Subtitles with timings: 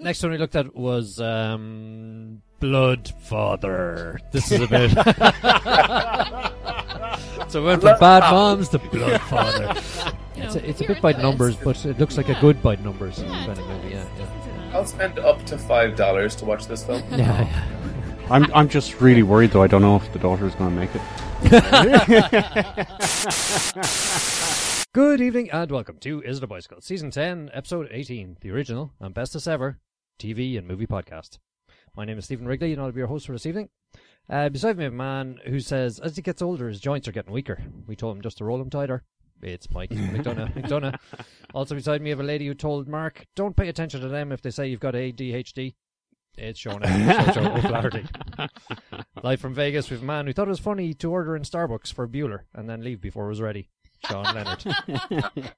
[0.00, 4.18] Next one we looked at was um, Blood Father.
[4.32, 4.90] This is a bit.
[7.50, 9.74] so we went from Bad Moms to Blood Father.
[10.36, 12.62] You know, It's a, it's a bit by numbers, but it looks like a good
[12.62, 13.90] by numbers Yeah, kind of movie.
[13.90, 14.70] Yeah, yeah.
[14.72, 17.02] I'll spend up to five dollars to watch this film.
[17.10, 17.66] yeah, yeah.
[18.30, 19.62] I'm I'm just really worried though.
[19.62, 21.02] I don't know if the daughter is going to make it.
[24.94, 28.92] Good evening and welcome to Is It a Bicycle, Season 10, Episode 18, the original
[28.98, 29.76] and bestest ever
[30.20, 31.38] TV and movie podcast.
[31.96, 33.70] My name is Stephen Wrigley and I'll be your host for this evening.
[34.28, 37.32] Uh, beside me, a man who says as he gets older, his joints are getting
[37.32, 37.62] weaker.
[37.86, 39.02] We told him just to roll them tighter.
[39.42, 40.52] It's Mike McDonough.
[40.62, 40.98] McDonough.
[41.54, 44.30] Also beside me, I have a lady who told Mark, don't pay attention to them
[44.30, 45.74] if they say you've got ADHD.
[46.36, 48.06] It's Shona O'Flaherty.
[49.22, 51.42] Live from Vegas, we have a man who thought it was funny to order in
[51.42, 53.70] Starbucks for Bueller and then leave before it was ready.
[54.06, 54.64] Sean Leonard.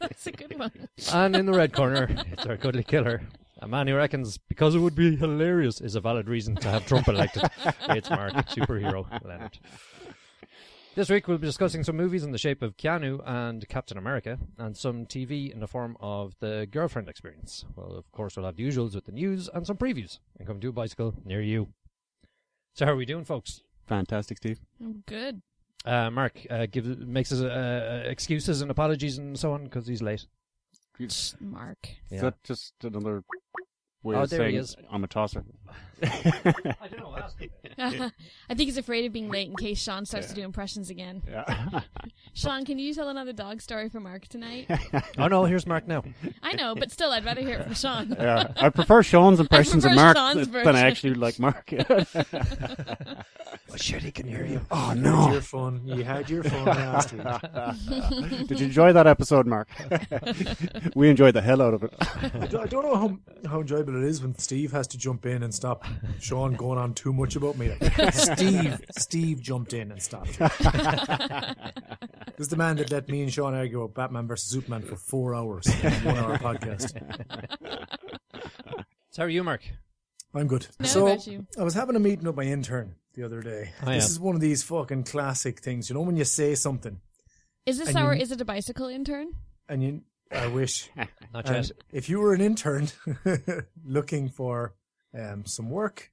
[0.00, 0.72] That's a good one.
[1.12, 3.22] And in the red corner, it's our cuddly killer.
[3.62, 6.84] A man who reckons because it would be hilarious is a valid reason to have
[6.84, 7.44] Trump elected.
[7.90, 9.56] It's Mark, superhero Leonard.
[10.96, 14.36] This week we'll be discussing some movies in the shape of Keanu and Captain America,
[14.58, 17.64] and some TV in the form of the girlfriend experience.
[17.76, 20.58] Well, of course, we'll have the usuals with the news and some previews, and come
[20.58, 21.68] to a bicycle near you.
[22.74, 23.62] So, how are we doing, folks?
[23.86, 24.58] Fantastic, Steve.
[24.80, 25.40] I'm good.
[25.84, 30.02] Uh, Mark uh, gives makes his uh, excuses and apologies and so on because he's
[30.02, 30.26] late.
[31.40, 31.88] Mark.
[32.10, 33.22] Is that just another
[34.02, 34.76] way Oh, there he is.
[34.90, 35.44] I'm a tosser?
[36.02, 37.16] I don't know.
[37.16, 37.50] Ask him.
[37.78, 41.22] I think he's afraid of being late in case Sean starts to do impressions again.
[41.28, 41.80] Yeah.
[42.34, 44.68] Sean, can you tell another dog story for Mark tonight?
[45.18, 46.02] Oh no, here's Mark now.
[46.42, 48.16] I know, but still, I'd rather hear it from Sean.
[48.18, 48.52] yeah.
[48.56, 51.70] I prefer Sean's impressions of Mark Sean's than I actually like Mark.
[53.70, 54.60] Oh shit, he can hear you.
[54.70, 55.32] oh You had no!
[55.32, 55.80] your fun.
[55.84, 58.46] You had your phone last week.
[58.48, 59.68] Did you enjoy that episode, Mark?
[60.94, 61.92] we enjoyed the hell out of it.
[62.00, 65.26] I don't I don't know how, how enjoyable it is when Steve has to jump
[65.26, 65.84] in and stop
[66.18, 67.70] Sean going on too much about me.
[68.12, 70.36] Steve, Steve jumped in and stopped.
[70.38, 70.48] this
[72.40, 75.36] is the man that let me and Sean argue about Batman versus Superman for four
[75.36, 76.90] hours, in a one-hour podcast.
[79.10, 79.60] So how are you, Mark?
[80.34, 80.66] I'm good.
[80.80, 81.46] No, so about you.
[81.56, 83.70] I was having a meeting with my intern the other day.
[83.82, 84.10] Oh, this yeah.
[84.10, 85.88] is one of these fucking classic things.
[85.88, 87.00] You know when you say something
[87.66, 89.28] Is this our you- Is It a Bicycle intern?
[89.68, 90.00] and you,
[90.32, 90.90] I wish.
[91.32, 91.70] Not And yet.
[91.92, 92.88] if you were an intern
[93.84, 94.74] looking for
[95.18, 96.10] um, some work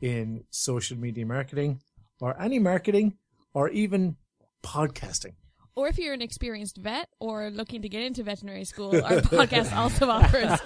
[0.00, 1.80] in social media marketing
[2.20, 3.16] or any marketing
[3.54, 4.16] or even
[4.62, 5.34] podcasting,
[5.76, 9.74] Or if you're an experienced vet or looking to get into veterinary school, our podcast
[9.76, 10.58] also offers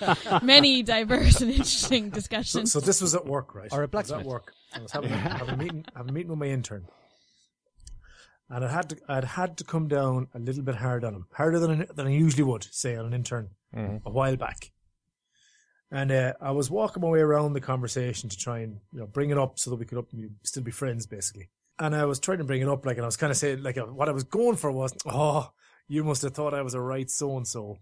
[0.43, 2.73] many diverse and interesting discussions.
[2.73, 3.73] so this was at work, right?
[3.73, 4.21] Or a It was blacksmith.
[4.21, 4.53] at work.
[4.75, 6.87] I was having, having a meeting, having a meeting with my intern,
[8.51, 11.27] and I had to, I'd had to come down a little bit hard on him,
[11.33, 14.73] harder than I, than I usually would say on an intern a while back.
[15.91, 19.07] And uh, I was walking my way around the conversation to try and you know
[19.07, 20.09] bring it up so that we could up,
[20.45, 21.49] still be friends, basically.
[21.79, 23.63] And I was trying to bring it up, like, and I was kind of saying,
[23.63, 25.51] like, uh, what I was going for was, oh,
[25.87, 27.79] you must have thought I was a right so and so.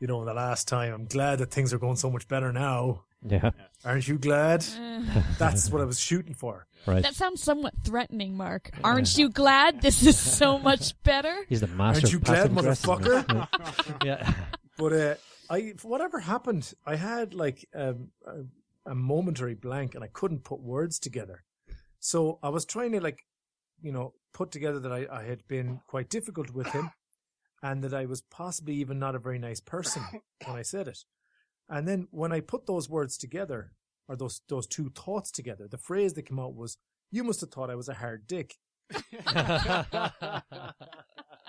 [0.00, 0.92] You know, the last time.
[0.92, 3.04] I'm glad that things are going so much better now.
[3.28, 3.50] Yeah,
[3.84, 4.62] Aren't you glad?
[5.38, 6.66] That's what I was shooting for.
[6.86, 7.02] right.
[7.02, 8.70] that sounds somewhat threatening, Mark.
[8.84, 11.34] Aren't you glad this is so much better?
[11.48, 14.04] He's the master Aren't you of glad, motherfucker?
[14.04, 14.32] yeah.
[14.76, 15.14] But uh,
[15.50, 20.60] I, whatever happened, I had like um, a, a momentary blank, and I couldn't put
[20.60, 21.44] words together.
[22.00, 23.20] So I was trying to like,
[23.82, 26.90] you know, put together that I, I had been quite difficult with him,
[27.62, 30.02] and that I was possibly even not a very nice person
[30.46, 30.98] when I said it.
[31.68, 33.72] And then when I put those words together,
[34.08, 36.78] or those those two thoughts together, the phrase that came out was,
[37.10, 38.54] "You must have thought I was a hard dick."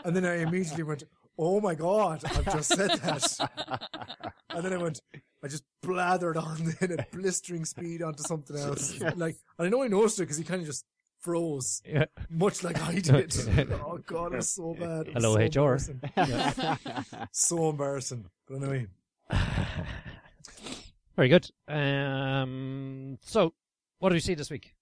[0.08, 1.04] And then I immediately went,
[1.38, 5.02] "Oh my god, I've just said that." and then I went,
[5.44, 9.00] I just blathered on then at blistering speed onto something else.
[9.16, 10.86] Like, and I know I noticed it because he kind of just
[11.20, 12.06] froze, yeah.
[12.30, 13.36] much like I did.
[13.74, 15.08] oh god, it was so bad.
[15.08, 15.46] It was Hello, so HR.
[15.46, 16.02] embarrassing.
[16.16, 17.06] Yeah.
[17.32, 18.26] so embarrassing.
[18.48, 18.88] But anyway,
[21.16, 21.50] Very good.
[21.68, 23.54] Um, so,
[24.00, 24.76] what do we see this week?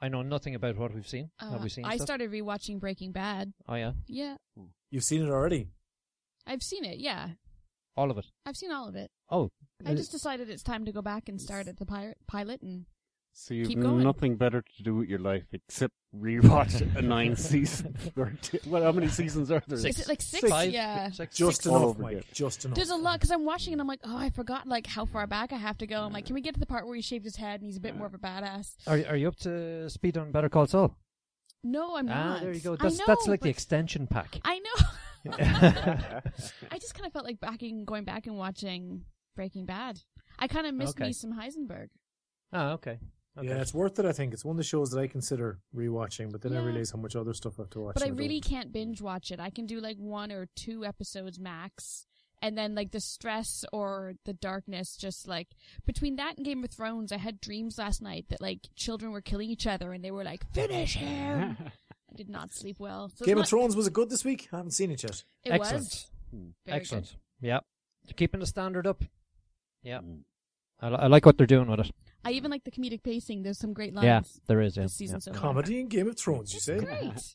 [0.00, 1.30] I know nothing about what we've seen.
[1.38, 2.06] Have Uh, we seen I stuff?
[2.06, 3.52] started rewatching Breaking Bad.
[3.68, 4.36] Oh yeah, Yeah,
[4.90, 5.68] you've seen it already.
[6.46, 6.98] I've seen it.
[6.98, 7.30] Yeah,
[7.96, 8.26] all of it.
[8.46, 9.10] I've seen all of it.
[9.30, 9.50] Oh,
[9.86, 12.86] I just decided it's time to go back and start at the pirate pilot and
[13.32, 14.02] So you've Keep going.
[14.02, 17.94] nothing better to do with your life except rewatch a nine season.
[18.16, 19.78] Or t- well, how many seasons are there?
[19.78, 19.98] Six.
[19.98, 20.48] is it like six?
[20.48, 20.70] Five?
[20.72, 21.10] Yeah.
[21.10, 21.36] Six?
[21.36, 21.66] Just Six?
[21.66, 22.12] enough, over Mike.
[22.12, 22.24] again.
[22.32, 22.74] Just enough.
[22.76, 25.26] There's a lot because I'm watching and I'm like, oh, I forgot like how far
[25.26, 26.02] back I have to go.
[26.02, 27.76] I'm like, can we get to the part where he shaved his head and he's
[27.76, 28.74] a bit more of a badass?
[28.86, 30.96] Are are you up to speed on Better Call Saul?
[31.62, 32.40] No, I'm ah, not.
[32.40, 32.72] there you go.
[32.72, 34.40] I That's know, that's like the extension pack.
[34.44, 34.86] I know.
[35.28, 39.04] I just kind of felt like backing, going back and watching
[39.36, 40.00] Breaking Bad.
[40.38, 41.06] I kind of missed Okay.
[41.08, 41.88] me some Heisenberg.
[42.52, 42.98] Oh, okay.
[43.38, 43.48] okay.
[43.48, 44.04] Yeah, it's worth it.
[44.06, 46.64] I think it's one of the shows that I consider rewatching, but then I Yeah.
[46.66, 47.94] realize how much other stuff I have to watch.
[47.94, 48.50] But I and really don't.
[48.50, 49.38] can't binge watch it.
[49.40, 52.06] I can do like one or two episodes max.
[52.42, 55.48] And then like the stress or the darkness just like
[55.84, 59.20] between that and Game of Thrones, I had dreams last night that like children were
[59.20, 61.58] killing each other and they were like, Finish him
[62.12, 63.08] I did not sleep well.
[63.14, 64.48] So Game of not- Thrones was it good this week?
[64.52, 65.22] I haven't seen it yet.
[65.44, 65.82] It Excellent.
[65.82, 66.06] was
[66.66, 67.06] very Excellent.
[67.40, 67.46] good.
[67.48, 67.60] Yeah.
[68.04, 69.04] They're keeping the standard up.
[69.82, 69.98] Yeah.
[69.98, 70.20] Mm.
[70.80, 71.90] I, li- I like what they're doing with it.
[72.24, 73.42] I even like the comedic pacing.
[73.42, 74.76] There's some great lines Yeah, there is.
[74.76, 74.84] Yeah.
[74.84, 75.40] this season so far.
[75.40, 76.78] Comedy and Game of Thrones, you It's say?
[76.78, 77.34] great.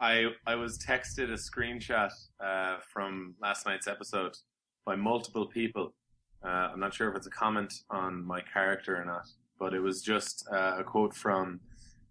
[0.00, 2.10] I I was texted a screenshot
[2.40, 4.36] uh, from last night's episode
[4.84, 5.94] by multiple people.
[6.42, 9.26] Uh, I'm not sure if it's a comment on my character or not,
[9.58, 11.58] but it was just uh, a quote from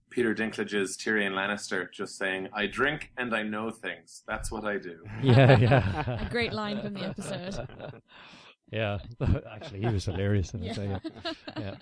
[0.09, 4.24] Peter Dinklage's Tyrion Lannister, just saying, "I drink and I know things.
[4.27, 6.25] That's what I do." Yeah, yeah.
[6.25, 7.68] A great line from the episode.
[8.71, 9.00] yeah.
[9.51, 10.77] Actually, he was hilarious in it.
[10.77, 11.00] Yeah.
[11.57, 11.75] Yeah.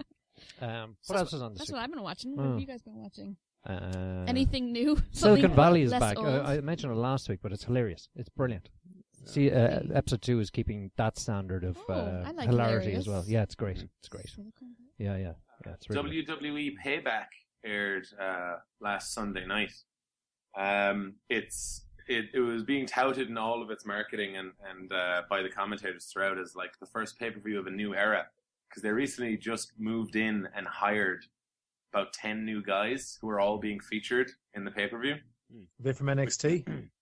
[0.62, 0.84] yeah.
[0.84, 1.76] Um, So what else is on this That's week?
[1.78, 2.36] what I've been watching.
[2.36, 2.52] What Oh.
[2.52, 3.38] have you guys been watching?
[3.68, 4.98] Uh, Anything new?
[5.12, 6.18] Silicon Valley is back.
[6.20, 8.10] Uh, I mentioned it last week, but it's hilarious.
[8.16, 8.70] It's brilliant.
[9.26, 12.98] See, uh, episode two is keeping that standard of Oh, uh, like hilarity hilarious.
[13.00, 13.24] as well.
[13.26, 13.84] Yeah, it's great.
[14.00, 14.30] It's great.
[15.00, 15.34] Yeah, yeah,
[15.66, 15.74] yeah.
[15.74, 16.24] It's really.
[16.24, 17.26] WWE Payback
[17.66, 19.74] aired uh, last Sunday night.
[20.58, 25.24] Um, it's it, it was being touted in all of its marketing and and uh,
[25.30, 28.26] by the commentators throughout as like the first pay per view of a new era
[28.70, 31.26] because they recently just moved in and hired
[31.94, 35.16] about ten new guys who are all being featured in the pay per view.
[35.16, 36.68] Are they from NXT?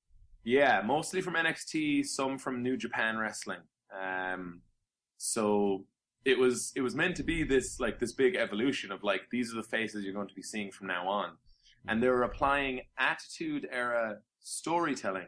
[0.46, 3.62] Yeah, mostly from NXT, some from New Japan Wrestling.
[3.98, 4.62] Um,
[5.18, 5.86] so
[6.26, 9.52] it was it was meant to be this like this big evolution of like these
[9.52, 11.32] are the faces you're going to be seeing from now on,
[11.88, 15.28] and they were applying Attitude Era storytelling,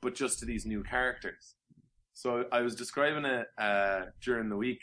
[0.00, 1.54] but just to these new characters.
[2.14, 4.80] So I was describing it uh, during the week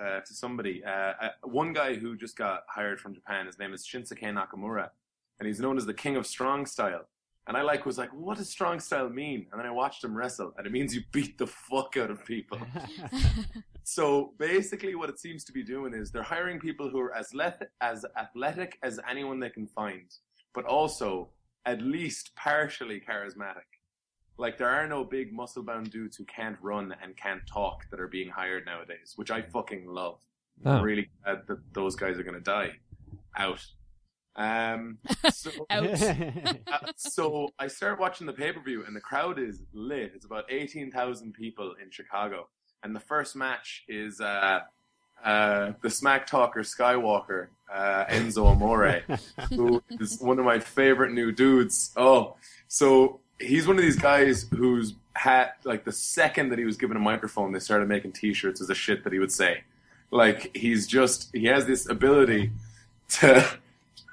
[0.00, 0.82] uh, to somebody.
[0.84, 3.46] Uh, uh, one guy who just got hired from Japan.
[3.46, 4.90] His name is Shinsuke Nakamura,
[5.38, 7.06] and he's known as the King of Strong Style.
[7.46, 9.46] And I like was like, what does strong style mean?
[9.52, 12.24] And then I watched him wrestle, and it means you beat the fuck out of
[12.24, 12.58] people.
[13.84, 17.34] so basically, what it seems to be doing is they're hiring people who are as
[17.34, 20.14] leth- as athletic as anyone they can find,
[20.54, 21.28] but also
[21.66, 23.68] at least partially charismatic.
[24.36, 28.00] Like there are no big muscle bound dudes who can't run and can't talk that
[28.00, 30.20] are being hired nowadays, which I fucking love.
[30.64, 30.72] Oh.
[30.72, 32.72] I'm really glad that those guys are going to die
[33.36, 33.64] out.
[34.36, 34.98] Um,
[35.32, 35.82] so, uh,
[36.96, 40.12] so I started watching the pay per view, and the crowd is lit.
[40.14, 42.48] It's about eighteen thousand people in Chicago,
[42.82, 44.60] and the first match is uh,
[45.24, 49.02] uh, the Smack Talker Skywalker uh, Enzo Amore,
[49.50, 51.92] who is one of my favorite new dudes.
[51.96, 52.36] Oh,
[52.68, 56.96] so he's one of these guys who's had like the second that he was given
[56.96, 59.62] a microphone, they started making T-shirts as a shit that he would say.
[60.10, 62.52] Like he's just he has this ability
[63.08, 63.58] to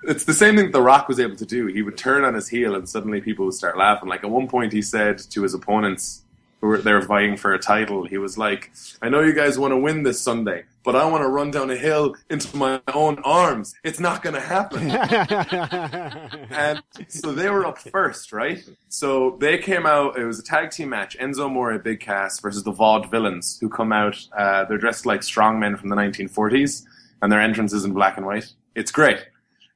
[0.03, 1.67] it's the same thing that The Rock was able to do.
[1.67, 4.09] He would turn on his heel and suddenly people would start laughing.
[4.09, 6.23] Like at one point, he said to his opponents
[6.61, 8.71] who were they were vying for a title, he was like,
[9.01, 11.71] "I know you guys want to win this Sunday, but I want to run down
[11.71, 13.73] a hill into my own arms.
[13.83, 14.91] It's not going to happen."
[16.51, 18.63] and so they were up first, right?
[18.89, 20.17] So they came out.
[20.17, 23.91] It was a tag team match: Enzo Amore, Big Cass versus the Vaudevillains, who come
[23.91, 24.23] out.
[24.37, 26.85] Uh, they're dressed like strongmen from the 1940s,
[27.23, 28.53] and their entrance is in black and white.
[28.75, 29.25] It's great.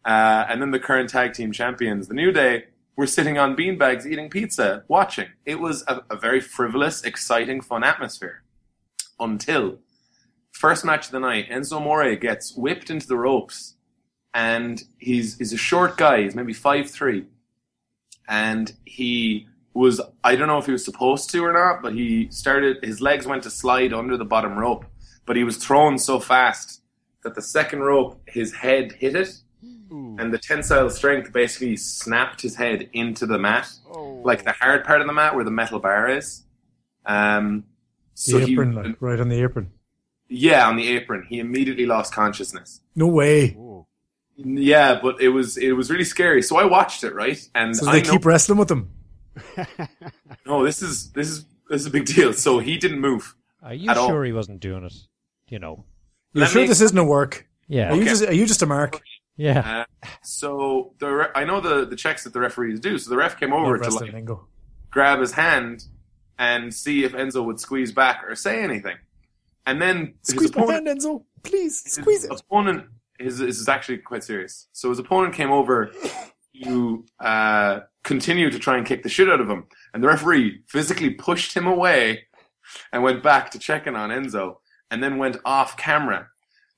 [0.06, 4.06] Uh, and then the current tag team champions, the New Day, were sitting on beanbags
[4.06, 5.28] eating pizza, watching.
[5.46, 8.44] It was a, a very frivolous, exciting, fun atmosphere.
[9.20, 9.80] Until
[10.52, 13.76] first match of the night, Enzo Amore gets whipped into the ropes,
[14.34, 16.24] and he's he's a short guy.
[16.24, 17.26] He's maybe five three,
[18.28, 22.30] and he was I don't know if he was supposed to or not, but he
[22.30, 24.86] started his legs went to slide under the bottom rope,
[25.26, 26.82] but he was thrown so fast
[27.24, 29.38] that the second rope his head hit it
[29.90, 33.70] and the tensile strength basically snapped his head into the mat,
[34.24, 36.44] like the hard part of the mat where the metal bar is.
[37.06, 37.66] Um,
[38.16, 39.72] The so apron, he, like, right on the apron.
[40.30, 42.82] yeah, on the apron, he immediately lost consciousness.
[42.96, 43.56] No way.
[43.60, 43.86] Oh.
[44.38, 46.42] Yeah, but it was it was really scary.
[46.42, 48.90] So I watched it right, and So I they know, keep wrestling with them.
[50.46, 52.34] no, this is this is this is a big deal.
[52.34, 53.36] So he didn't move.
[53.62, 54.08] Are you At all.
[54.10, 54.94] sure he wasn't doing it?
[55.50, 55.86] You know.
[56.34, 57.48] You're Let sure me- this isn't a work?
[57.68, 57.92] Yeah.
[57.92, 59.02] Are you just are you just a mark?
[59.38, 59.86] Yeah.
[60.04, 62.98] Uh, so the re- I know the the checks that the referees do.
[62.98, 64.48] So the ref came over to like lingo.
[64.92, 65.84] grab his hand
[66.38, 68.96] and see if Enzo would squeeze back or say anything.
[69.66, 71.24] And then his Squeeze my hand, Enzo.
[71.44, 72.32] Please his squeeze it.
[72.32, 72.86] opponent
[73.20, 74.68] his, this is actually quite serious.
[74.74, 75.92] So his opponent came over
[76.64, 80.62] to uh, continue to try and kick the shit out of him, and the referee
[80.68, 82.24] physically pushed him away
[82.92, 84.58] and went back to checking on Enzo.
[84.92, 86.28] and then went off camera.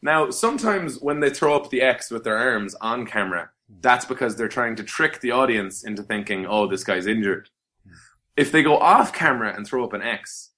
[0.01, 3.49] Now, sometimes when they throw up the X with their arms on camera,
[3.81, 7.49] that's because they're trying to trick the audience into thinking, oh, this guy's injured.
[7.85, 7.93] Hmm.
[8.35, 10.51] If they go off camera and throw up an X,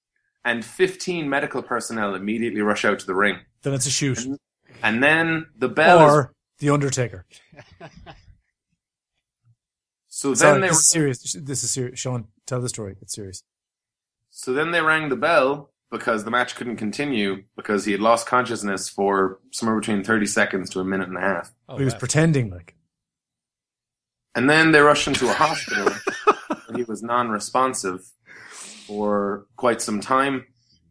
[0.44, 4.18] and 15 medical personnel immediately rush out to the ring, Then it's a shoot.
[4.82, 6.12] and then the bell is.
[6.14, 7.26] Or The Undertaker.
[10.12, 11.32] So then they this is serious.
[11.32, 11.98] This is serious.
[11.98, 12.96] Sean, tell the story.
[13.00, 13.42] It's serious.
[14.30, 18.26] So then they rang the bell because the match couldn't continue because he had lost
[18.26, 21.52] consciousness for somewhere between 30 seconds to a minute and a half.
[21.68, 21.98] Oh, he was wow.
[21.98, 22.74] pretending like.
[24.34, 25.92] And then they rushed him to a hospital
[26.68, 28.08] and he was non responsive
[28.86, 30.46] for quite some time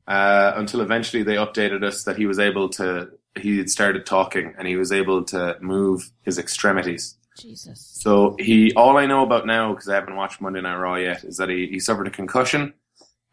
[0.08, 4.54] uh, until eventually they updated us that he was able to, he had started talking
[4.58, 7.18] and he was able to move his extremities.
[7.38, 7.92] Jesus.
[7.94, 11.24] So he, all I know about now, because I haven't watched Monday Night Raw yet,
[11.24, 12.74] is that he, he suffered a concussion,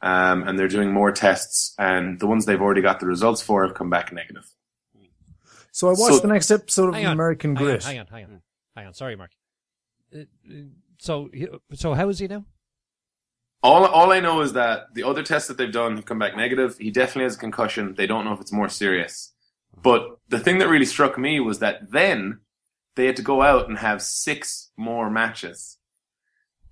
[0.02, 3.66] um, and they're doing more tests, and the ones they've already got the results for
[3.66, 4.44] have come back negative.
[5.72, 7.84] So I watched So- the next episode of on, American hang on, Grit.
[7.84, 8.42] Hang on, hang on,
[8.74, 8.94] hang on.
[8.94, 9.30] Sorry, Mark.
[10.14, 10.52] Uh, uh,
[10.98, 11.28] so,
[11.74, 12.44] so how is he now?
[13.62, 16.36] All, all I know is that the other tests that they've done have come back
[16.36, 16.76] negative.
[16.78, 17.94] He definitely has a concussion.
[17.94, 19.34] They don't know if it's more serious.
[19.82, 22.40] But the thing that really struck me was that then
[22.94, 25.75] they had to go out and have six more matches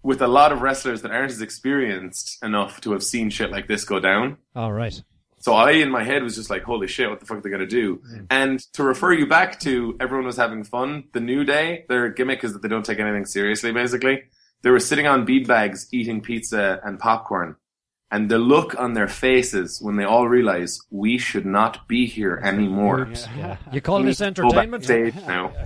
[0.05, 3.67] with a lot of wrestlers that aren't as experienced enough to have seen shit like
[3.67, 4.37] this go down.
[4.55, 5.03] All right.
[5.39, 7.51] So I, in my head, was just like, holy shit, what the fuck are they
[7.51, 7.97] going to do?
[7.97, 8.27] Mm.
[8.31, 12.45] And to refer you back to everyone was having fun, the New Day, their gimmick
[12.45, 14.23] is that they don't take anything seriously, basically.
[14.63, 17.57] They were sitting on bead bags eating pizza and popcorn.
[18.11, 22.41] And the look on their faces when they all realize we should not be here
[22.45, 23.09] anymore.
[23.37, 23.57] Yeah.
[23.73, 24.87] You call this go entertainment?
[24.87, 25.53] backstage now.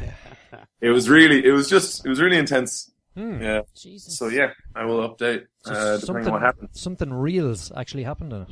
[0.80, 2.92] It was really, it was just, it was really intense.
[3.18, 3.42] Hmm.
[3.42, 3.62] Yeah.
[3.74, 4.16] Jesus.
[4.16, 6.80] So yeah, I will update So uh, depending on what happens.
[6.80, 8.48] something real's actually happened in it.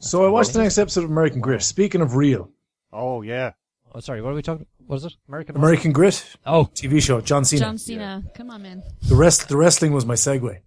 [0.00, 1.62] So I watched the next episode of American Grit.
[1.62, 2.50] Speaking of real,
[2.92, 3.52] Oh yeah.
[3.94, 4.20] Oh, sorry.
[4.22, 4.66] What are we talking?
[4.86, 5.12] What is it?
[5.28, 5.54] American.
[5.56, 7.20] American Grit Oh, TV show.
[7.20, 7.60] John Cena.
[7.60, 8.24] John Cena.
[8.34, 8.82] Come on, man.
[9.06, 10.58] The rest, the wrestling was my segue.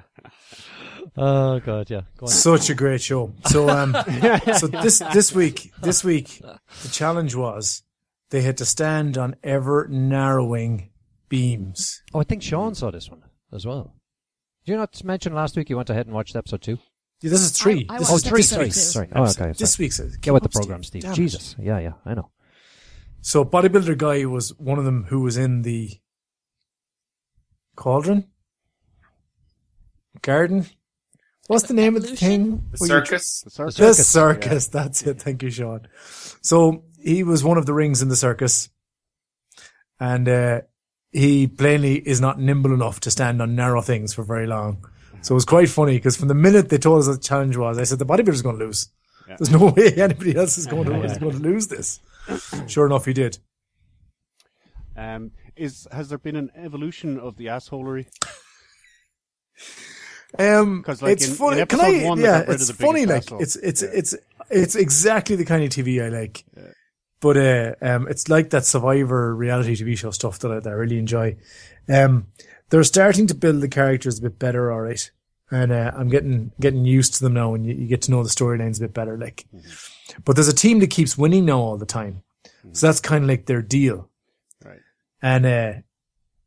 [1.16, 2.02] oh god, yeah.
[2.18, 2.28] Go on.
[2.32, 3.32] Such a great show.
[3.46, 3.92] So, um,
[4.58, 6.40] so this this week, this week,
[6.82, 7.82] the challenge was
[8.30, 10.89] they had to stand on ever narrowing
[11.30, 12.02] beams.
[12.12, 13.22] Oh, I think Sean saw this one
[13.54, 13.94] as well.
[14.66, 16.78] Did you not mention last week you went ahead and watched episode two?
[17.22, 17.86] Yeah, this is three.
[17.88, 18.64] I- I this Oh, is watched three, this episode three.
[18.66, 18.82] week's two.
[18.82, 19.08] Sorry.
[19.14, 19.42] Oh, episode.
[19.44, 19.52] okay.
[19.58, 20.00] This week's.
[20.18, 21.02] Get with the program, Steve.
[21.02, 21.16] Damn it.
[21.16, 21.56] Jesus.
[21.58, 21.92] Yeah, yeah.
[22.04, 22.30] I know.
[23.22, 25.90] So bodybuilder guy was one of them who was in the
[27.76, 28.26] cauldron
[30.22, 30.66] garden.
[31.46, 32.68] What's the name of the thing?
[32.72, 33.40] The where you- circus.
[33.42, 33.76] The circus.
[33.76, 34.66] The circus.
[34.68, 35.20] That's it.
[35.20, 35.88] Thank you, Sean.
[36.42, 38.68] So he was one of the rings in the circus,
[39.98, 40.60] and uh,
[41.12, 44.84] he plainly is not nimble enough to stand on narrow things for very long.
[45.22, 47.56] So it was quite funny because from the minute they told us what the challenge
[47.56, 48.88] was, I said the bodybuilder's going to lose.
[49.28, 49.36] Yeah.
[49.38, 52.00] There's no way anybody else is going to is going to lose this.
[52.68, 53.38] Sure enough, he did.
[54.96, 58.06] Um, is has there been an evolution of the assholery?
[60.38, 61.60] Um, 'Cause, like, it's in- funny.
[61.60, 62.04] in Can I?
[62.06, 63.04] one, yeah, of it's the funny.
[63.04, 63.42] Like asshole.
[63.42, 63.88] it's it's Yeah.
[63.92, 64.14] it's
[64.48, 66.44] it's exactly the kind of TV I like.
[67.20, 70.72] But uh, um, it's like that Survivor reality TV show stuff that I, that I
[70.72, 71.36] really enjoy.
[71.88, 72.28] Um,
[72.70, 75.10] they're starting to build the characters a bit better, all right,
[75.50, 78.22] and uh, I'm getting getting used to them now, and you, you get to know
[78.22, 79.18] the storylines a bit better.
[79.18, 79.44] Like,
[80.24, 82.22] but there's a team that keeps winning now all the time,
[82.72, 84.08] so that's kind of like their deal,
[84.64, 84.78] Right.
[85.20, 85.72] and uh,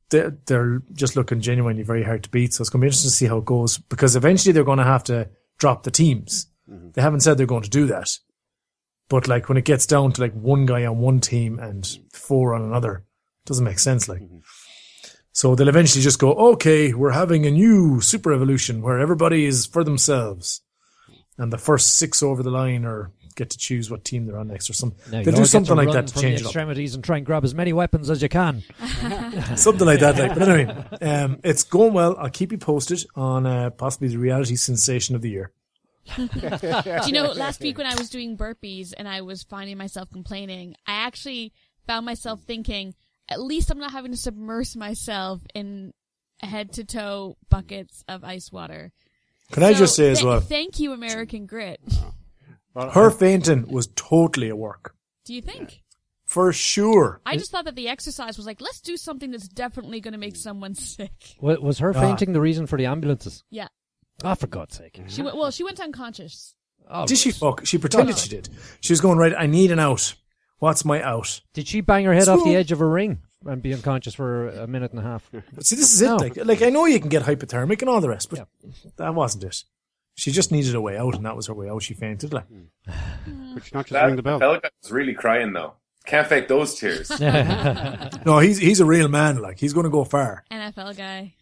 [0.09, 2.53] they're, they're just looking genuinely very hard to beat.
[2.53, 4.77] So it's going to be interesting to see how it goes because eventually they're going
[4.77, 6.47] to have to drop the teams.
[6.93, 8.17] They haven't said they're going to do that,
[9.13, 12.55] but like when it gets down to like one guy on one team and four
[12.55, 14.09] on another, it doesn't make sense.
[14.09, 14.23] Like,
[15.31, 19.67] so they'll eventually just go, okay, we're having a new super evolution where everybody is
[19.67, 20.63] for themselves,
[21.37, 24.47] and the first six over the line or get to choose what team they're on
[24.47, 24.99] next or something.
[25.11, 27.25] Now, you they'll do something like that to change the it extremities and try and
[27.25, 28.63] grab as many weapons as you can.
[29.55, 30.17] something like that.
[30.17, 32.15] Like, but anyway, um, it's going well.
[32.17, 35.51] I'll keep you posted on uh, possibly the reality sensation of the year.
[36.15, 36.29] Do
[37.07, 40.75] you know, last week when I was doing burpees and I was finding myself complaining,
[40.87, 41.53] I actually
[41.87, 42.93] found myself thinking,
[43.29, 45.93] at least I'm not having to submerge myself in
[46.41, 48.91] head to toe buckets of ice water.
[49.51, 51.79] Can I just say as th- well, Thank you, American Grit.
[52.75, 54.95] Her fainting was totally a work
[55.25, 55.81] Do you think?
[56.25, 57.21] for sure.
[57.25, 60.17] I just thought that the exercise was like, let's do something that's definitely going to
[60.17, 61.11] make someone sick.
[61.39, 62.01] Wa- Was her Ah.
[62.01, 63.43] fainting the reason for the ambulances?
[63.51, 63.67] Yeah.
[64.23, 65.01] Oh, for God's sake.
[65.07, 66.55] She went, well, she went unconscious.
[66.89, 67.65] Oh, Did she fuck?
[67.65, 68.49] She pretended she did.
[68.81, 69.33] She was going right.
[69.37, 70.15] I need an out.
[70.59, 71.41] What's my out?
[71.53, 74.49] Did she bang her head off the edge of a ring and be unconscious for
[74.49, 75.29] a minute and a half?
[75.53, 76.05] But see, this is it.
[76.07, 76.15] No.
[76.17, 78.47] Like, like I know you can get hypothermic and all the rest, but
[78.97, 79.63] that wasn't it.
[80.15, 81.81] She just needed a way out, and that was her way out.
[81.81, 82.33] She fainted.
[82.33, 83.55] Like, hmm.
[83.55, 84.39] Which not just That ring the bell.
[84.39, 85.73] fella guy was really crying though.
[86.05, 87.09] Can't fake those tears.
[88.25, 89.37] no, he's he's a real man.
[89.41, 90.43] Like, he's going to go far.
[90.51, 91.33] NFL guy.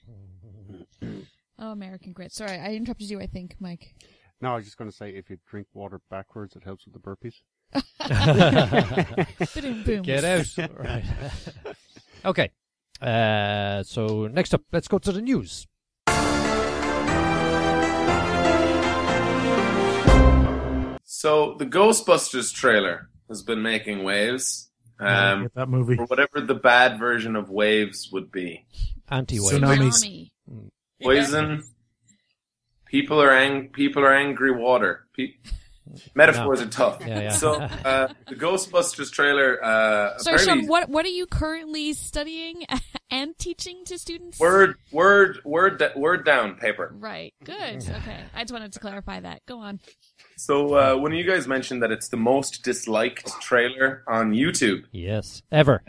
[1.62, 2.34] Oh, American grit.
[2.34, 3.22] Sorry, I interrupted you.
[3.22, 3.94] I think, Mike.
[4.42, 6.96] No, I was just going to say if you drink water backwards, it helps with
[6.96, 7.36] the burpees.
[9.62, 10.02] Boom, boom.
[10.02, 10.48] Get out.
[10.78, 11.04] right.
[12.26, 12.50] okay.
[13.00, 15.68] Uh, so next up, let's go to the news.
[21.04, 24.72] So the Ghostbusters trailer has been making waves.
[25.00, 25.96] Um, Get that movie.
[25.96, 28.66] for whatever the bad version of waves would be.
[29.10, 29.62] Anti-wave.
[29.62, 30.32] Tsunamis.
[31.02, 31.04] Tsunami.
[31.04, 31.64] Poison.
[32.86, 35.06] People are ang- people are angry water.
[35.16, 35.34] Pe-
[36.16, 37.00] Metaphors are tough.
[37.06, 37.30] Yeah, yeah.
[37.32, 39.62] So uh, the Ghostbusters trailer.
[39.64, 40.68] Uh, Sorry, apparently Sean.
[40.70, 42.64] What what are you currently studying
[43.12, 44.40] and teaching to students?
[44.40, 46.94] Word, word, word, da- word down paper.
[46.98, 47.34] Right.
[47.44, 47.84] Good.
[47.90, 48.20] Okay.
[48.34, 49.46] I just wanted to clarify that.
[49.46, 49.80] Go on.
[50.38, 55.42] So uh, when you guys mentioned that it's the most disliked trailer on YouTube Yes.
[55.52, 55.82] Ever.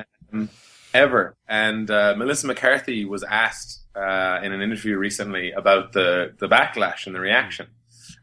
[0.95, 6.49] Ever, and uh, Melissa McCarthy was asked uh, in an interview recently about the the
[6.49, 7.67] backlash and the reaction,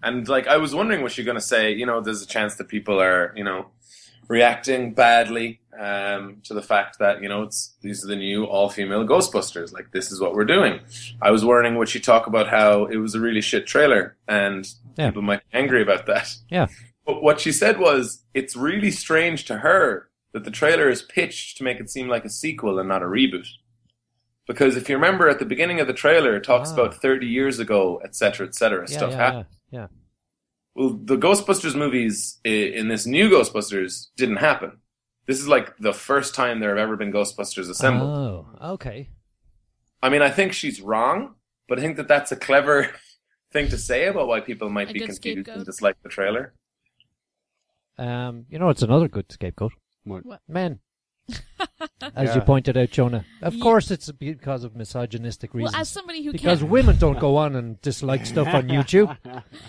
[0.04, 2.56] and like I was wondering, was she going to say, you know, there's a chance
[2.56, 3.68] that people are, you know,
[4.28, 8.70] reacting badly um, to the fact that you know it's these are the new all
[8.70, 10.80] female Ghostbusters, like this is what we're doing.
[11.22, 14.68] I was wondering would she talk about how it was a really shit trailer and
[14.98, 15.08] Yeah.
[15.10, 16.34] people might be angry about that.
[16.50, 16.68] Yeah.
[17.06, 21.57] But what she said was, it's really strange to her that the trailer is pitched
[21.57, 23.48] to make it seem like a sequel and not a reboot.
[24.48, 26.74] Because if you remember at the beginning of the trailer, it talks Ah.
[26.74, 28.81] about 30 years ago, etc., cetera, et cetera.
[28.89, 29.45] Yeah, Stuff yeah, happened.
[29.71, 29.88] yeah, yeah.
[30.75, 34.79] Well, the Ghostbusters movies in this new Ghostbusters didn't happen.
[35.25, 38.09] This is like the first time there have ever been Ghostbusters assembled.
[38.62, 39.09] Oh, okay.
[40.01, 41.36] I mean, I think she's wrong,
[41.67, 42.89] but I think that that's a clever
[43.51, 46.53] thing to say about why people might A be good confused and dislike the trailer.
[47.98, 49.74] Um, you know, it's another good scapegoat.
[50.03, 50.25] What?
[50.25, 50.41] What?
[50.48, 50.79] Men.
[52.15, 53.24] As you pointed out, Shona.
[53.44, 55.81] Of Ye- course, it's because of misogynistic Well, reasons.
[55.81, 59.16] as somebody who because can't, women don't go on and dislike stuff on YouTube.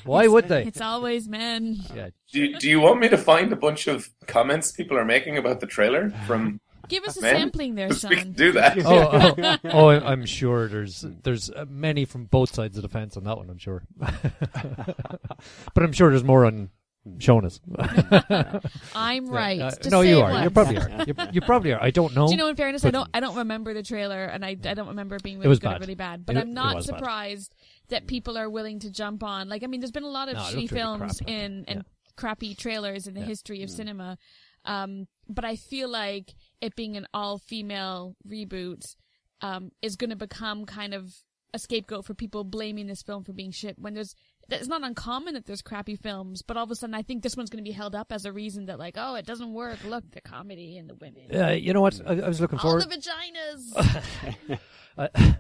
[0.05, 0.65] Why would they?
[0.65, 1.77] it's always men.
[1.95, 2.09] Yeah.
[2.33, 5.37] Do you, do you want me to find a bunch of comments people are making
[5.37, 6.61] about the trailer from?
[6.89, 7.37] Give us a Men?
[7.37, 8.79] sampling there, we can do that.
[8.85, 12.89] Oh, oh, oh, I- I'm sure there's there's uh, many from both sides of the
[12.89, 13.49] fence on that one.
[13.51, 16.71] I'm sure, but I'm sure there's more on
[17.19, 17.61] Shona's.
[18.95, 19.61] I'm right.
[19.61, 20.43] Uh, Just no, say you it are.
[20.45, 21.05] You probably are.
[21.07, 21.83] You, you probably are.
[21.83, 22.27] I don't know.
[22.27, 22.49] Do you know?
[22.49, 23.09] In fairness, I don't.
[23.15, 25.59] I don't remember the trailer, and I, I don't remember it being It really was
[25.61, 25.81] good bad.
[25.81, 26.27] really bad.
[26.27, 26.97] But It- I'm not was bad.
[26.99, 27.55] surprised
[27.89, 29.49] that people are willing to jump on.
[29.49, 31.29] Like, I mean, there's been a lot of No, shitty really films crap.
[31.31, 31.83] in and Yeah.
[32.17, 33.27] crappy trailers in the Yeah.
[33.27, 34.19] history of cinema.
[34.67, 38.95] Um, but I feel like it being an all-female reboot
[39.41, 41.15] um, is going to become kind of
[41.55, 43.79] a scapegoat for people blaming this film for being shit.
[43.79, 44.15] When there's,
[44.53, 47.37] it's not uncommon that there's crappy films, but all of a sudden I think this
[47.37, 49.79] one's going to be held up as a reason that like, oh, it doesn't work.
[49.85, 51.35] Look, the comedy and the women.
[51.35, 52.01] Uh, you know what?
[52.07, 52.89] I, I was looking All forward.
[52.89, 54.59] the vaginas.
[54.99, 55.37] I-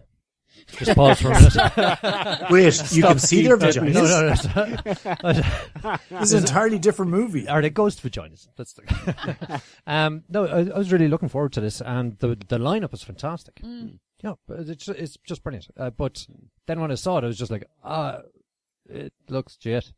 [0.77, 2.47] just pause for a minute.
[2.51, 4.55] Wait, you can see their Steve, vaginas.
[4.55, 6.21] No, no, no.
[6.21, 7.49] This is an entirely different movie.
[7.49, 8.49] Are they ghost vaginas?
[8.57, 9.63] That's the.
[9.87, 13.03] um, no, I, I was really looking forward to this, and the the lineup was
[13.03, 13.57] fantastic.
[13.63, 13.99] Mm.
[14.23, 15.69] Yeah, it's it's just brilliant.
[15.77, 16.27] Uh, but
[16.67, 18.19] then when I saw it, I was just like, ah,
[18.91, 19.93] it looks shit.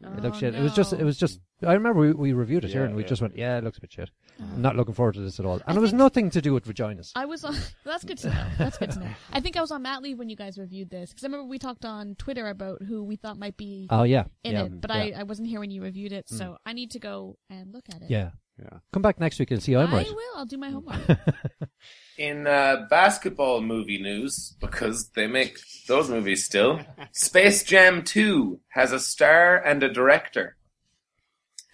[0.00, 0.54] It looks Oh, shit.
[0.54, 1.40] It was just, it was just.
[1.66, 3.08] I remember we, we reviewed it here, and we yeah.
[3.08, 4.10] just went, yeah, it looks a bit shit.
[4.40, 5.54] I'm not looking forward to this at all.
[5.54, 7.10] And I it was think- nothing to do with vaginas.
[7.16, 7.56] I was on.
[7.84, 8.46] That's good to know.
[8.58, 9.08] That's good to know.
[9.32, 11.46] I think I was on Mat Leave when you guys reviewed this because I remember
[11.48, 14.80] we talked on Twitter about who we thought might be Oh yeah, in yeah, it,
[14.80, 15.18] but yeah.
[15.18, 17.84] I, I wasn't here when you reviewed it, so I need to go and look
[17.90, 18.10] at it.
[18.10, 18.30] yeah.
[18.60, 18.78] Yeah.
[18.92, 20.06] Come back next week and see I'm I right.
[20.08, 20.36] will.
[20.36, 20.98] I'll do my homework.
[22.18, 26.80] In uh, basketball movie news, because they make those movies still,
[27.12, 30.56] Space Jam 2 has a star and a director.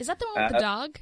[0.00, 0.98] Is that the one with the Uh, dog?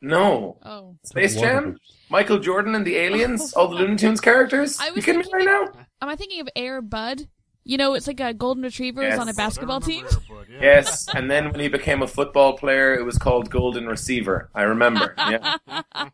[0.00, 0.58] No.
[0.64, 1.76] Oh, Space Jam?
[2.08, 3.52] Michael Jordan and the aliens?
[3.56, 4.78] Oh, all the Looney Tunes characters?
[4.80, 5.80] I You was kidding me thinking right now?
[6.00, 7.28] am I thinking of Air Bud?
[7.64, 9.18] You know, it's like a golden retriever is Yes.
[9.18, 10.06] on a basketball team.
[10.48, 14.48] Yes, and then when he became a football player, it was called Golden Receiver.
[14.54, 15.14] I remember.
[15.18, 15.56] Yeah.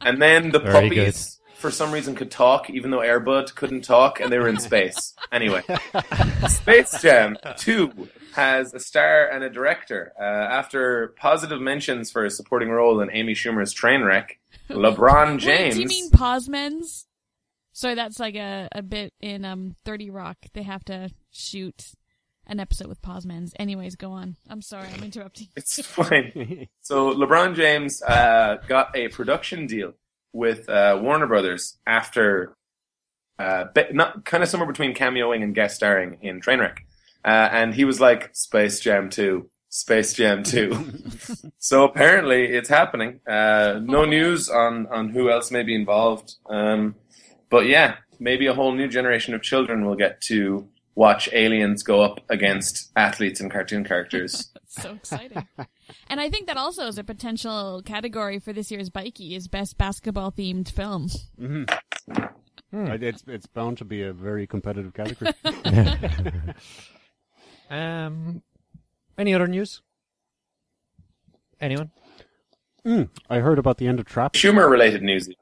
[0.00, 4.20] And then the Very puppies, for some reason, could talk, even though Airbud couldn't talk,
[4.20, 5.12] and they were in space.
[5.32, 5.62] Anyway,
[6.48, 10.12] Space Jam 2 has a star and a director.
[10.18, 14.36] Uh, after positive mentions for a supporting role in Amy Schumer's Trainwreck,
[14.70, 15.74] LeBron Wait, James.
[15.74, 17.04] do you mean Posmens?
[17.72, 20.36] Sorry, that's like a, a bit in um Thirty Rock.
[20.54, 21.92] They have to shoot
[22.46, 23.52] an episode with Posmens.
[23.58, 24.36] Anyways, go on.
[24.48, 25.48] I'm sorry, I'm interrupting.
[25.56, 26.68] It's fine.
[26.80, 29.94] So LeBron James uh, got a production deal
[30.32, 32.54] with uh, Warner Brothers after,
[33.38, 36.78] uh, not kind of somewhere between cameoing and guest starring in Trainwreck.
[37.24, 40.92] Uh, and he was like Space Jam Two, Space Jam Two.
[41.58, 43.20] so apparently it's happening.
[43.26, 46.94] Uh, no news on on who else may be involved, um,
[47.50, 52.02] but yeah, maybe a whole new generation of children will get to watch aliens go
[52.02, 54.50] up against athletes and cartoon characters.
[54.66, 55.46] so exciting.
[56.08, 59.78] and I think that also is a potential category for this year's Bikey is best
[59.78, 61.08] basketball themed film.
[61.38, 61.64] hmm
[62.72, 65.32] It's it's bound to be a very competitive category.
[67.70, 68.42] Um,
[69.16, 69.82] any other news?
[71.60, 71.90] Anyone?
[72.86, 74.36] Mm, I heard about the end of Trapped.
[74.36, 75.28] Schumer related news.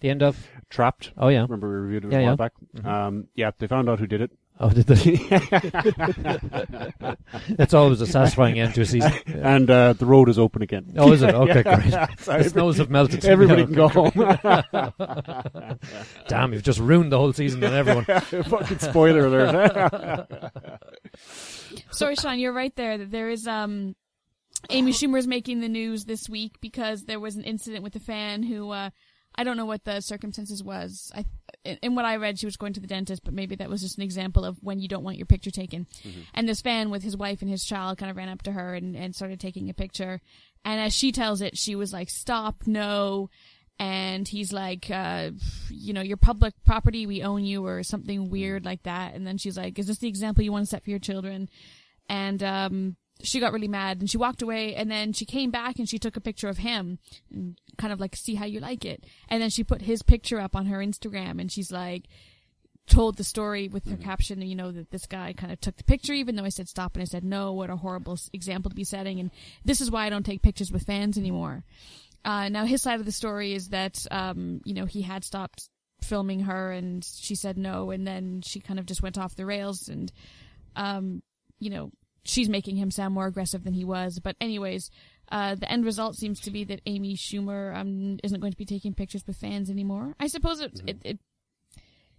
[0.00, 0.48] The end of?
[0.70, 1.12] Trapped.
[1.18, 1.42] Oh yeah.
[1.42, 2.36] Remember we reviewed it Yeah, a while yeah.
[2.36, 2.52] back.
[2.86, 4.30] Um, yeah, they found out who did it.
[4.60, 5.16] Oh, did they?
[7.50, 9.12] That's always a satisfying end to a season.
[9.26, 10.94] and uh, the road is open again.
[10.96, 11.34] Oh, is it?
[11.38, 11.94] Okay, great.
[12.18, 13.24] So The snows have melted.
[13.26, 14.10] Everybody can go home.
[16.26, 18.04] Damn, you've just ruined the whole season on everyone.
[18.04, 20.50] Fucking spoiler alert.
[21.92, 22.98] Sorry, Sean, you're right there.
[22.98, 23.94] There is um,
[24.70, 28.42] Amy is making the news this week because there was an incident with a fan
[28.42, 28.90] who uh,
[29.38, 31.10] I don't know what the circumstances was.
[31.14, 31.24] I
[31.64, 33.98] in, what I read, she was going to the dentist, but maybe that was just
[33.98, 35.86] an example of when you don't want your picture taken.
[36.34, 38.74] And this fan with his wife and his child kind of ran up to her
[38.74, 40.20] and, and started taking a picture.
[40.64, 43.30] And as she tells it, she was like, "Stop, no."
[43.80, 45.30] And he's like, uh,
[45.70, 49.14] you know, your public property, we own you, or something weird like that.
[49.14, 51.48] And then she's like, is this the example you want to set for your children?
[52.08, 55.78] and um, she got really mad and she walked away and then she came back
[55.78, 56.98] and she took a picture of him
[57.32, 59.04] and kind of like see how you like it.
[59.28, 62.04] And then she put his picture up on her instagram and she's like
[62.86, 65.84] told the story with her caption you know that this guy kind of took the
[65.84, 68.74] picture even though i said stop and i said no what a horrible example to
[68.74, 69.20] be setting.
[69.20, 69.30] And
[69.64, 71.64] this is why i don't take pictures with fans anymore.
[72.24, 75.68] Uh, now his side of the story is that um, you know he had stopped
[76.02, 79.44] filming her and she said no and then she kind of just went off the
[79.44, 80.12] rails and
[80.76, 81.22] um,
[81.58, 81.90] you know,
[82.28, 84.20] she's making him sound more aggressive than he was.
[84.22, 84.90] But anyways,
[85.32, 88.64] uh, the end result seems to be that Amy Schumer um, isn't going to be
[88.64, 90.14] taking pictures with fans anymore.
[90.20, 91.18] I suppose it, it, it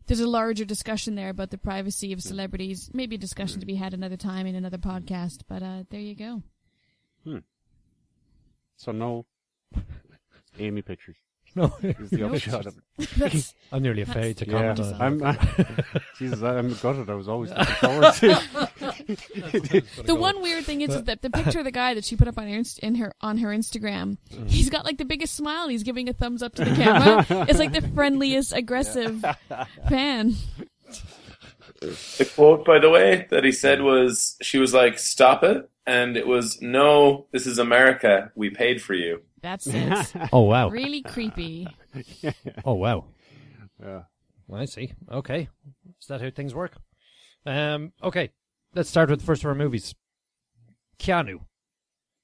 [0.08, 2.89] there's a larger discussion there about the privacy of celebrities.
[2.93, 5.41] Maybe a discussion to be had another time in another podcast.
[5.48, 6.41] But uh, there you go.
[7.24, 7.38] Hmm.
[8.78, 9.26] So no
[10.58, 11.17] Amy pictures
[11.56, 12.34] No, is the No.
[12.34, 13.54] upshot of it.
[13.72, 15.02] I'm nearly afraid to Yeah, comment on it.
[15.02, 15.24] I'm.
[15.24, 17.10] I, Jesus, I'm gutted.
[17.10, 18.99] I was always looking forward to.
[19.15, 22.28] The one weird thing is, is that the picture of the guy that she put
[22.28, 24.17] up on her inst- in her on her Instagram,
[24.48, 25.67] he's got like the biggest smile.
[25.67, 27.26] He's giving a thumbs up to the camera.
[27.50, 29.24] it's like the friendliest aggressive
[29.88, 30.36] fan.
[31.82, 35.69] The quote, by the way, that he said was, she was like, stop it.
[35.86, 38.32] And it was, no, this is America.
[38.36, 39.22] We paid for you.
[39.41, 40.13] That's it.
[40.34, 40.69] Oh wow!
[40.69, 41.67] really creepy.
[42.65, 43.06] Oh wow!
[43.82, 44.02] Yeah.
[44.54, 44.93] I see.
[45.10, 45.48] Okay,
[46.00, 46.74] is that how things work?
[47.45, 47.93] Um.
[48.04, 48.32] Okay,
[48.80, 49.94] let's start with the first of our movies.
[51.00, 51.42] Keanu.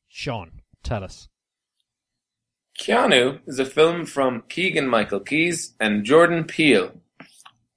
[0.07, 1.27] Sean, tell us.
[2.79, 6.93] Keanu is a film from Keegan Michael Keyes and Jordan Peele.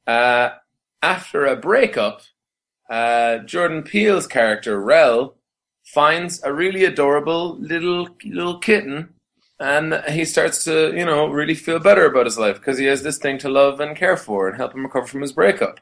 [0.06, 0.50] Uh,
[1.02, 2.22] after a breakup,
[2.88, 5.34] uh, Jordan Peele's character Rel
[5.84, 9.08] finds a really adorable little little kitten,
[9.58, 13.02] and he starts to you know really feel better about his life because he has
[13.02, 15.80] this thing to love and care for and help him recover from his breakup.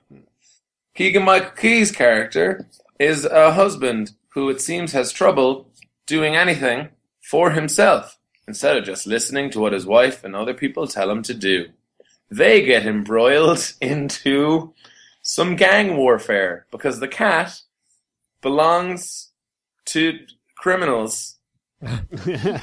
[0.95, 2.67] Keegan Michael Key's character
[2.99, 5.69] is a husband who it seems has trouble
[6.07, 6.89] doing anything
[7.21, 11.23] for himself instead of just listening to what his wife and other people tell him
[11.23, 11.67] to do.
[12.31, 14.75] They get embroiled into
[15.23, 17.61] some gang warfare because the cat
[18.41, 19.31] belongs
[19.87, 20.19] to
[20.57, 21.37] criminals.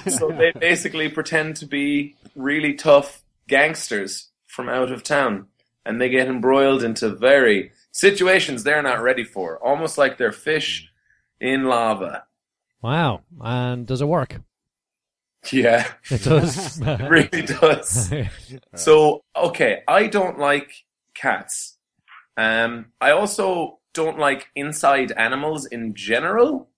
[0.07, 5.47] so they basically pretend to be really tough gangsters from out of town
[5.85, 10.91] and they get embroiled into very situations they're not ready for, almost like they're fish
[11.39, 12.25] in lava.
[12.81, 13.21] Wow!
[13.39, 14.41] And does it work?
[15.51, 16.79] Yeah, It does.
[16.81, 18.11] it really does.
[18.75, 21.77] So, okay, I don't like cats.
[22.37, 26.69] Um, I also don't like inside animals in general.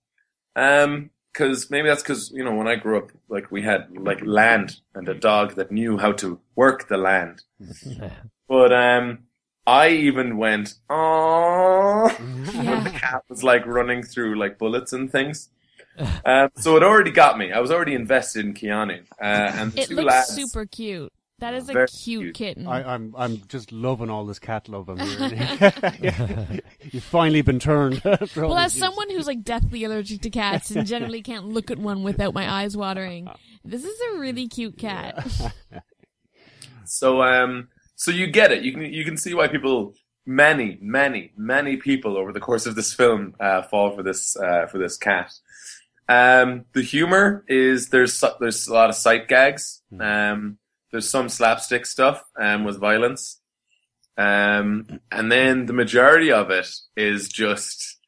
[0.56, 4.20] Um, cause maybe that's cause, you know, when I grew up, like we had like
[4.26, 7.44] land and a dog that knew how to work the land.
[8.48, 9.25] But, um,
[9.68, 15.50] I even went, oh, when the cat was like running through like bullets and things.
[16.26, 17.52] Um, so it already got me.
[17.52, 19.02] I was already invested in Keanu.
[19.20, 21.12] Uh, and the It two looks lads, super cute.
[21.40, 22.34] That is a cute, cute.
[22.34, 22.66] kitten.
[22.66, 26.62] I, I'm I'm just loving all this cat love I'm hearing.
[26.92, 28.02] You've finally been turned.
[28.06, 28.74] well, as these years.
[28.74, 32.50] someone who's like deathly allergic to cats and generally can't look at one without my
[32.50, 33.28] eyes watering,
[33.66, 35.28] this is a really cute cat.
[36.86, 38.64] So um so you get it.
[38.64, 42.76] You can you can see why people many, many, many people over the course of
[42.76, 45.34] this film uh, fall for this uh, for this cat.
[46.08, 49.82] Um, the humor is there's there's a lot of sight gags.
[50.00, 50.58] Um,
[50.92, 53.42] there's some slapstick stuff um, with violence,
[54.18, 58.00] um, and then the majority of it is just.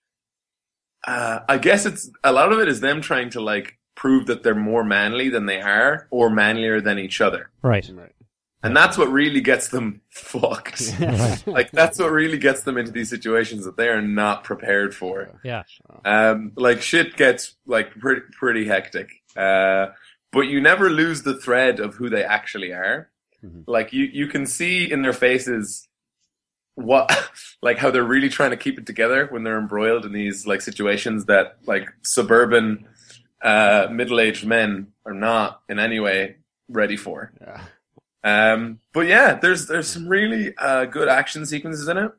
[1.06, 4.44] Uh, I guess it's a lot of it is them trying to like prove that
[4.44, 7.50] they're more manly than they are, or manlier than each other.
[7.62, 7.90] Right.
[7.94, 8.12] Right.
[8.64, 11.00] And that's what really gets them fucked.
[11.48, 15.40] like that's what really gets them into these situations that they are not prepared for.
[15.44, 15.64] Yeah.
[16.04, 19.10] Um, like shit gets like pretty pretty hectic.
[19.36, 19.88] Uh,
[20.32, 23.10] but you never lose the thread of who they actually are.
[23.46, 23.64] Mhm.
[23.68, 25.88] Like you you can see in their faces
[26.74, 27.12] what
[27.62, 30.62] like how they're really trying to keep it together when they're embroiled in these like
[30.62, 32.88] situations that like suburban
[33.44, 37.32] uh middle-aged men are not in any way ready for.
[37.40, 37.62] Yeah.
[38.28, 42.12] Um, but yeah, there's there's some really uh, good action sequences in it,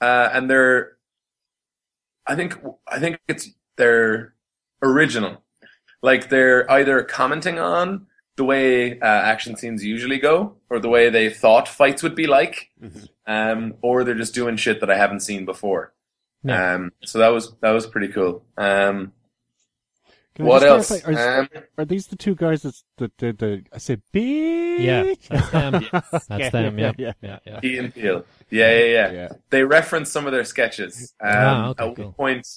[0.00, 0.96] uh, and they're,
[2.26, 4.34] I think I think it's they're
[4.82, 5.42] original,
[6.02, 11.10] like they're either commenting on the way uh, action scenes usually go, or the way
[11.10, 13.08] they thought fights would be like, Mhm.
[13.26, 15.92] um, or they're just doing shit that I haven't seen before.
[16.42, 16.74] Yeah.
[16.74, 18.44] Um, so that was that was pretty cool.
[18.56, 19.12] Um,
[20.34, 20.88] Can what else?
[20.88, 23.64] clarify, Are, Um, are these the two guys that's, that did the?
[23.72, 24.78] I said, bitch.
[24.80, 25.84] Yeah, that's them.
[25.92, 26.78] That's Okay, them.
[26.78, 26.92] Yeah.
[26.96, 27.38] yeah, Yeah.
[27.46, 27.60] Yeah.
[27.62, 28.24] Ian Peel.
[28.50, 29.12] Yeah, yeah, yeah.
[29.12, 29.28] yeah.
[29.50, 31.14] they reference some of their sketches.
[31.20, 32.04] Um, Ah, okay, at cool.
[32.06, 32.48] one point,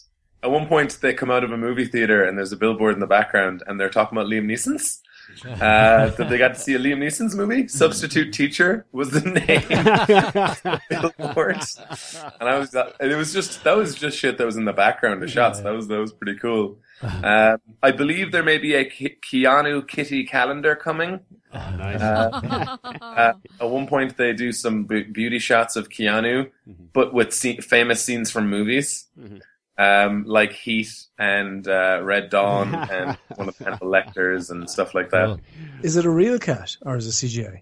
[0.42, 3.00] at one point, they come out of a movie theater and there's a billboard in
[3.00, 5.02] the background, and they're talking about Liam Neeson's.
[5.46, 7.68] Uh, that they got to see a Liam Neeson's movie.
[7.68, 9.64] Substitute Teacher was the name.
[12.40, 14.74] and I was, and it was just that was just shit that was in the
[14.74, 15.62] background of shots.
[15.62, 16.78] That was that was pretty cool.
[17.02, 21.20] Um, I believe there may be a Ke- Keanu Kitty calendar coming.
[21.54, 22.02] nice.
[22.02, 26.88] Uh, uh, at one point, they do some b- beauty shots of Keanu, Mhm.
[26.94, 29.42] but with famous scenes from movies, Mhm.
[29.78, 35.10] Um, like Heat and uh, Red Dawn and one of Hannibal Lecter's and stuff like
[35.12, 35.40] that.
[35.82, 37.62] Is it a real cat or is it CGI?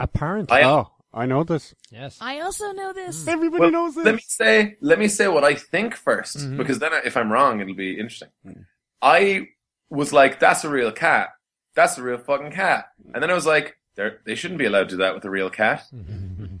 [0.00, 0.56] Apparently.
[0.58, 1.74] I- oh, I know this.
[1.90, 2.18] yes.
[2.20, 3.26] I also know this.
[3.26, 4.04] Everybody Well, knows this.
[4.04, 6.56] Let me say, let me say what I think 1st Mhm.
[6.58, 8.28] because then if I'm wrong, it'll be interesting.
[8.46, 8.66] Mm.
[9.00, 9.48] I
[9.88, 11.30] was like, "That's a real cat.
[11.74, 14.88] That's a real fucking cat," and then I was like, "They they shouldn't be allowed
[14.90, 15.84] to do that with a real cat.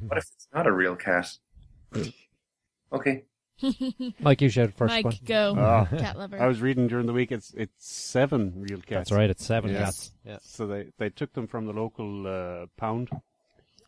[0.06, 1.36] What if it's not a real cat?"
[2.92, 3.24] Okay.
[4.20, 5.18] Mike, you shout first Mike, one.
[5.24, 5.54] go.
[5.56, 5.96] Oh.
[5.98, 6.40] Cat lover.
[6.40, 7.32] I was reading during the week.
[7.32, 8.88] It's it's seven real cats.
[9.10, 9.30] That's right.
[9.30, 9.82] It's seven Yes.
[9.84, 10.12] cats.
[10.24, 10.38] Yeah.
[10.42, 13.08] So they they took them from the local uh, pound.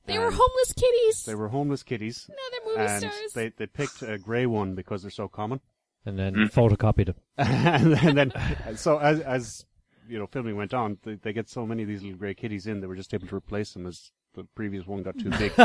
[0.06, 1.24] they were and homeless kitties.
[1.24, 3.32] They were homeless kitties, now they're movie and stars.
[3.34, 5.60] they they picked a grey one because they're so common.
[6.06, 6.50] And then Mm.
[6.52, 7.16] photocopied it.
[7.38, 9.64] and then, then so as as
[10.08, 12.66] you know, filming went on, they, they get so many of these little grey kitties
[12.66, 15.52] in, they were just able to replace them as the previous one got too big.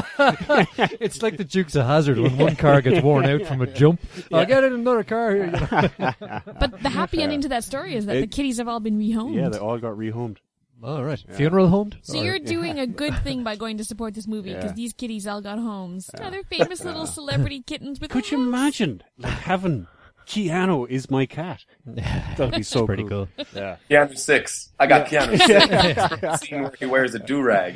[1.00, 4.02] it's like the Dukes of Hazzard when one car gets worn out from a jump.
[4.32, 5.52] I'll get in another car here.
[6.00, 9.36] but the happy ending to that story is that the kitties have all been rehomed.
[9.36, 10.38] yeah, they all got rehomed.
[10.84, 11.24] All right.
[11.30, 11.36] Yeah.
[11.36, 11.98] Funeral homed.
[12.02, 14.76] So Or- you're doing a good thing by going to support this movie because Yeah.
[14.76, 16.10] these kitties all got homes.
[16.20, 18.48] Now they're famous little celebrity kittens with Could you homes.
[18.50, 19.88] imagine like having
[20.26, 21.64] Keanu is my cat?
[21.86, 23.28] That'd be so pretty cool.
[23.54, 23.78] Yeah.
[23.90, 24.72] Keanu six.
[24.80, 26.42] I got Keanu six.
[26.48, 27.76] Scene where he wears a do rag.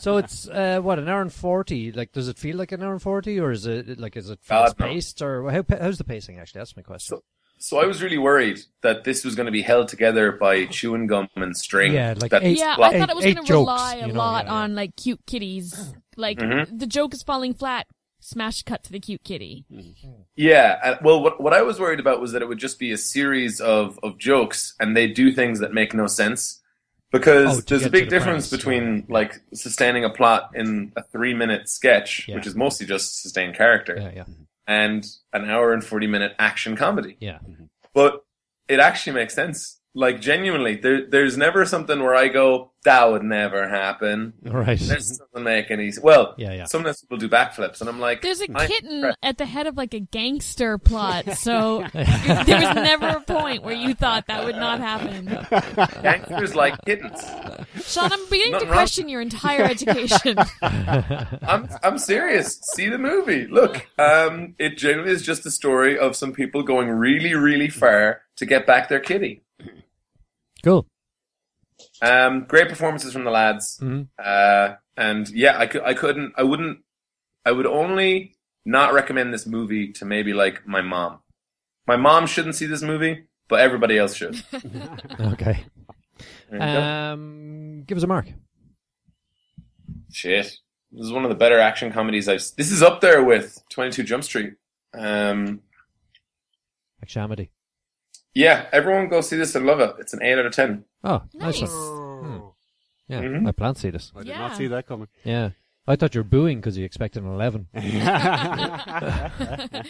[0.00, 1.92] So it's uh, what an hour and forty.
[1.92, 4.40] Like, does it feel like an hour and forty, or is it like is it
[4.48, 4.86] God, fast no.
[4.86, 6.38] paced, or how, how's the pacing?
[6.38, 7.16] Actually, that's my question.
[7.16, 7.22] So-
[7.58, 11.06] So I was really worried that this was going to be held together by chewing
[11.06, 11.92] gum and string.
[11.92, 14.06] Yeah, like that eight- Yeah, plot- I thought it was going to jokes, rely a
[14.08, 14.58] you know, lot yeah, yeah.
[14.62, 15.94] on like cute kitties.
[16.16, 16.76] Like Mhm.
[16.78, 17.86] the joke is falling flat.
[18.24, 19.64] Smash cut to the cute kitty.
[20.36, 20.78] Yeah.
[20.82, 22.96] uh, Well, what what I was worried about was that it would just be a
[22.96, 26.60] series of of jokes, and they do things that make no sense.
[27.10, 29.02] Because Oh, there's a big the difference premise, between yeah.
[29.08, 32.36] like sustaining a plot in a three minute sketch, Yeah.
[32.36, 34.24] which is mostly just sustained character, Yeah, yeah,
[34.66, 37.16] and an hour and forty minute action comedy.
[37.20, 37.40] yeah.
[37.92, 38.24] But
[38.68, 39.80] it actually makes sense.
[39.94, 44.32] Like genuinely, there there's never something where I go, that would never happen.
[44.42, 44.78] Right.
[44.78, 46.34] This doesn't make any s- well.
[46.38, 46.64] Yeah, yeah.
[46.64, 49.18] Sometimes people do backflips, and I'm like, There's a I'm kitten impressed.
[49.22, 52.06] at the head of like a gangster plot, so there
[52.60, 55.26] was never a point where you thought that would not happen.
[56.02, 57.22] Gangsters like kittens.
[57.84, 58.76] Sean, I'm beginning to Nothing wrong.
[58.78, 60.38] question your entire education.
[60.62, 62.60] I'm I'm serious.
[62.74, 63.46] See the movie.
[63.46, 68.22] Look, um, it generally is just a story of some people going really, really far
[68.36, 69.42] to get back their kitty.
[70.62, 70.86] Cool.
[72.00, 73.78] Um, great performances from the lads.
[73.82, 74.08] Mhm.
[74.18, 76.78] Uh, and yeah, I could, I couldn't, I wouldn't,
[77.44, 81.18] I would only not recommend this movie to maybe like my mom.
[81.86, 84.42] My mom shouldn't see this movie, but everybody else should.
[85.20, 85.64] Okay.
[86.50, 86.80] There go.
[86.82, 88.26] Um, give us a mark.
[90.12, 90.44] Shit.
[90.92, 92.44] This is one of the better action comedies I've.
[92.56, 94.54] This is up there with Twenty Two Jump Street.
[94.94, 95.62] Um,
[97.00, 97.48] Like Shamedy.
[98.34, 99.94] Yeah, everyone go see this and love it.
[99.98, 100.84] It's an eight out of ten.
[101.04, 101.60] Oh, nice.
[101.60, 101.70] Nice.
[101.70, 102.42] one.
[103.08, 103.48] Yeah, Mhm.
[103.48, 104.12] I plan to see this.
[104.14, 104.38] I did Yeah.
[104.38, 105.08] not see that coming.
[105.24, 105.50] Yeah.
[105.86, 107.66] I thought you were booing because you expected an 11.
[107.74, 109.30] I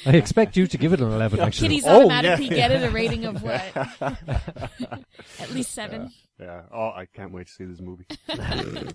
[0.07, 1.68] expect you to give it an 11, actually.
[1.68, 2.55] Kitties Oh, automatically yeah.
[2.55, 3.62] get it a rating of what?
[5.38, 6.11] At least seven.
[6.38, 6.62] Yeah.
[6.73, 8.07] Oh, I can't wait to see this movie.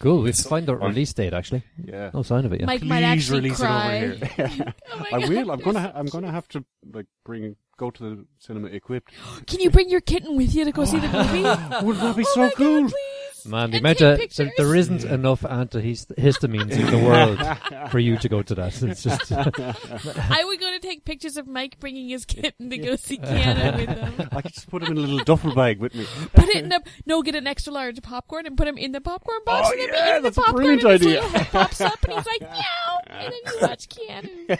[0.00, 0.22] Cool.
[0.22, 1.62] We have to find the release date, actually.
[1.84, 2.10] Yeah.
[2.14, 2.66] No sign of it yet.
[2.66, 3.94] Mike Please might actually release cry.
[3.96, 4.74] it over here.
[4.92, 5.28] Oh my I God.
[5.28, 5.50] will.
[5.50, 5.80] I'm gonna.
[5.80, 9.12] Ha- I'm gonna have to like bring go to the cinema equipped.
[9.46, 11.42] Can you bring your kitten with you to go see the movie?
[11.86, 12.82] Would that be oh so my cool?
[12.82, 13.17] God, please.
[13.48, 18.16] Man, the And amount of there, there isn't enough antihistamines in the world for you
[18.18, 18.82] to go to that.
[18.88, 22.96] It's just I would go to take pictures of Mike bringing his kitten to go
[22.96, 24.28] see Keanu with him.
[24.32, 26.06] I could just put him in a little duffel bag with me.
[26.34, 29.00] Put it in a no, get an extra large popcorn and put him in the
[29.00, 29.68] popcorn box.
[29.68, 31.08] Oh, and yeah, be that's the a brilliant and idea.
[31.20, 34.58] little head pops up and he's like meow, and then you watch Keanu.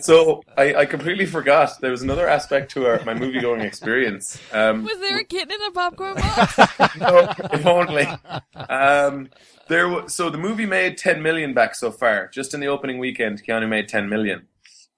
[0.00, 4.38] So I, I completely forgot there was another aspect to our, my movie going experience.
[4.52, 6.58] Um, Was there a kitten in a popcorn box?
[6.98, 8.06] no, if only.
[8.54, 9.28] Um,
[9.68, 12.28] there, wa- so the movie made 10 million back so far.
[12.28, 14.46] Just in the opening weekend, Keanu made 10 million.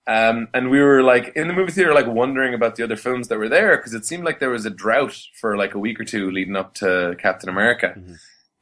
[0.06, 3.28] Um, and we were like in the movie theater, like wondering about the other films
[3.28, 6.00] that were there because it seemed like there was a drought for like a week
[6.00, 7.94] or two leading up to Captain America.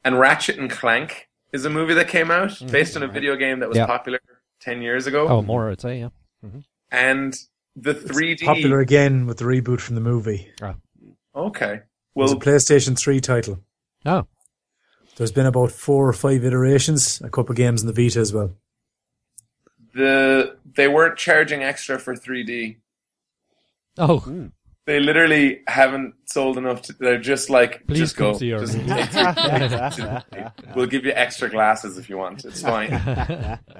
[0.03, 3.59] And Ratchet and Clank is a movie that came out based on a video game
[3.61, 3.87] that was Yeah.
[3.87, 4.19] popular
[4.59, 5.27] 10 years ago.
[5.27, 6.09] oh, more I'd say, yeah.
[6.91, 7.35] And
[7.75, 8.45] the 3D.
[8.45, 10.51] Popular again with the reboot from the movie.
[11.35, 11.73] Okay.
[11.75, 11.83] It
[12.15, 13.59] was a Well, PlayStation 3 title.
[14.05, 14.27] Oh,
[15.19, 18.33] There's been about four or five iterations, a couple of games in the Vita as
[18.33, 18.53] well.
[19.93, 22.77] the they weren't charging extra for 3D.
[23.97, 24.49] oh,
[24.85, 26.83] They literally haven't sold enough.
[26.83, 28.31] To, they're just like, Please just go.
[28.39, 28.87] Just movie.
[28.89, 30.51] take it.
[30.75, 32.45] we'll give you extra glasses if you want.
[32.45, 32.89] It's fine.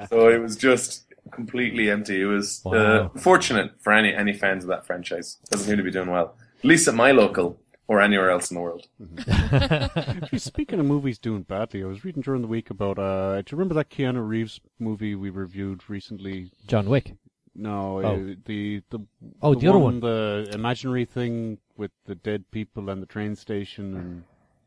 [0.10, 2.22] so it was just completely empty.
[2.22, 5.38] It was uh, fortunate for any any fans of that franchise.
[5.50, 6.36] Doesn't seem to be doing well.
[6.60, 8.88] At least at my local or anywhere else in the world.
[9.28, 13.00] Actually, Speaking of movies doing badly, I was reading during the week about.
[13.00, 16.52] Uh, do you remember that Keanu Reeves movie we reviewed recently?
[16.68, 17.16] John Wick.
[17.56, 18.14] No, Oh.
[18.32, 19.00] uh, the the
[19.42, 20.00] Oh, the other one.
[20.00, 24.24] the imaginary thing with the dead people and the train station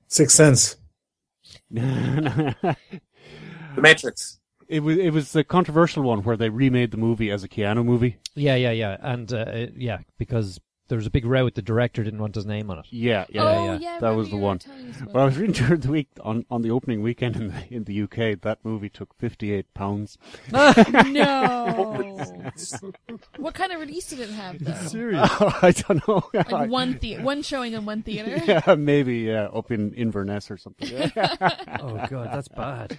[0.09, 0.77] Sixth Sense.
[1.75, 2.55] and.
[3.75, 4.39] The Matrix.
[4.69, 7.85] It was it was the controversial one where they remade the movie as a Keanu
[7.85, 8.19] movie.
[8.35, 8.97] Yeah, yeah, yeah.
[9.01, 11.45] And, uh, yeah, because there was a big row.
[11.45, 12.87] With the director didn't want his name on it.
[12.91, 13.79] Yeah, yeah, oh yeah.
[13.81, 14.59] yeah, That was the one.
[14.59, 17.37] telling us about Well, I was reading during the week on, on the opening weekend
[17.37, 18.41] in the, in the UK.
[18.43, 20.19] That movie took fifty eight pounds.
[20.53, 22.19] No.
[23.39, 24.73] what kind of release did it have though?
[25.63, 26.23] I don't know.
[26.35, 28.43] Like one the- one showing in one theater.
[28.47, 31.11] yeah, maybe yeah, up in Inverness or something.
[31.17, 32.99] oh, God, that's bad.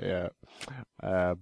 [0.00, 0.28] yeah.
[1.02, 1.34] Uh, Yeah,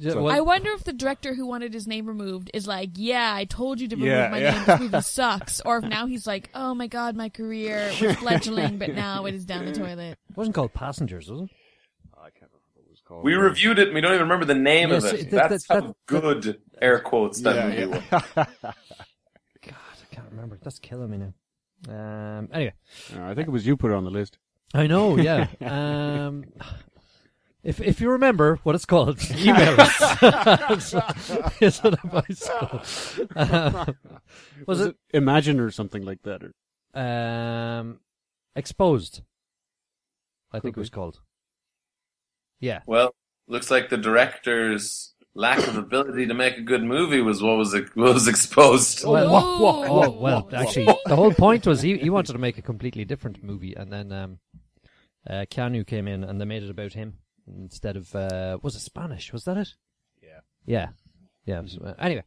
[0.00, 3.44] So- I wonder if the director who wanted his name removed is like, yeah, I
[3.44, 4.50] told you to remove Yeah, my yeah.
[4.52, 4.64] name.
[4.66, 5.60] This movie sucks.
[5.60, 9.34] Or if now he's like, oh my god, my career was fledgling, but now it
[9.34, 10.18] is down the toilet.
[10.28, 11.50] it wasn't called Passengers, was it?
[12.16, 13.24] I can't remember what it was called.
[13.24, 15.30] We reviewed it and we don't even remember the name Yes, of it- it.
[15.30, 17.78] that- That's that- how good, air quotes, that Yeah, movie
[18.10, 18.22] yeah.
[18.34, 18.46] was.
[19.64, 20.58] God, I can't remember.
[20.62, 21.32] That's killing me now.
[21.88, 22.72] Um, anyway,
[23.14, 24.38] Uh, I think it was you put it on the list.
[24.74, 25.16] I know.
[25.16, 25.46] Yeah.
[25.60, 26.44] um,
[27.62, 30.92] if if you remember what it's called, email us.
[31.60, 32.82] Is it a bicycle?
[33.36, 33.96] Um,
[34.66, 36.42] was it Imagine or something like that?
[36.42, 36.52] Or,
[37.00, 38.00] um,
[38.56, 39.22] exposed?
[40.52, 40.94] I think it was be.
[40.94, 41.20] called.
[42.60, 42.80] Yeah.
[42.86, 43.14] Well,
[43.48, 47.74] looks like the director's lack of ability to make a good movie was what was
[47.94, 49.04] what was exposed.
[49.04, 50.56] Well, Whoa, whoa, Oh whoa, well, whoa.
[50.58, 53.92] actually, the whole point was he he wanted to make a completely different movie, and
[53.92, 54.38] then um,
[55.28, 57.18] uh, Keanu came in and they made it about him
[57.58, 59.32] instead of uh, was it Spanish?
[59.32, 59.74] Was that it?
[60.22, 60.40] Yeah.
[60.66, 60.88] Yeah,
[61.44, 61.58] yeah.
[61.58, 62.24] it was- uh, anyway,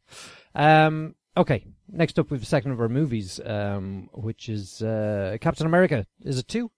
[0.56, 1.66] um, okay.
[1.88, 6.06] Next up, we have a second of our movies, um, which is uh, Captain America.
[6.22, 6.72] Is it two,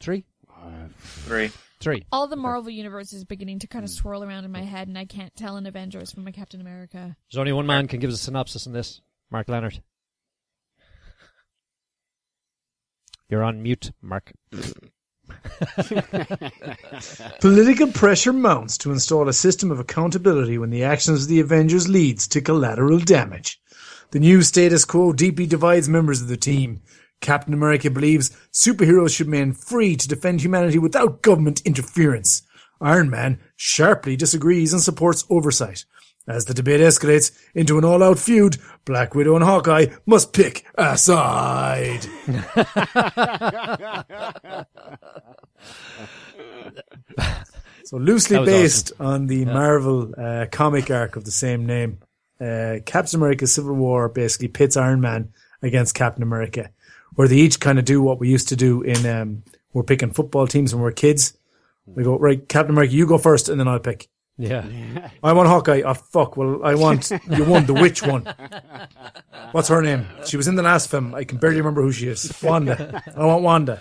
[0.00, 1.50] three, uh, Three.
[1.80, 2.04] three?
[2.10, 4.98] All the Marvel universe is beginning to kind of swirl around in my head, and
[4.98, 7.16] I can't tell an Avengers from a Captain America.
[7.30, 9.00] There's only one man can give us a synopsis on this.
[9.30, 9.82] Mark Leonard.
[13.28, 14.32] You're on mute, Mark.
[17.40, 21.88] Political pressure mounts to install a system of accountability when the actions of the Avengers
[21.88, 23.60] leads to collateral damage.
[24.10, 26.80] The new status quo deeply divides members of the team.
[27.20, 32.42] Captain America believes superheroes should remain free to defend humanity without government interference.
[32.80, 35.84] Iron Man sharply disagrees and supports oversight.
[36.28, 40.98] As the debate escalates into an all-out feud, Black Widow and Hawkeye must pick a
[40.98, 42.06] side.
[47.88, 52.00] So loosely based on the Marvel uh, comic arc of the same name,
[52.38, 56.68] uh, Captain America: Civil War basically pits Iron Man against Captain America,
[57.14, 59.06] where they each kind of do what we used to do in.
[59.06, 61.32] Um, we're picking football teams when we're kids.
[61.86, 64.10] We go right, Captain America, you go first, and then I'll pick.
[64.38, 65.10] Yeah.
[65.22, 65.82] I want Hawkeye.
[65.84, 66.36] Oh fuck!
[66.36, 68.24] Well, I want you won the witch one.
[69.50, 70.06] What's her name?
[70.24, 71.14] She was in the last film.
[71.14, 72.32] I can barely remember who she is.
[72.42, 73.02] Wanda.
[73.16, 73.80] I want Wanda.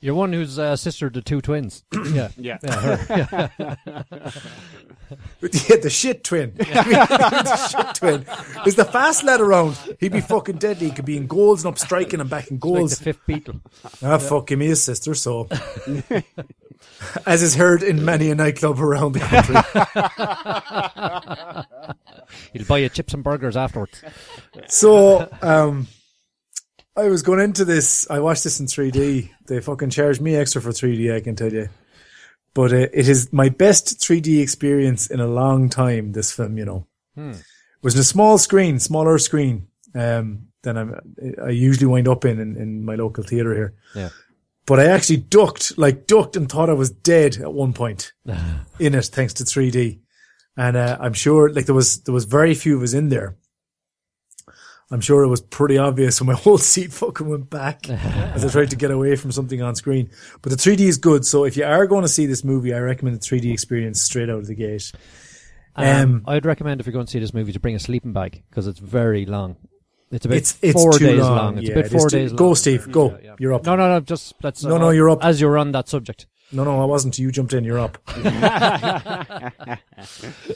[0.00, 1.84] You're one who's uh, sister to two twins.
[2.12, 2.28] yeah.
[2.36, 2.58] Yeah.
[2.62, 3.50] Yeah, her.
[3.56, 4.04] Yeah,
[5.40, 6.52] the shit twin.
[6.56, 8.26] the shit twin.
[8.66, 9.78] Is the fast lad around?
[9.98, 10.86] He'd be fucking deadly.
[10.88, 12.98] He could be in goals and up striking and back in Like goals.
[12.98, 13.60] the fifth Beatle.
[14.02, 15.14] ah, fuck him, he is sister.
[15.14, 15.48] So,
[17.26, 19.56] as is heard in many a nightclub around the country.
[22.52, 24.02] He'll buy you chips and burgers afterwards.
[24.68, 25.88] So, um,
[26.96, 28.08] I was going into this.
[28.10, 29.30] I watched this in 3D.
[29.46, 31.14] They fucking charged me extra for 3D.
[31.14, 31.68] I can tell you.
[32.54, 36.12] But uh, it is my best 3D experience in a long time.
[36.12, 36.86] This film, you know,
[37.36, 41.00] it was in a small screen, smaller screen um, than I'm,
[41.44, 43.74] I usually wind up in, in in my local theater here.
[43.94, 44.10] Yeah.
[44.66, 48.12] But I actually ducked, like ducked, and thought I was dead at one point
[48.78, 49.98] in it, thanks to 3D.
[50.56, 53.36] And uh, I'm sure, like there was there was very few of us in there.
[54.92, 58.48] I'm sure it was pretty obvious when my whole seat fucking went back as I
[58.48, 60.10] tried to get away from something on screen.
[60.42, 62.78] But the 3D is good, so if you are going to see this movie, I
[62.80, 64.90] recommend the 3D experience straight out of the gate.
[65.76, 68.12] Um, Um, I'd recommend if you're going to see this movie to bring a sleeping
[68.12, 69.56] bag because it's very long.
[70.10, 71.36] It's about It's it's four too days long.
[71.36, 71.58] long.
[71.58, 72.54] It's yeah, about it is four too- days Go.
[72.54, 72.90] Steve.
[72.90, 73.10] Go.
[73.12, 73.34] Yeah, yeah.
[73.38, 73.64] You're up.
[73.64, 74.00] No, no, no.
[74.00, 74.64] Just let's.
[74.64, 75.24] No, no, you're up.
[75.24, 76.26] As you're on that subject.
[76.50, 77.16] No, no, I wasn't.
[77.16, 77.62] You jumped in.
[77.62, 77.96] You're up.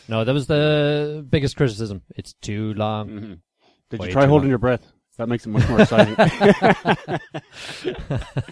[0.08, 2.02] No, that was the biggest criticism.
[2.16, 3.40] It's too long.
[3.98, 4.50] Did you try holding long.
[4.50, 4.90] your breath?
[5.16, 6.16] That makes it much more exciting.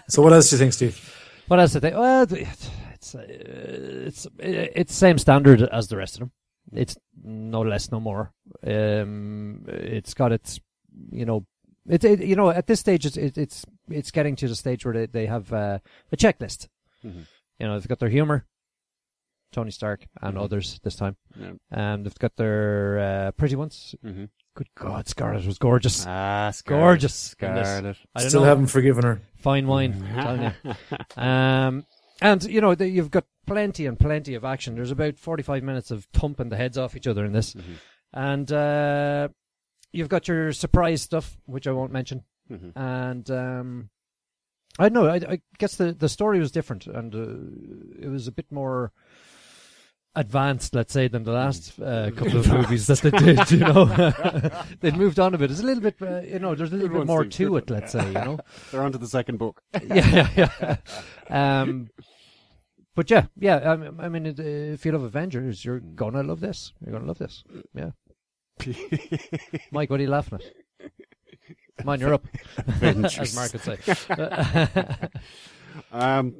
[0.07, 1.43] So what else do you think, Steve?
[1.47, 1.91] What else did they?
[1.91, 6.31] Well, it's it's uh, it's it's same standard as the rest of them.
[6.71, 8.31] It's no less, no more.
[8.65, 10.59] Um, it's got its,
[11.11, 11.45] you know,
[11.87, 14.85] it, it you know at this stage it's it, it's it's getting to the stage
[14.85, 15.79] where they they have uh,
[16.11, 16.69] a checklist.
[17.05, 17.25] Mhm.
[17.59, 18.45] You know, they've got their humor,
[19.51, 20.41] Tony Stark and Mhm.
[20.43, 21.17] others this time.
[21.39, 21.53] Yeah.
[21.93, 23.95] Um, they've got their uh, pretty ones.
[24.03, 24.29] Mhm.
[24.55, 27.25] Good God, Scarlet was gorgeous, Ah, gorgeous.
[27.25, 27.31] in.
[27.31, 27.97] Scarlet.
[28.15, 28.47] I don't Still know.
[28.47, 29.21] haven't forgiven her.
[29.37, 30.73] Fine wine, I'm telling you.
[31.21, 31.85] Um,
[32.21, 34.75] and you know the, you've got plenty and plenty of action.
[34.75, 37.63] There's about 45 minutes of thumping the heads off each other in this, Mhm.
[38.13, 39.27] and uh,
[39.91, 42.23] you've got your surprise stuff, which I won't mention.
[42.51, 42.71] Mhm.
[42.75, 43.89] And um,
[44.77, 45.09] I don't know.
[45.09, 48.91] I, I guess the the story was different, and uh, it was a bit more
[50.15, 53.51] advanced, let's say, than the last uh, couple of movies that they did.
[53.51, 53.85] You know,
[54.79, 55.51] they'd moved on a bit.
[55.51, 57.69] It's a little bit, uh, you know, there's a little Good bit more to it.
[57.69, 57.79] one.
[57.79, 58.39] Let's say, you know.
[58.71, 59.61] They're on to the second book.
[59.87, 60.49] yeah, yeah,
[61.29, 61.61] yeah.
[61.61, 61.89] Um,
[62.95, 63.71] but yeah, yeah.
[63.71, 66.73] I mean, I mean, it, uh, if you love Avengers, you're gonna love this.
[66.83, 67.43] You're gonna love this.
[67.73, 67.91] Yeah.
[69.71, 70.91] Mike, what are you laughing at?
[71.79, 72.25] Come on, you're up.
[72.81, 73.77] As Mark would say.
[75.91, 76.35] Um,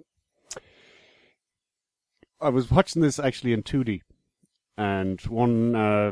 [2.43, 4.01] I was watching this actually in 2D,
[4.77, 6.11] and one uh,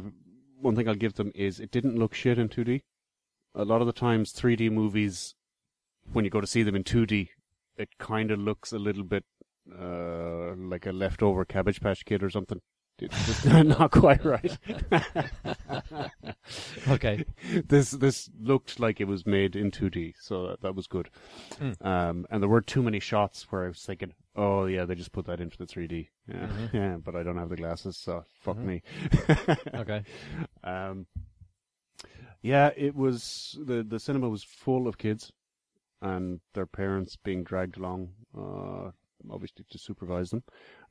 [0.59, 2.81] one thing I'll give them is it didn't look shit in 2D.
[3.53, 5.35] A lot of the times, 3D movies,
[6.13, 7.29] when you go to see them in 2D,
[7.77, 9.25] it kind of looks a little bit
[9.77, 12.61] uh, like a leftover Cabbage Patch Kid or something.
[12.99, 14.57] It's just not quite right.
[16.87, 17.25] okay.
[17.65, 21.09] this this looked like it was made in 2D, so that, that was good.
[21.59, 21.85] Mm.
[21.85, 25.11] Um, and there were too many shots where I was thinking, oh yeah, they just
[25.11, 26.09] put that in for the 3D.
[26.27, 26.73] Yeah, Mhm.
[26.73, 28.65] yeah, but I don't have the glasses, so fuck Mhm.
[28.65, 28.81] me.
[29.81, 30.03] Okay.
[30.63, 31.05] um,
[32.41, 35.31] yeah, it was the the cinema was full of kids
[36.01, 38.89] and their parents being dragged along, uh,
[39.29, 40.43] obviously to supervise them,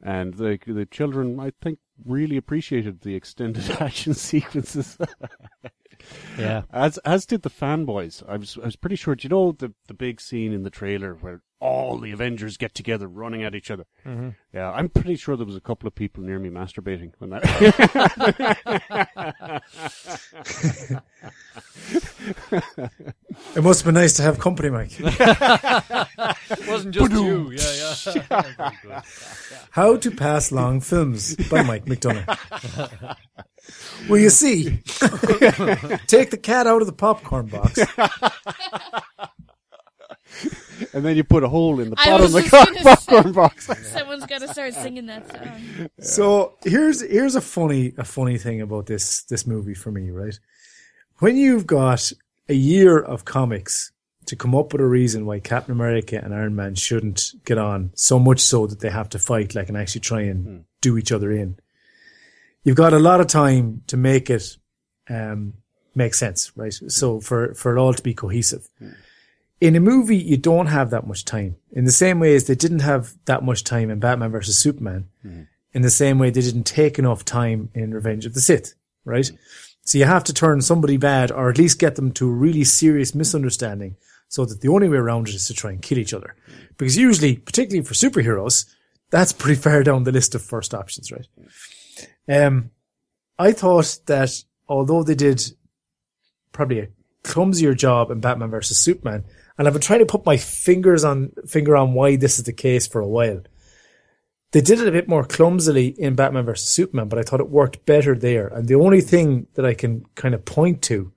[0.02, 4.96] and the the children I think really appreciated the extended action sequences.
[6.38, 6.62] Yeah.
[6.70, 8.22] As as did the fanboys.
[8.28, 9.14] I was I was pretty sure.
[9.16, 12.74] Do you know the the big scene in the trailer where all the Avengers get
[12.74, 13.84] together running at each other?
[14.06, 14.30] Mm-hmm.
[14.52, 17.44] Yeah, I'm pretty sure there was a couple of people near me masturbating when that.
[23.54, 24.92] It must have been nice to have company, Mike.
[26.50, 27.50] It wasn't just you.
[27.52, 27.94] Yeah,
[28.90, 29.02] yeah.
[29.70, 33.16] How to Pass Long Films by Mike McDonough.
[34.08, 34.64] well, you see,
[36.06, 37.78] take the cat out of the popcorn box.
[40.92, 43.32] And then you put a hole in the I bottom of the just gonna popcorn
[43.32, 43.66] box.
[43.92, 45.88] Someone's got to start singing that song.
[46.00, 50.38] So here's here's a funny a funny thing about this this movie for me, right?
[51.18, 52.12] When you've got
[52.48, 53.92] a year of comics
[54.26, 57.90] to come up with a reason why Captain America and Iron Man shouldn't get on,
[57.94, 61.12] so much so that they have to fight like and actually try and do each
[61.12, 61.58] other in.
[62.64, 64.56] You've got a lot of time to make it
[65.08, 65.54] um,
[65.94, 66.72] make sense, right?
[66.72, 68.68] So for for it all to be cohesive.
[69.60, 71.56] In a movie, you don't have that much time.
[71.70, 75.08] In the same way as they didn't have that much time in Batman versus Superman.
[75.24, 75.42] Mm-hmm.
[75.72, 79.24] In the same way they didn't take enough time in Revenge of the Sith, right?
[79.24, 79.36] Mm-hmm.
[79.82, 82.64] So you have to turn somebody bad, or at least get them to a really
[82.64, 83.96] serious misunderstanding,
[84.28, 86.34] so that the only way around it is to try and kill each other.
[86.48, 86.60] Mm-hmm.
[86.78, 88.64] Because usually, particularly for superheroes,
[89.10, 91.26] that's pretty far down the list of first options, right?
[92.28, 92.70] Um,
[93.38, 95.42] I thought that although they did
[96.52, 96.88] probably a
[97.22, 99.24] clumsier job in Batman versus Superman,
[99.60, 102.52] and I've been trying to put my fingers on finger on why this is the
[102.52, 103.42] case for a while.
[104.52, 107.50] They did it a bit more clumsily in Batman vs Superman, but I thought it
[107.50, 108.48] worked better there.
[108.48, 111.12] And the only thing that I can kind of point to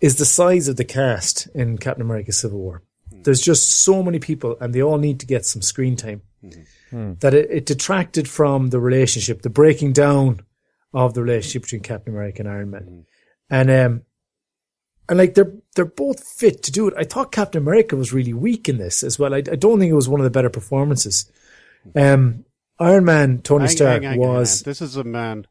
[0.00, 2.84] is the size of the cast in Captain America Civil War.
[3.10, 3.22] Hmm.
[3.22, 6.50] There's just so many people and they all need to get some screen time hmm.
[6.90, 7.12] Hmm.
[7.18, 10.42] that it, it detracted from the relationship, the breaking down
[10.94, 13.06] of the relationship between Captain America and Iron Man.
[13.50, 14.02] And, um,
[15.08, 16.94] and like they're, they're both fit to do it.
[16.96, 19.34] I thought Captain America was really weak in this as well.
[19.34, 21.30] I, I don't think it was one of the better performances.
[21.94, 22.44] Um,
[22.78, 24.62] Iron Man, Tony Hang- Stark hang- hang- was.
[24.62, 25.46] This is a man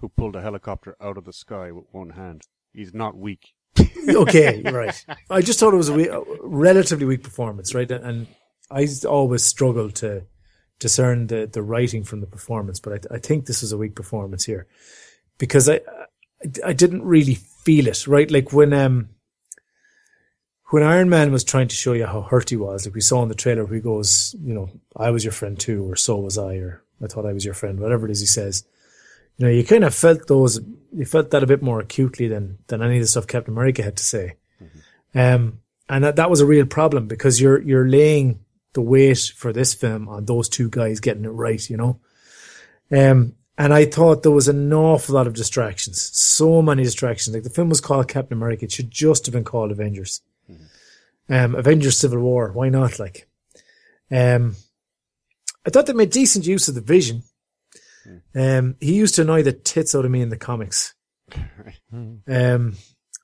[0.00, 2.42] who pulled a helicopter out of the sky with one hand.
[2.72, 3.54] He's not weak.
[4.08, 5.04] okay, right.
[5.30, 7.90] I just thought it was a, wee- a relatively weak performance, right?
[7.90, 8.26] And
[8.70, 10.24] I always struggle to
[10.78, 13.94] discern the, the writing from the performance, but I, I think this was a weak
[13.94, 14.66] performance here
[15.38, 15.80] because I,
[16.42, 18.30] I I didn't really feel it, right?
[18.30, 19.10] Like when um
[20.70, 23.22] when Iron Man was trying to show you how hurt he was, like we saw
[23.22, 26.16] in the trailer, where he goes, you know, I was your friend too, or so
[26.16, 28.64] was I, or I thought I was your friend, whatever it is he says.
[29.36, 30.60] You know, you kind of felt those,
[30.92, 33.82] you felt that a bit more acutely than than any of the stuff Captain America
[33.82, 34.34] had to say.
[35.14, 38.40] Um, and that, that was a real problem because you're you're laying
[38.72, 42.00] the weight for this film on those two guys getting it right, you know.
[42.90, 47.34] Um, and I thought there was an awful lot of distractions, so many distractions.
[47.34, 50.20] Like the film was called Captain America, it should just have been called Avengers.
[51.28, 52.98] Um, Avengers Civil War, why not?
[52.98, 53.28] Like,
[54.10, 54.56] um,
[55.66, 57.22] I thought they made decent use of the Vision.
[58.34, 60.94] Um, he used to annoy the tits out of me in the comics.
[62.28, 62.74] Um,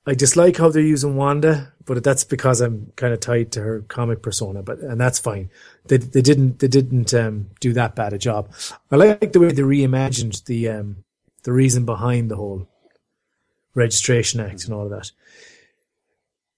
[0.05, 3.81] I dislike how they're using Wanda, but that's because I'm kind of tied to her
[3.81, 4.61] comic persona.
[4.61, 5.49] But and that's fine.
[5.85, 8.51] They they didn't they didn't um, do that bad a job.
[8.91, 11.03] I like the way they reimagined the um,
[11.43, 12.67] the reason behind the whole
[13.75, 15.11] registration act and all of that.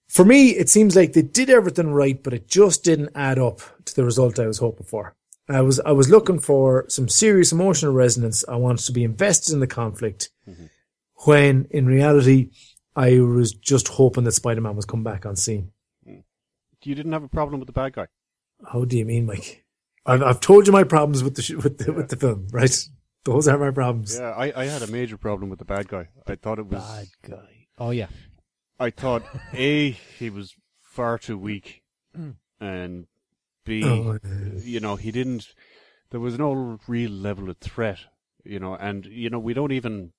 [0.08, 3.60] For me, it seems like they did everything right, but it just didn't add up
[3.84, 5.14] to the result I was hoping for.
[5.48, 8.44] I was I was looking for some serious emotional resonance.
[8.48, 10.30] I wanted to be invested in the conflict,
[11.26, 12.50] when in reality,
[12.96, 15.72] I was just hoping that Spider Man was come back on scene.
[16.82, 18.06] You didn't have a problem with the bad guy.
[18.72, 19.64] How do you mean, Mike?
[20.06, 22.88] I've, I've told you my problems with the sh- with the with the film, right?
[23.24, 24.16] Those are my problems.
[24.16, 26.08] Yeah, I, I had a major problem with the bad guy.
[26.26, 26.82] I thought it was.
[26.82, 27.66] Bad guy.
[27.76, 28.06] Oh yeah.
[28.78, 31.82] I thought a he was far too weak,
[32.60, 33.06] and
[33.64, 34.18] b Oh,
[34.62, 35.48] you know he didn't.
[36.10, 37.98] There was no real level of threat,
[38.44, 40.12] you know, and you know we don't even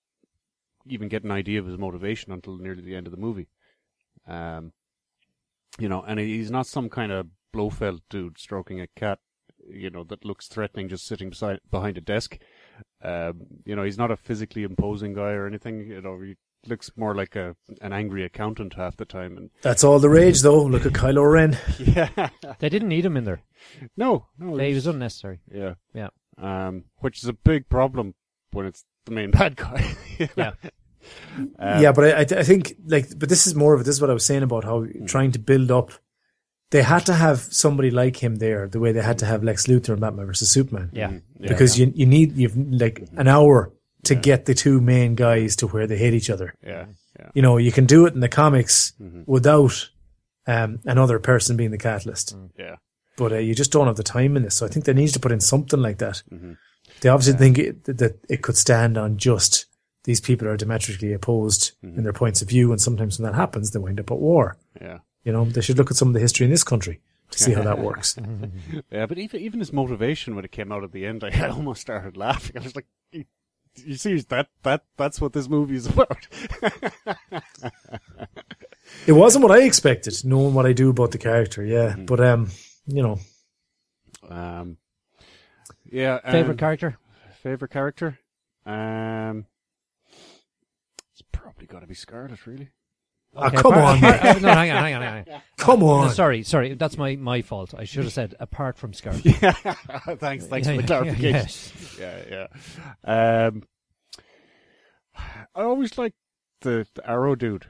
[0.89, 3.47] even get an idea of his motivation until nearly the end of the movie.
[4.27, 4.73] Um,
[5.79, 9.19] you know, and he's not some kind of Blofeld dude stroking a cat,
[9.69, 12.37] you know, that looks threatening just sitting beside behind a desk.
[13.01, 15.87] Um, you know, he's not a physically imposing guy or anything.
[15.87, 16.35] You know, he
[16.67, 19.37] looks more like a an angry accountant half the time.
[19.37, 20.63] And That's all the rage, though.
[20.63, 21.57] Look at Kylo Ren.
[21.79, 22.29] yeah,
[22.59, 23.41] They didn't need him in there.
[23.95, 25.39] no, no, He was unnecessary.
[25.53, 26.09] yeah, Yeah.
[26.37, 28.15] um, which is a big problem
[28.51, 29.95] when it's the main bad guy.
[30.35, 30.53] Yeah.
[31.59, 33.83] Um, yeah, but I, I, I think like, but this is more of it.
[33.83, 35.91] This is what I was saying about how trying to build up.
[36.71, 39.67] They had to have somebody like him there, the way they had to have Lex
[39.67, 40.89] Luthor and Batman versus Superman.
[40.91, 41.11] Yeah.
[41.39, 41.47] yeah.
[41.47, 43.71] because you you need you've like an hour
[44.03, 46.53] to get the two main guys to where they hate each other.
[46.63, 46.85] yeah,
[47.19, 48.93] yeah, You know, you can do it in the comics
[49.25, 49.89] without
[50.47, 52.77] um, another person being the catalyst, yeah.
[53.17, 54.55] but uh, you just don't have the time in this.
[54.55, 56.23] So I think they need to put in something like that.
[57.01, 59.65] They obviously think it, that it could stand on just
[60.03, 63.71] these people are diametrically opposed in their points of view, and sometimes when that happens,
[63.71, 64.57] they wind up at war.
[64.81, 64.99] yeah.
[65.23, 67.51] You know, they should look at some of the history in this country to see
[67.51, 68.15] how that works.
[68.91, 71.81] Yeah, but even even his motivation when it came out at the end, I almost
[71.81, 72.57] started laughing.
[72.57, 73.25] I was like, "You,
[73.75, 76.27] you see that that that's what this movie is about."
[79.05, 81.63] It wasn't what I expected, knowing what I do about the character.
[81.65, 82.51] Yeah, but um,
[82.85, 83.19] you know,
[84.29, 84.77] um,
[85.91, 86.19] yeah.
[86.31, 86.97] Favorite um, character?
[87.41, 88.19] favorite character?
[88.65, 89.45] Um,
[91.11, 92.69] it's probably got to be Scarlet, really.
[93.35, 95.41] Ah, Okay, come apart- on, apart- uh, no, hang on, hang on, hang on.
[95.57, 96.11] Come No, on.
[96.11, 96.73] sorry, sorry.
[96.73, 97.73] That's my, my fault.
[97.77, 99.13] I should have said apart from Scar.
[99.23, 99.51] yeah.
[100.15, 101.33] thanks, thanks Yeah, for the yeah, clarification.
[101.33, 101.97] yes.
[101.99, 102.47] Yeah,
[103.05, 103.47] yeah.
[103.47, 103.63] Um,
[105.55, 106.13] I always like
[106.61, 107.65] the, the Arrow dude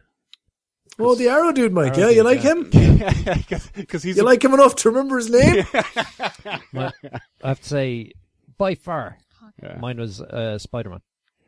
[1.00, 1.98] Oh, the Arrow dude, Mike.
[1.98, 2.52] Arrow yeah, you dude, like yeah.
[2.54, 3.70] him?
[3.76, 5.66] because he's You a- like him enough to remember his name?
[6.74, 6.94] Well,
[7.44, 8.12] I have to say,
[8.58, 9.18] by far,
[9.62, 9.78] Yeah.
[9.80, 11.02] mine was uh, Spider Man.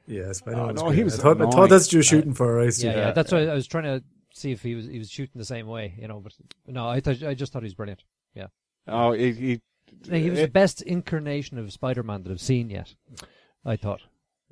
[0.08, 2.34] yes, I Oh, no, he was I thought, I thought that's what you were shooting
[2.34, 2.78] for, right?
[2.78, 3.12] Yeah, yeah, Yeah.
[3.12, 5.68] That's why I was trying to see if he was he was shooting the same
[5.68, 6.20] way, you know.
[6.20, 6.34] But
[6.68, 8.04] no, I thought I just thought he was brilliant.
[8.36, 8.48] Yeah,
[8.88, 9.62] Oh, he, he,
[10.12, 12.94] he was the best incarnation of Spider Man that I've seen yet.
[13.66, 14.02] I thought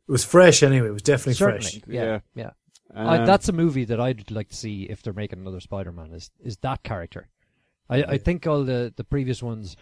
[0.07, 0.87] It was fresh anyway.
[0.87, 1.81] It was definitely certainly, fresh.
[1.87, 2.51] yeah, Yeah.
[2.93, 3.01] Yeah.
[3.01, 5.91] um, I, that's a movie that I'd like to see if they're making another Spider
[5.91, 6.11] Man.
[6.13, 7.27] Is is that character?
[7.89, 9.75] I, I think all the the previous ones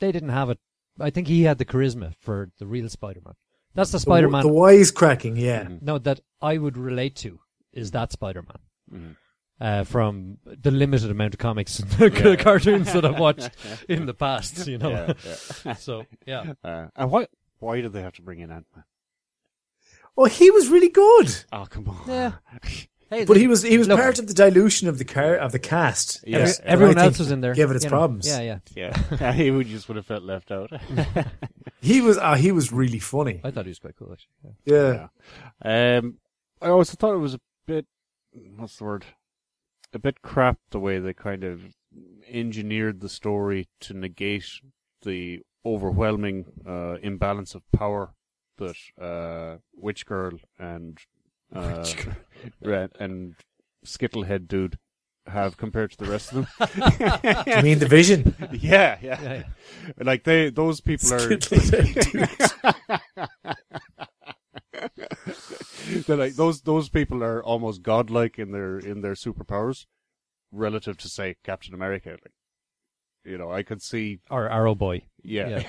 [0.00, 0.58] they didn't have it.
[1.00, 3.34] I think he had the charisma for the real Spider Man.
[3.74, 4.42] That's the The, Spider Man.
[4.42, 5.66] the wise cracking, yeah.
[5.80, 7.40] No, that I would relate to
[7.72, 8.58] is that Spider Man.
[9.00, 9.16] Mhm.
[9.60, 11.88] Uh, from the limited amount of comics and
[12.40, 13.50] cartoons that I've watched
[13.88, 14.90] in the past, you know.
[14.90, 15.12] yeah,
[15.64, 15.72] yeah.
[15.78, 17.26] so yeah, Uh, and why
[17.60, 18.84] why did they have to bring in Ant Man?
[20.16, 21.34] Oh, he was really good.
[21.52, 22.02] Oh come on!
[22.08, 22.32] yeah.
[23.10, 24.00] Hey, But he was he was Look.
[24.00, 26.24] part of the dilution of the car of the cast.
[26.26, 27.54] Yes, every- everyone else was in there.
[27.54, 27.96] Gave it its you know.
[27.96, 28.26] problems.
[28.26, 28.40] Yeah,
[28.74, 28.96] yeah.
[29.20, 30.70] yeah, he would just would have felt left out.
[31.80, 33.42] He was uh, he was really funny.
[33.44, 34.54] I thought he was quite cool actually.
[34.64, 35.08] Yeah.
[35.62, 35.98] Yeah.
[35.98, 36.16] Um,
[36.62, 37.84] I also thought it was a bit,
[38.56, 39.04] what's the word?
[39.92, 41.60] A bit crap the way they kind of
[42.26, 44.46] engineered the story to negate
[45.02, 48.14] the overwhelming uh, imbalance of power
[48.58, 50.98] that uh, Witch Girl and
[51.54, 51.86] uh,
[52.62, 53.34] Red and
[53.84, 54.78] Skittlehead dude
[55.26, 56.46] have compared to the rest of them.
[57.46, 58.34] You mean the Vision?
[58.52, 59.42] yeah, yeah, Yeah,
[59.98, 61.38] Like they, those people are.
[66.06, 69.86] They're like those those people are almost godlike in their in their superpowers
[70.52, 72.10] relative to say Captain America.
[72.10, 72.32] Like,
[73.24, 75.02] you know, I could see Or Arrow Boy.
[75.22, 75.60] yeah.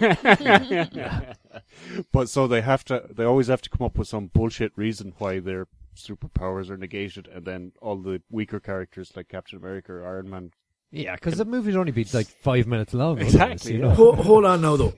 [2.12, 5.14] But so they have to they always have to come up with some bullshit reason
[5.18, 10.06] why their superpowers are negated and then all the weaker characters like Captain America or
[10.08, 10.52] Iron Man
[10.92, 13.20] Yeah, because the movie'd only be like five minutes long.
[13.20, 13.90] Exactly, You know?
[13.92, 14.94] hold, hold on now though.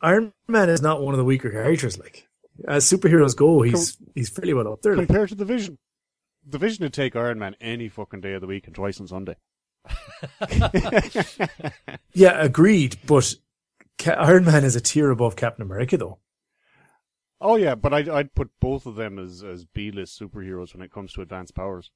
[0.00, 1.98] Iron Man is not one of the weaker characters.
[1.98, 2.26] Like
[2.66, 4.96] as superheroes go, he's he's fairly well up there.
[4.96, 5.06] Like.
[5.06, 5.78] compared to the Vision.
[6.46, 9.06] The Vision would take Iron Man any fucking day of the week and twice on
[9.08, 9.36] Sunday.
[12.14, 12.98] Yeah, agreed.
[13.06, 13.34] But
[13.98, 16.18] Ca- Iron Man is a tier above Captain America, though.
[17.40, 20.82] Oh yeah, but I'd I'd put both of them as as B list superheroes when
[20.82, 21.90] it comes to advanced powers.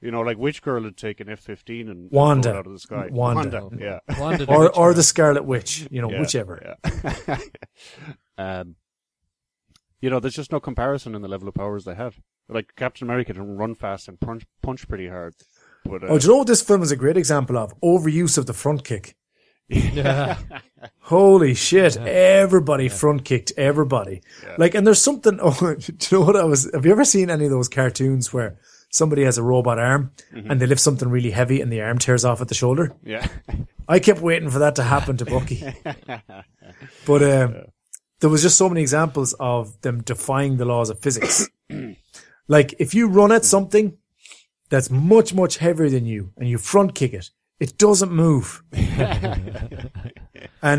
[0.00, 2.54] You know, like Witch Girl had taken F fifteen and Wanda.
[2.54, 3.08] out of the sky.
[3.10, 3.68] Wanda.
[3.78, 4.94] yeah, Wanda the Or Witch or Girl.
[4.94, 6.76] the Scarlet Witch, you know, Yeah, whichever.
[6.84, 7.38] Yeah.
[8.38, 8.76] um,
[10.02, 12.20] you know, there's just no comparison in the level of powers they have.
[12.48, 15.34] Like Captain America can run fast and punch punch pretty hard,
[15.84, 17.72] but uh, Oh, do you know what this film is a great example of?
[17.80, 19.16] Overuse of the front kick.
[19.68, 20.38] Yeah.
[21.00, 21.96] Holy shit!
[21.96, 24.22] Everybody front kicked everybody.
[24.58, 25.38] Like, and there's something.
[25.42, 26.70] Oh, do you know what I was?
[26.72, 28.58] Have you ever seen any of those cartoons where
[28.90, 32.24] somebody has a robot arm and they lift something really heavy and the arm tears
[32.24, 32.92] off at the shoulder?
[33.04, 33.26] yeah,
[33.88, 35.64] I kept waiting for that to happen to Bucky,
[37.06, 37.56] but um,
[38.20, 41.48] there was just so many examples of them defying the laws of physics.
[42.48, 43.96] like, if you run at something
[44.70, 47.30] that's much much heavier than you and you front kick it,
[47.60, 48.62] it doesn't move.
[48.72, 49.90] and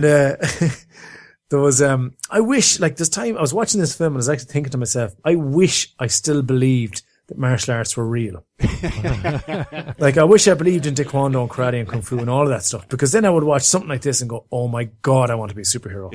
[0.05, 0.35] uh,
[1.49, 4.19] there was um, I wish like this time I was watching this film and I
[4.19, 8.45] was actually thinking to myself, I wish I still believed that martial arts were real.
[9.99, 12.49] like I wish I believed in taekwondo and karate and kung fu and all of
[12.49, 15.29] that stuff because then I would watch something like this and go, "Oh my god,
[15.29, 16.11] I want to be a superhero."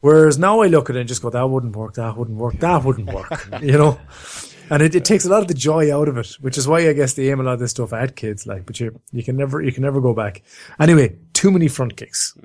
[0.00, 1.94] Whereas now I look at it and just go, "That wouldn't work.
[1.94, 2.58] That wouldn't work.
[2.58, 3.98] That wouldn't work." you know.
[4.70, 6.88] And it, it takes a lot of the joy out of it, which is why
[6.88, 8.46] I guess they aim a lot of this stuff at kids.
[8.46, 10.42] Like, but you you can never you can never go back.
[10.78, 12.36] Anyway, too many front kicks.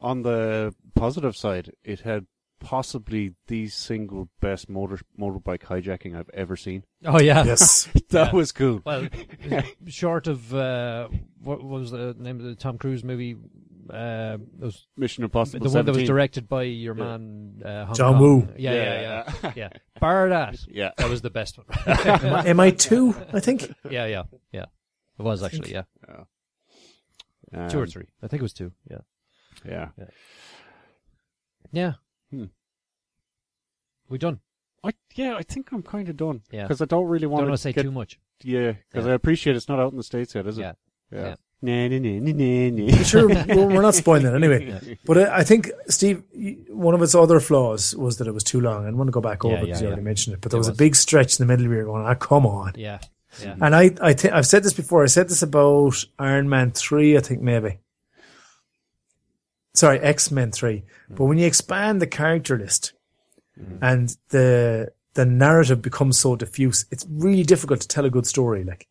[0.00, 2.26] On the positive side, it had
[2.60, 6.84] possibly the single best motor motorbike hijacking I've ever seen.
[7.04, 7.44] Oh yeah.
[7.44, 8.80] Yes, That was cool.
[8.84, 9.08] Well,
[9.86, 11.08] short of uh,
[11.42, 13.36] what, what was the name of the Tom Cruise movie?
[13.90, 15.60] Uh, it was Mission Impossible.
[15.60, 18.20] the Impossible one that was directed by your man uh, Hong John Kong.
[18.22, 18.48] Woo.
[18.58, 19.32] Yeah, yeah, yeah, Yeah.
[19.42, 19.52] yeah.
[19.56, 19.68] yeah.
[20.00, 20.90] Bar that, Yeah.
[20.96, 21.66] that was the best one.
[22.46, 23.14] am I two?
[23.32, 23.72] I think.
[23.90, 24.66] yeah, yeah, yeah.
[25.18, 25.84] It was actually yeah,
[27.54, 28.06] Um, two or three.
[28.22, 28.72] I think it was two.
[28.90, 28.98] Yeah,
[29.64, 29.88] Yeah.
[31.72, 31.92] yeah.
[32.30, 32.44] Hmm.
[34.08, 34.40] We done.
[34.84, 36.42] I, yeah, I think I'm kind of done.
[36.50, 36.62] Yeah.
[36.64, 38.18] Because I don't really Don't want want to to say get, too much.
[38.42, 39.12] Yeah, because Yeah.
[39.12, 40.62] I appreciate it's not out in the States yet, is it?
[40.62, 40.72] Yeah.
[41.10, 41.34] Yeah.
[41.62, 41.88] Yeah.
[41.88, 43.02] Nah, nah, nah, nah, nah, nah.
[43.02, 44.98] Sure, we're we're not spoiling that anyway.
[45.04, 46.22] But I, I think Steve,
[46.68, 48.86] one of its other flaws was that it was too long.
[48.86, 50.04] I want to go back over Yeah, because yeah, you already yeah.
[50.04, 50.40] mentioned it.
[50.42, 50.76] But there It was, was.
[50.76, 52.98] a big stretch in the middle where you're going, "Ah, come on." Yeah,
[53.42, 53.56] yeah.
[53.60, 55.02] And I, I think I've said this before.
[55.02, 57.78] I said this about Iron Man three, I think maybe.
[59.74, 60.84] Sorry, X Men three.
[61.10, 62.92] But when you expand the character list
[63.80, 68.64] and the the narrative becomes so diffuse, it's really difficult to tell a good story.
[68.64, 68.86] Like,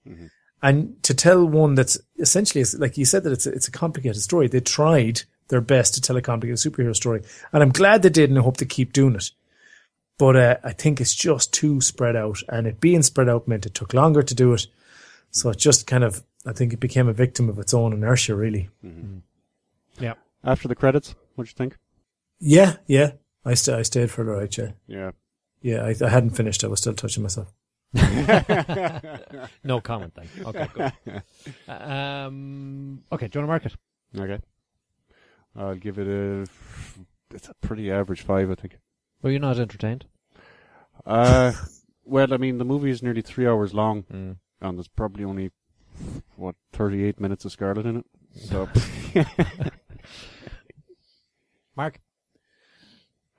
[0.62, 4.22] and to tell one that's essentially like you said that it's a, it's a complicated
[4.22, 4.48] story.
[4.48, 7.22] They tried their best to tell a complicated superhero story,
[7.54, 9.32] and I'm glad they did, and I hope they keep doing it.
[10.18, 13.66] But uh, I think it's just too spread out, and it being spread out meant
[13.66, 14.66] it took longer to do it.
[15.32, 18.34] So it just kind of, I think it became a victim of its own inertia,
[18.36, 18.70] really.
[20.00, 20.14] yeah.
[20.44, 21.78] After the credits, what'd you think?
[22.40, 23.12] Yeah, yeah.
[23.44, 24.72] I, st- I stayed for the right, yeah.
[24.88, 25.12] Yeah.
[25.62, 26.64] Yeah, I, I hadn't finished.
[26.64, 27.52] I was still touching myself.
[29.64, 30.28] No comment then.
[30.46, 30.92] Okay, good.
[31.72, 33.76] um, okay, do you want to mark it?
[34.18, 34.40] Okay.
[35.56, 36.46] I'll give it a.
[37.34, 38.78] It's a pretty average five, I think.
[39.22, 40.06] Were you not entertained?
[41.06, 41.54] Uh,
[42.04, 44.38] well, I mean, the movie is nearly three hours long, Mm.
[44.62, 45.52] and there's probably only
[46.36, 48.06] what thirty-eight minutes of Scarlet in it.
[48.36, 48.68] So
[51.76, 52.00] Mark?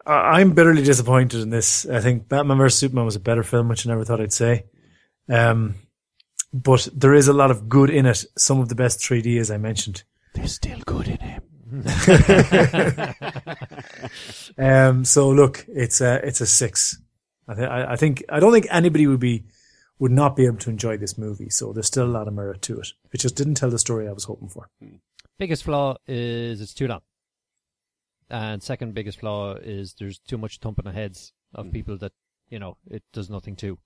[0.06, 1.84] I- I'm bitterly disappointed in this.
[1.86, 4.64] I think Batman vs Superman was a better film, which I never thought I'd say.
[5.28, 5.74] Um,
[6.52, 8.24] but there is a lot of good in it.
[8.38, 10.04] Some of the best 3D, as I mentioned.
[10.34, 11.42] there's still good in him.
[14.58, 16.98] Um, so look, it's a it's a six.
[17.48, 19.44] I, th- I, I think I don't think anybody would be
[19.98, 21.50] would not be able to enjoy this movie.
[21.50, 22.88] So there's still a lot of merit to it.
[23.12, 24.70] It just didn't tell the story I was hoping for.
[25.38, 27.00] Biggest flaw is it's too long.
[28.28, 31.72] And second biggest flaw is there's too much thumping of heads of hmm.
[31.72, 32.12] people that,
[32.48, 33.78] you know, it does nothing to.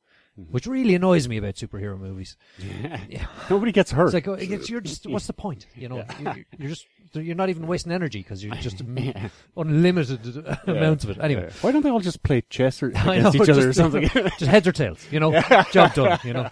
[0.50, 2.36] Which really annoys me about superhero movies.
[2.58, 3.26] Yeah.
[3.50, 4.06] Nobody gets hurt.
[4.06, 5.66] It's like, oh, it's, you're just, what's the point?
[5.74, 8.80] You know, you- you're just, you're not even wasting energy because you're just
[9.56, 11.18] unlimited amounts of it.
[11.20, 11.52] Anyway, Yeah.
[11.60, 14.08] Why don't they all just play chess or against know, each other or something?
[14.08, 15.32] just heads or tails, you know,
[15.72, 16.48] job done, you know.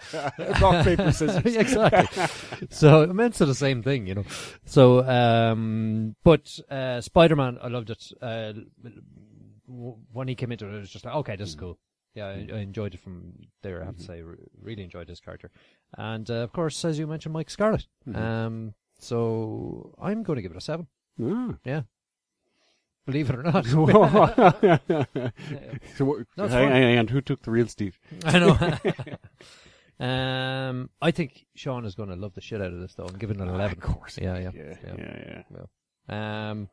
[0.61, 1.55] Rock paper scissors.
[1.55, 2.27] exactly.
[2.69, 4.25] So it meant to the same thing, you know.
[4.65, 8.03] So, um, but uh, Spider Man, I loved it.
[8.21, 8.53] Uh,
[9.67, 11.77] when he came into it, it was just like, okay, this is cool.
[12.15, 13.81] Yeah, I, I enjoyed it from there.
[13.81, 15.51] I have to say, re- really enjoyed this character,
[15.97, 17.87] and uh, of course, as you mentioned, Mike Scarlett.
[18.13, 20.87] Um, so I'm going to give it a seven.
[21.23, 21.55] Ah.
[21.63, 21.81] Yeah,
[23.05, 23.65] believe it or not.
[25.97, 27.99] so what, No, hang, hang on, who took the real Steve?
[28.25, 28.57] I know.
[30.05, 33.05] um, I think Sean is going to love the shit out of this, though.
[33.05, 33.77] I'm giving it an eleven.
[33.77, 34.17] Of course.
[34.21, 34.95] Yeah, yeah, yeah, yeah.
[34.97, 35.43] yeah.
[36.09, 36.51] yeah.
[36.51, 36.69] Um,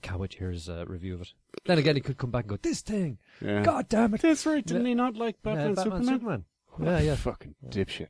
[0.00, 1.32] can't wait to hear his uh, review of it.
[1.66, 3.62] Then again, he could come back and go, "This thing, yeah.
[3.62, 4.64] God damn it, That's right.
[4.64, 4.88] Didn't Yeah.
[4.88, 6.14] he not like Uh, Batman, Batman, Superman?
[6.18, 6.44] Superman."
[6.82, 7.14] Yeah, yeah.
[7.16, 8.08] Fucking dipshit.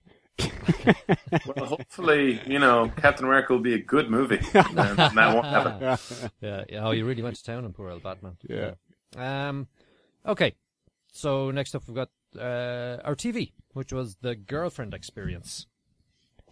[1.46, 4.38] Well, hopefully, you know, Captain America will be a good movie.
[4.54, 6.30] and that won't happen.
[6.40, 6.86] yeah, yeah.
[6.86, 8.36] Oh, you really went to town on poor old Batman.
[8.48, 8.72] Yeah.
[9.16, 9.68] Um,
[10.26, 10.54] okay.
[11.12, 15.66] So next up, we've got uh, our TV, which was the girlfriend experience.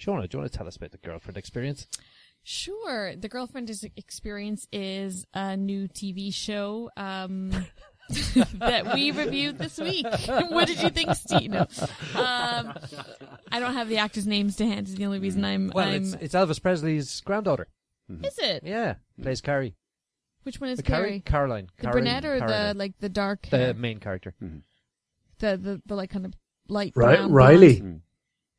[0.00, 1.86] Shona, do you want to tell us about the girlfriend experience?
[2.48, 3.14] Sure.
[3.14, 7.50] The Girlfriend is Experience is a new TV show um,
[8.54, 10.06] that we reviewed this week.
[10.48, 11.50] what did you think, Steve?
[11.50, 11.66] No.
[12.14, 12.72] Um,
[13.52, 14.88] I don't have the actors' names to hand.
[14.88, 15.46] Is the only reason mm.
[15.46, 15.72] I'm.
[15.74, 17.68] Well, I'm it's, it's Elvis Presley's granddaughter.
[18.10, 18.24] Mm-hmm.
[18.24, 18.62] is it?
[18.64, 19.74] Yeah, plays Carrie.
[20.44, 21.20] Which one is uh, The Carrie?
[21.20, 21.68] Caroline.
[21.76, 23.74] The Caroline brunette or the like the dark, the hair?
[23.74, 24.34] main character.
[24.42, 24.60] Mm-hmm.
[25.40, 26.32] the, the the like kind of
[26.66, 27.80] light Right, Riley.
[27.80, 27.94] blonde?
[27.96, 28.00] Mm.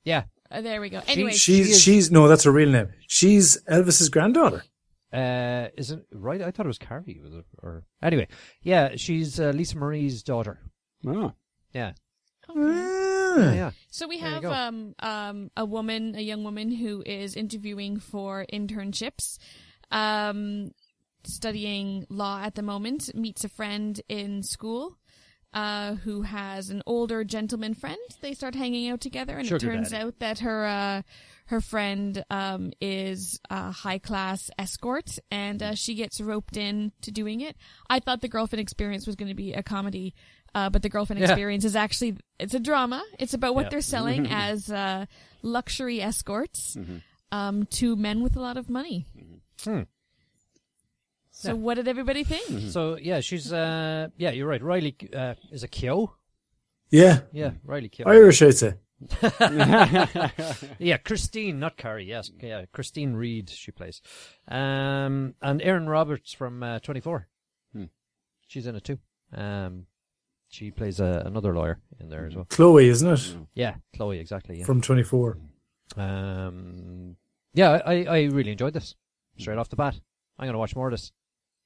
[0.04, 0.24] Yeah.
[0.52, 1.02] Uh, there we go.
[1.08, 2.90] Anyway, she's she is- she's no, that's her real name.
[3.08, 4.64] She's Elvis's granddaughter.
[5.12, 6.42] Uh, is it right?
[6.42, 7.20] I thought it was Carrie.
[7.24, 7.46] Was it?
[7.64, 8.28] Or anyway,
[8.62, 10.60] yeah, she's uh, Lisa Marie's daughter.
[11.06, 11.34] Oh.
[11.74, 11.94] Yeah,
[12.50, 12.60] okay.
[12.62, 13.72] yeah, yeah.
[13.92, 18.46] So we There have um um a woman, a young woman who is interviewing for
[18.52, 19.38] internships,
[19.92, 20.72] um,
[21.24, 23.14] studying law at the moment.
[23.16, 24.98] Meets a friend in school,
[25.54, 27.98] uh, who has an older gentleman friend.
[28.22, 30.04] They start hanging out together, and Sugar it turns daddy.
[30.06, 31.02] out that her uh
[31.46, 37.12] her friend um is a high class escort, and uh, she gets roped in to
[37.12, 37.56] doing it.
[37.90, 40.14] I thought the girlfriend experience was going to be a comedy.
[40.56, 41.28] Uh, but the girlfriend Yeah.
[41.30, 43.04] experience is actually it's a drama.
[43.20, 45.06] It's about what they're selling as uh,
[45.44, 46.76] luxury escorts
[47.32, 49.06] um, to men with a lot of money.
[49.64, 49.82] Hmm.
[51.40, 51.54] So Yeah.
[51.54, 52.70] what did everybody think?
[52.72, 54.62] So yeah, she's uh, yeah, you're right.
[54.62, 56.10] Riley uh, is a Keough.
[56.92, 58.08] Yeah, Yeah, Riley Keough.
[58.08, 58.74] Irish, I'd say.
[60.80, 62.04] Yeah, Christine, not Carrie.
[62.04, 63.50] Yes, yeah, Christine Reed.
[63.50, 64.02] She plays,
[64.50, 67.30] um, and Erin Roberts from uh, Twenty Four.
[67.74, 67.86] Hmm.
[68.48, 69.00] She's in it too.
[69.34, 69.86] Um,
[70.50, 72.48] she plays uh, another lawyer in there as well.
[72.50, 73.38] Chloe, isn't it?
[73.54, 74.58] Yeah, Chloe, exactly.
[74.60, 74.66] Yeah.
[74.66, 75.38] From 24.
[75.96, 77.16] Um,
[77.54, 78.96] yeah, I, I really enjoyed this
[79.38, 79.96] straight off the bat.
[80.40, 81.12] I'm going to watch more of this.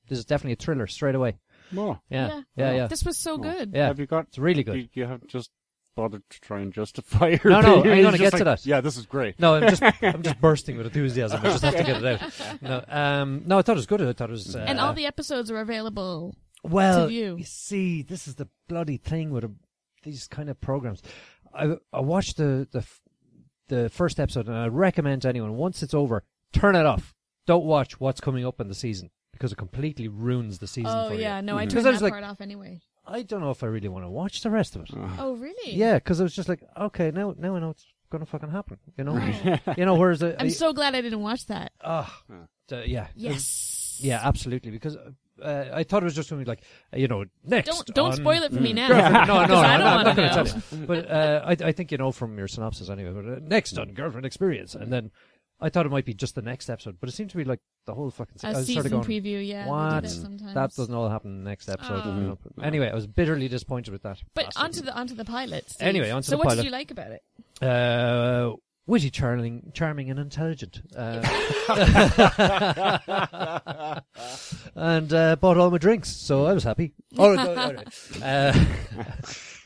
[0.08, 1.38] This is definitely a thriller straight away.
[1.76, 2.88] Oh, Yeah, yeah, yeah.
[2.88, 3.72] This was so good.
[3.74, 4.28] Yeah, Have you got?
[4.28, 4.76] it's really good.
[4.78, 5.50] You, you have just
[5.96, 7.82] bothered to try and justify your No, no, opinion.
[7.82, 8.66] I'm You're gonna just get to that.
[8.66, 9.40] Yeah, this is great.
[9.40, 11.40] No, I'm just I'm just bursting with enthusiasm.
[11.42, 12.32] I just have to get it out.
[12.62, 14.02] No, um, no, I thought it was good.
[14.02, 14.56] I thought it was.
[14.56, 16.36] Uh, And all the episodes are available.
[16.64, 17.38] well, to view.
[17.38, 19.52] you see, this is the bloody thing with a,
[20.04, 21.02] these kind of programs.
[21.54, 23.02] I I watched the the f-
[23.70, 27.14] the first episode, and I recommend to anyone once it's over, turn it off.
[27.48, 30.92] Don't watch what's coming up in the season because it completely ruins the season.
[30.92, 31.04] For me.
[31.06, 31.42] Oh for yeah, you.
[31.44, 32.82] no, I Because turned I that was like- part off anyway.
[33.06, 34.92] I don't know if I really want to watch the rest of it.
[35.20, 35.74] Oh really?
[35.76, 38.78] Yeah, because I was just like, okay, now now I know it's gonna fucking happen.
[38.98, 39.74] You know, Oh.
[39.78, 39.96] you know.
[39.96, 41.74] Whereas I, I'm I- so glad I didn't watch that.
[41.84, 42.22] Ah,
[42.72, 44.00] uh, yeah, Yes.
[44.02, 44.72] yeah, absolutely.
[44.72, 46.62] Because uh, I thought it was just going to be like,
[46.94, 47.68] uh, you know, next.
[47.70, 48.88] Don't don't on- spoil it for me now.
[48.88, 50.44] Girlfriend- no, no, no, 'Cause I I'm don't not, I'm not wanna going to know.
[50.46, 50.86] tell you.
[50.86, 53.12] But uh, I, I think you know from your synopsis anyway.
[53.12, 55.12] But uh, next on girlfriend experience, and then
[55.64, 57.62] I thought it might be just the next episode, but it seemed to be like
[57.86, 58.38] the whole fucking.
[58.38, 59.60] se- I A was season sort of going, preview, yeah.
[59.60, 60.04] they do what?
[60.04, 60.54] that sometimes.
[60.54, 62.02] That doesn't all happen in the next episode.
[62.04, 62.16] Oh.
[62.16, 62.38] you know.
[62.62, 64.22] Anyway, I was bitterly disappointed with that.
[64.36, 64.64] But Bastard.
[64.64, 65.70] onto the onto the pilot.
[65.70, 65.88] Steve.
[65.88, 66.28] Anyway, onto the pilots.
[66.28, 66.56] so the what pilot.
[66.58, 67.24] did you like about it?
[67.62, 68.56] Uh,
[68.86, 70.82] witty, charming, charming, and intelligent.
[70.96, 71.22] Uh,
[74.76, 76.94] and uh, bought all my drinks, so I was happy.
[77.18, 77.88] Oh, no, all right.
[78.22, 78.54] Uh,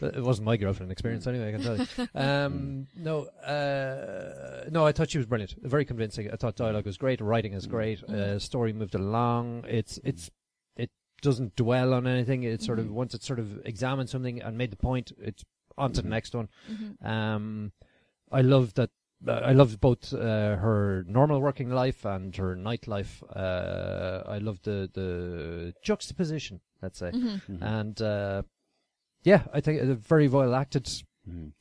[0.02, 1.50] it wasn't my girlfriend experience anyway.
[1.50, 2.08] I can tell you.
[2.16, 6.30] Um, no, uh, no, I thought she was brilliant, very convincing.
[6.32, 9.66] I thought dialogue was great, writing is great, uh, story moved along.
[9.68, 10.30] It's it's
[10.76, 10.90] it
[11.22, 12.44] doesn't dwell on anything.
[12.44, 15.44] It sort of once it sort of examined something and made the point, it's
[15.78, 16.50] on to the next one.
[17.04, 17.72] Um,
[18.32, 18.90] I love that.
[19.28, 23.24] Uh, I love both uh, her normal working life and her nightlife.
[23.36, 27.64] Uh, I love the the juxtaposition, let's say, Mm-hmm.
[27.64, 28.44] and uh,
[29.28, 30.88] yeah, I think it's a very well acted.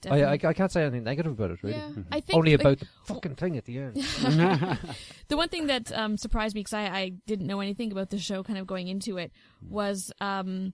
[0.09, 1.77] I, I I can't say anything negative about it, really.
[1.77, 3.97] yeah, I think Only like, about the fucking thing at the end.
[5.29, 8.19] the one thing that um, surprised me because I, I didn't know anything about the
[8.19, 9.33] show kind of going into it
[9.69, 10.73] was um,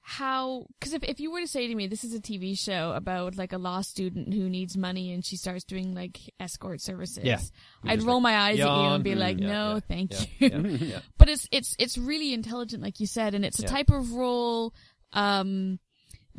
[0.00, 2.92] how because if, if you were to say to me this is a tv show
[2.92, 7.22] about like a law student who needs money and she starts doing like escort services
[7.22, 7.38] Yeah.
[7.84, 10.48] i'd roll like, my eyes at you and be like Yeah, no yeah, thank yeah,
[10.56, 10.98] you yeah, yeah.
[11.18, 13.68] but it's it's it's really intelligent like you said and it's a Yeah.
[13.68, 14.72] type of role
[15.12, 15.78] um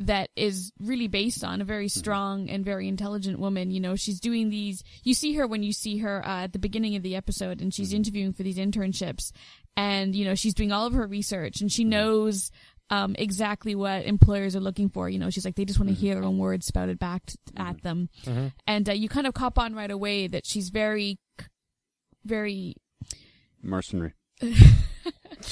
[0.07, 1.99] that is really based on a very Mm-hmm.
[1.99, 3.71] strong and very intelligent woman.
[3.71, 4.83] You know, she's doing these.
[5.03, 7.71] You see her when you see her uh, at the beginning of the episode, and
[7.71, 7.81] Mm-hmm.
[7.81, 9.31] she's interviewing for these internships,
[9.77, 11.75] and you know she's doing all of her research, and Mm-hmm.
[11.75, 12.51] she knows
[12.89, 15.09] um, exactly what employers are looking for.
[15.09, 16.01] You know, she's like they just want to Mm-hmm.
[16.05, 18.09] hear their own words spouted back t- at them,
[18.67, 21.17] and uh, you kind of cop on right away that she's very,
[22.25, 22.75] very
[23.63, 24.13] Mercenary.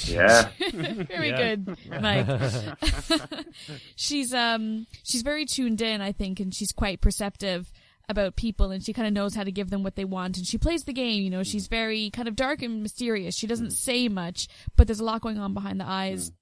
[0.08, 0.48] Yeah.
[0.70, 1.54] very Yeah.
[1.56, 2.26] good, Mike.
[3.96, 7.72] she's um she's very tuned in, I think, and she's quite perceptive
[8.08, 10.44] about people and she kind of knows how to give them what they want and
[10.44, 13.70] she plays the game you know she's very kind of dark and mysterious she doesn't
[13.70, 16.32] say much but there's a lot going on behind the eyes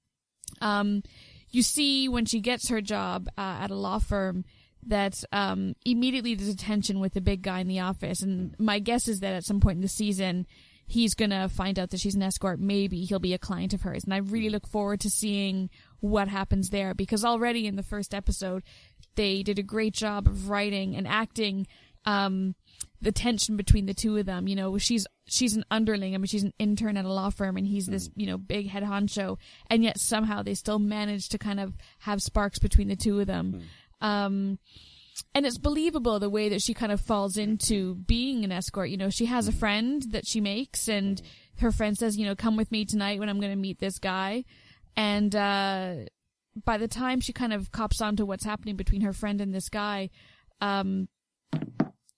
[0.61, 1.03] um
[1.51, 4.45] you see when she gets her job uh, at a law firm
[4.87, 8.79] that um immediately there's a tension with the big guy in the office and my
[8.79, 10.47] guess is that at some point in the season
[10.89, 12.59] he's gonna find out that she's an escort.
[12.59, 14.03] Maybe he'll be a client of hers.
[14.03, 15.69] And i really look forward to seeing
[15.99, 18.63] what happens there because already in the first episode
[19.15, 21.67] they did a great job of writing and acting
[22.05, 22.55] um
[23.01, 24.47] the tension between the two of them.
[24.47, 26.15] You know she's she's an underling.
[26.15, 28.67] I mean she's an intern at a law firm and he's this you know big
[28.67, 29.37] head honcho.
[29.69, 33.27] And yet somehow they still manage to kind of have sparks between the two of
[33.27, 33.61] them.
[34.01, 34.57] Um
[35.33, 38.89] and it's believable the way that she kind of falls into being an escort.
[38.89, 41.21] You know, she has a friend that she makes, and
[41.59, 43.99] her friend says, you know, come with me tonight when I'm going to meet this
[43.99, 44.45] guy.
[44.95, 45.95] And uh,
[46.65, 49.53] by the time she kind of cops on to what's happening between her friend and
[49.53, 50.09] this guy,
[50.61, 51.07] um,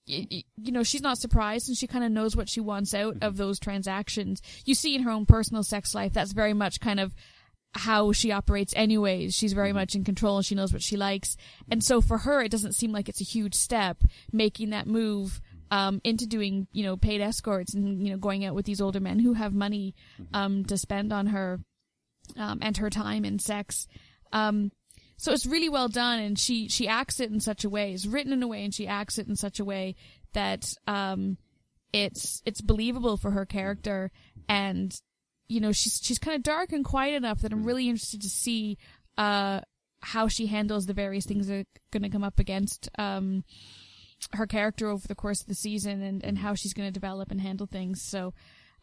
[0.04, 3.36] you know, she's not surprised and she kind of knows what she wants out of
[3.36, 4.42] those transactions.
[4.64, 7.14] You see in her own personal sex life, that's very much kind of
[7.74, 9.34] how she operates anyways.
[9.34, 11.36] She's very much in control and she knows what she likes.
[11.70, 14.02] And so for her, it doesn't seem like it's a huge step
[14.32, 18.54] making that move um, into doing, you know, paid escorts and, you know, going out
[18.54, 19.94] with these older men who have money
[20.34, 21.60] um, to spend on her
[22.36, 23.88] um, and her time and sex.
[24.32, 24.70] Um,
[25.16, 27.92] so it's really well done, and she she acts it in such a way.
[27.92, 29.94] It's written in a way, and she acts it in such a way
[30.32, 31.36] that um,
[31.92, 34.10] it's it's believable for her character,
[34.48, 34.92] and
[35.52, 38.28] you know she's she's kind of dark and quiet enough that I'm really interested to
[38.28, 38.78] see
[39.18, 39.60] uh,
[40.00, 43.44] how she handles the various things that are going to come up against um,
[44.32, 47.30] her character over the course of the season, and and how she's going to develop
[47.30, 48.02] and handle things.
[48.02, 48.34] So.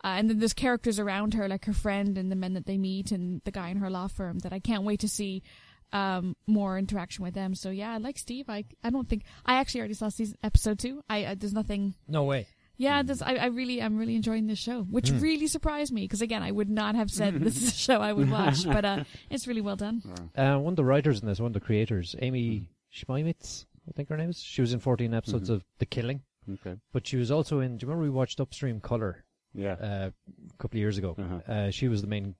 [0.02, 2.78] Uh, and then there's characters around her, like her friend and the men that they
[2.78, 5.44] meet, and the guy in her law firm that I can't wait to see
[5.92, 7.54] um, more interaction with them.
[7.54, 8.50] So yeah, I like Steve.
[8.50, 11.04] I I don't think I actually already saw season episode two.
[11.10, 11.96] I uh, there's nothing.
[12.08, 12.48] No way.
[12.80, 15.20] Yeah, this I, I really I'm really enjoying this show, which Hmm.
[15.20, 18.14] really surprised me because again I would not have said this is a show I
[18.14, 20.02] would watch, but uh, it's really well done.
[20.36, 24.08] Uh, one of the writers in this, one of the creators, Amy Schmeimitz, I think
[24.10, 24.40] her name is.
[24.42, 26.22] She was in 14 episodes of The Killing,
[26.54, 26.76] Okay.
[26.94, 27.78] but she was also in.
[27.78, 29.74] Do you remember we watched Upstream Color Yeah.
[29.74, 31.16] uh, a couple of years ago?
[31.20, 31.52] Uh-huh.
[31.54, 32.36] Uh, she was the main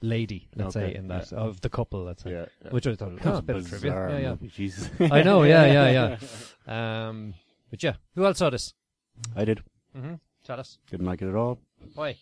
[0.00, 2.30] lady, let's say, in that of the couple, let's say.
[2.32, 2.70] yeah.
[2.70, 3.92] Which I thought was a bit of trivia.
[4.10, 4.48] Yeah, yeah.
[4.48, 4.88] Jesus.
[5.00, 6.16] I know, yeah, yeah, yeah.
[7.08, 7.34] Um,
[7.70, 8.74] but yeah, who else saw this?
[9.36, 9.60] I did.
[9.96, 10.14] Mm-hmm.
[10.44, 11.58] Tell us Didn't like it at all.
[11.94, 12.16] why.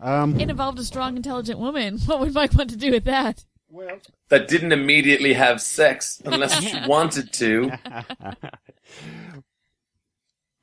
[0.00, 1.98] Um, It involved a strong, intelligent woman.
[2.06, 3.44] What would Mike want to do with that?
[3.70, 7.72] Well, That didn't immediately have sex unless she wanted to.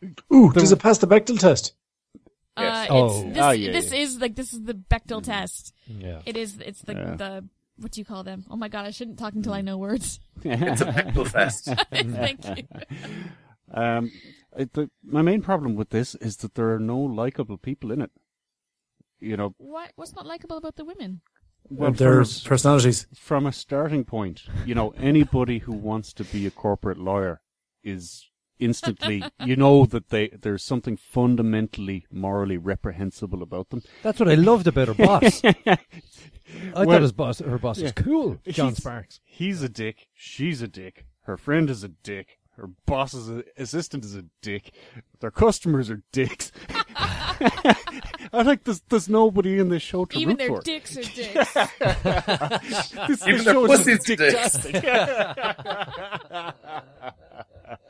[0.33, 1.73] Ooh, does it pass the Bechdel test?
[2.57, 2.89] Yes.
[2.89, 3.23] Uh, Oh.
[3.29, 3.99] this, Oh, yeah, this yeah.
[3.99, 5.73] is like this is the Bechdel test.
[5.87, 6.21] Yeah.
[6.25, 6.57] It is.
[6.59, 7.15] It's the Yeah.
[7.15, 7.45] the
[7.77, 8.45] what do you call them?
[8.49, 10.19] Oh my god, I shouldn't talk until I know words.
[10.43, 11.65] It's a Bechdel fest.
[11.91, 12.63] Thank you.
[13.73, 14.11] um,
[14.57, 18.01] it, the, my main problem with this is that there are no likable people in
[18.01, 18.11] it.
[19.19, 21.21] You know, What what's not likable about the women?
[21.69, 23.05] well, Their from, personalities.
[23.15, 27.39] from a starting point, you know, anybody who wants to be a corporate lawyer
[27.83, 28.27] is
[28.59, 33.83] instantly, you know, that they there's something fundamentally morally reprehensible about them.
[34.01, 35.41] That's what I loved about her boss.
[35.67, 35.77] I
[36.73, 38.39] Well, thought his boss, her boss was cool.
[38.47, 39.19] John He's- Sparks.
[39.23, 40.07] He's a dick.
[40.13, 41.05] She's a dick.
[41.25, 42.39] Her friend is a dick.
[42.57, 44.71] Her boss's assistant is a dick.
[45.19, 46.51] Their customers are dicks.
[48.33, 50.61] I like there's there's nobody in this show to Even root their for.
[50.61, 51.53] dicks are dicks.
[53.07, 54.57] This, Even this their show is pussies just dicks.
[54.57, 54.83] dicktastic.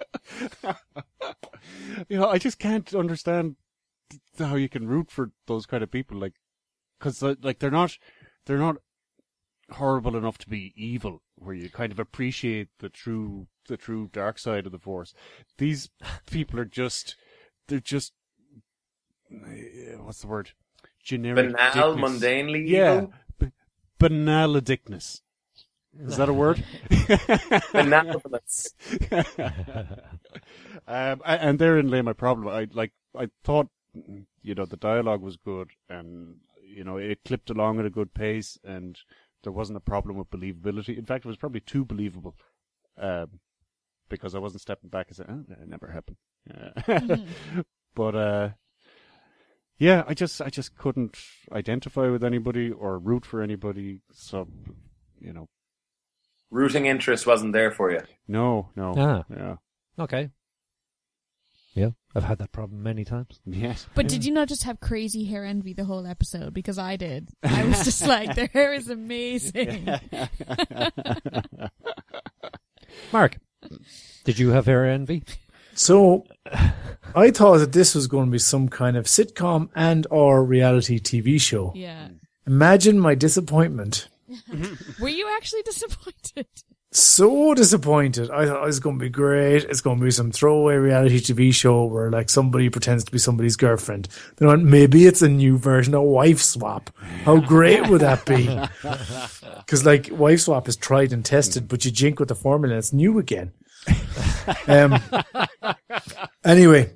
[2.10, 3.56] you know, I just can't understand
[4.38, 6.34] how you can root for those kind of people, like,
[7.00, 7.98] because like they're not,
[8.46, 8.78] they're not
[9.72, 14.38] horrible enough to be evil, where you kind of appreciate the true, the true dark
[14.40, 15.14] side of the force.
[15.58, 15.90] These
[16.30, 17.16] people are just,
[17.68, 18.14] they're just,
[19.32, 20.52] eh, what's the word?
[21.04, 21.52] Generic.
[21.54, 22.22] Banal, dickness.
[22.22, 22.96] mundanely Yeah.
[22.98, 23.14] evil.
[23.40, 23.52] B-
[24.00, 25.22] banalidicness.
[26.00, 26.64] Is that a word?
[27.74, 28.74] Benevolence.
[30.88, 32.48] um, and therein lay my problem.
[32.48, 32.94] I like.
[33.14, 33.68] I thought,
[34.42, 38.14] you know, the dialogue was good, and you know, it clipped along at a good
[38.14, 38.98] pace, and
[39.44, 40.98] there wasn't a problem with believability.
[40.98, 42.36] In fact, it was probably too believable,
[42.98, 43.40] um,
[44.10, 46.18] because I wasn't stepping back and saying, "Oh, that never happened."
[46.50, 47.18] Uh,
[47.96, 48.50] but uh,
[49.78, 51.18] yeah, I just, I just couldn't
[51.52, 54.02] identify with anybody or root for anybody.
[54.12, 54.48] So,
[55.20, 55.48] you know,
[56.52, 58.02] Rooting interest wasn't there for you.
[58.28, 59.24] no, no, Ah.
[59.30, 59.56] yeah,
[59.98, 60.30] Okay.
[61.74, 63.40] Yeah, I've had that problem many times.
[63.46, 63.88] yes.
[63.96, 66.54] But did you not just have crazy hair envy the whole episode?
[66.54, 67.30] Because I did.
[67.44, 69.88] I was just like, their hair is amazing.
[73.14, 73.38] Mark,
[74.26, 75.24] did you have hair envy?
[75.74, 76.26] So
[77.16, 81.00] I thought that this was going to be some kind of sitcom and or reality
[81.00, 81.72] TV show.
[81.76, 82.10] Yeah.
[82.46, 84.10] Imagine my disappointment.
[85.00, 86.48] Were you actually disappointed?
[86.94, 88.30] So disappointed.
[88.30, 89.64] I thought it's going to be great.
[89.64, 93.18] It's going to be some throwaway reality TV show where like somebody pretends to be
[93.18, 94.10] somebody's girlfriend.
[94.36, 96.90] Then I went, maybe it's a new version of Wife Swap.
[97.24, 98.60] How great would that be?
[99.66, 102.92] Because like Wife Swap is tried and tested, but you jink with the formula, it's
[102.92, 103.54] new again.
[104.68, 105.00] Um,
[106.44, 106.92] anyway,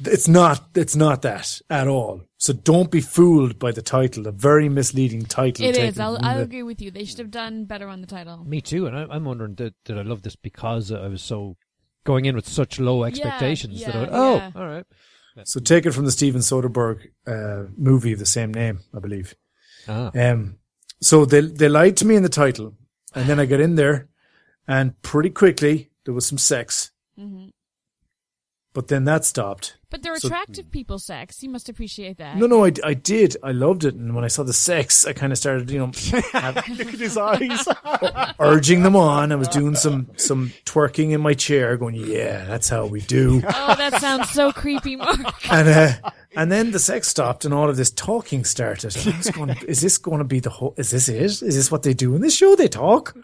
[0.00, 0.68] it's not.
[0.74, 2.22] It's not that at all.
[2.36, 4.26] So don't be fooled by the title.
[4.26, 5.64] A very misleading title.
[5.64, 5.98] It is.
[5.98, 6.90] I'll, I'll agree with you.
[6.90, 8.44] They should have done better on the title.
[8.44, 11.56] Me too, and I, I'm wondering did, did I love this because I was so
[12.04, 14.50] going in with such low expectations that I yeah, went, oh, yeah.
[14.54, 14.86] all right.
[15.44, 19.36] So take it from the Steven Soderbergh uh, movie of the same name, I believe.
[19.86, 20.10] Ah.
[20.14, 20.58] Um,
[21.00, 22.74] so they they lied to me in the title,
[23.14, 24.08] and then I got in there,
[24.66, 27.48] and pretty quickly there was some sex, hmm
[28.74, 29.76] but then that stopped.
[29.90, 31.42] But they're So- attractive people sex.
[31.42, 32.36] You must appreciate that.
[32.36, 33.36] No, no, I, I did.
[33.42, 35.86] I loved it, and when I saw the sex, I kind of started, you know,
[36.12, 36.66] Look at
[36.98, 37.66] his eyes.
[38.38, 39.32] urging them on.
[39.32, 43.42] I was doing some some twerking in my chair, going, "Yeah, that's how we do."
[43.48, 45.18] Oh, that sounds so creepy, Mark.
[45.50, 48.94] and uh, and then the sex stopped and all of this talking started.
[48.94, 50.74] And I was going, is this going to be the whole?
[50.76, 51.18] Is this it?
[51.22, 52.54] Is this what they do in this show?
[52.56, 53.16] They talk,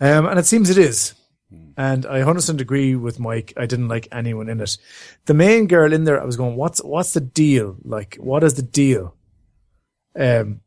[0.00, 1.14] um, and it seems it is.
[1.78, 3.54] And I 100% agree with Mike.
[3.56, 4.76] I didn't like anyone in it.
[5.24, 7.76] The main girl in there, I was going, what's what's the deal?
[7.84, 9.14] Like, what is the deal?
[10.14, 10.60] Um,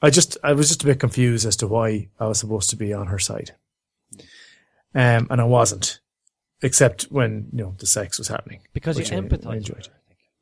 [0.00, 2.76] I just I was just a bit confused as to why I was supposed to
[2.76, 3.52] be on her side,
[4.94, 5.98] um, and I wasn't,
[6.62, 9.76] except when you know the sex was happening Because you which I- I empathize enjoyed.
[9.78, 9.92] with her,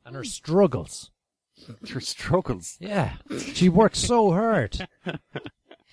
[0.05, 1.09] I and her struggles.
[1.85, 2.77] Your struggles.
[2.79, 3.13] Yeah,
[3.53, 4.87] she works so hard.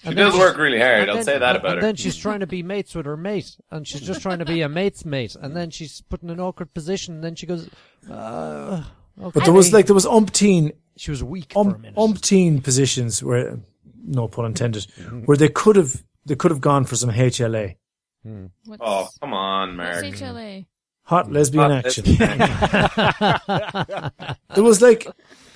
[0.05, 1.09] She And does work really hard.
[1.09, 1.87] I'll then- say that and- about and her.
[1.89, 4.61] then she's trying to be mates with her mate, and she's just trying to be
[4.61, 7.69] a mate's mate, and then she's put in an awkward position, and then she goes,
[8.11, 8.85] uh,
[9.19, 9.31] okay.
[9.35, 13.21] But there was like there was umpteen she was weak for a um, umpteen positions
[13.23, 13.59] where,
[14.05, 14.87] no pun intended,
[15.25, 17.77] where they could have they could have gone for some HLA,
[18.23, 20.15] What's, Oh, come on, what's Mark.
[20.15, 20.67] HLA?
[21.05, 22.05] hot lesbian Hot action.
[22.05, 22.39] lesbian
[24.55, 25.07] there was like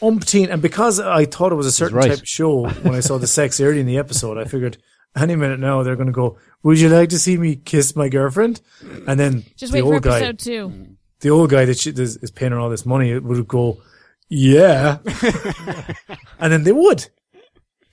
[0.01, 2.09] umpteen, and because I thought it was a certain right.
[2.09, 4.78] type of show when I saw the sex early in the episode, I figured
[5.16, 6.38] any minute now they're going to go.
[6.62, 8.61] Would you like to see me kiss my girlfriend?
[9.07, 10.96] And then Just the wait for old guy, episode two.
[11.20, 13.80] the old guy that she, is, is paying her all this money would go,
[14.28, 14.99] yeah,
[16.38, 17.09] and then they would.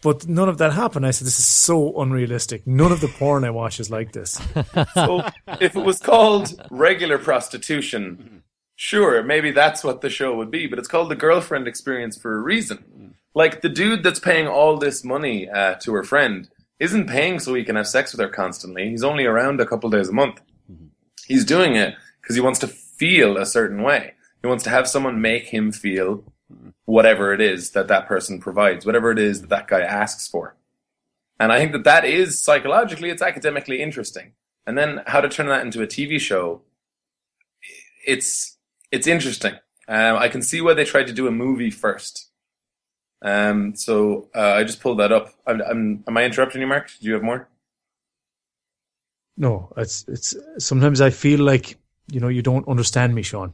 [0.01, 1.06] But none of that happened.
[1.06, 2.68] I said, this is so unrealistic.
[2.68, 4.39] None of the porn I watch is like this.
[4.93, 5.28] So
[5.60, 8.43] if it was called regular prostitution,
[8.76, 10.67] sure, maybe that's what the show would be.
[10.67, 13.15] But it's called the girlfriend experience for a reason.
[13.34, 16.49] Like the dude that's paying all this money uh, to her friend
[16.80, 18.89] isn't paying so he can have sex with her constantly.
[18.89, 20.41] He's only around a couple days a month.
[21.28, 24.13] He's doing it because he wants to feel a certain way.
[24.41, 26.23] He wants to have someone make him feel
[26.86, 30.55] whatever it is that that person provides, whatever it is that that guy asks for.
[31.39, 34.34] And I think that that is psychologically, it's academically interesting.
[34.65, 36.61] And then how to turn that into a TV show,
[38.05, 38.55] it's
[38.96, 39.54] it's interesting.
[39.88, 42.30] Um, I can see why they tried to do a movie first.
[43.22, 45.34] Um, so uh, I just pulled that up.
[45.46, 46.89] I'm, I'm, am I interrupting you, Mark?
[47.00, 47.48] Do you have more?
[49.38, 51.78] No, it's, it's, sometimes I feel like,
[52.10, 53.54] you know, you don't understand me, Sean.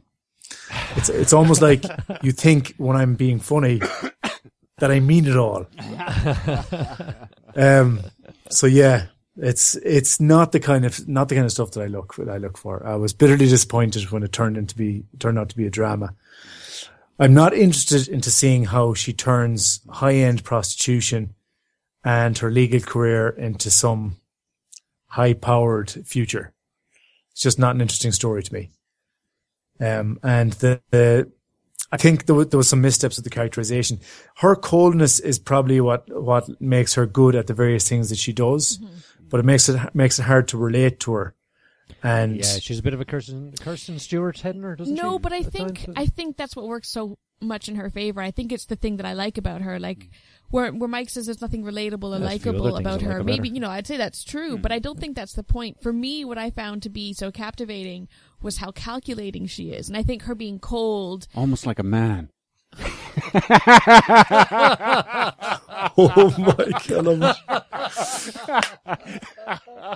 [0.96, 1.84] It's, it's almost like
[2.22, 3.80] you think when I'm being funny
[4.78, 5.66] that I mean it all.
[7.54, 8.00] Um,
[8.48, 11.86] so yeah, it's, it's not the kind of, not the kind of stuff that I
[11.86, 12.86] look, that I look for.
[12.86, 16.14] I was bitterly disappointed when it turned into be, turned out to be a drama.
[17.18, 21.34] I'm not interested into seeing how she turns high end prostitution
[22.04, 24.16] and her legal career into some
[25.06, 26.52] high powered future.
[27.30, 28.70] It's just not an interesting story to me.
[29.80, 31.30] Um, and the, the
[31.90, 34.00] I think there was, there was some missteps with the characterization.
[34.36, 38.32] Her coldness is probably what, what makes her good at the various things that she
[38.32, 38.78] does,
[39.32, 41.34] but it makes it, makes it hard to relate to her.
[42.02, 45.02] And yeah, she's a bit of a Kirsten, Kirsten Stewart heading her, doesn't she?
[45.02, 45.96] No, but I think times?
[45.96, 48.20] Uh, I think that's what works so much in her favor.
[48.20, 49.80] I think it's the thing that I like about her.
[49.80, 50.10] Like
[50.50, 53.02] where where Mike says there's nothing relatable or There's a few likable about I like
[53.06, 53.16] her.
[53.16, 53.54] about Maybe her.
[53.54, 55.82] you know I'd say that's true, but I don't think that's the point.
[55.82, 58.08] For me, what I found to be so captivating
[58.42, 61.26] was how calculating she is, and I think her being cold.
[61.34, 62.28] Almost like a man.
[65.98, 67.36] oh my god.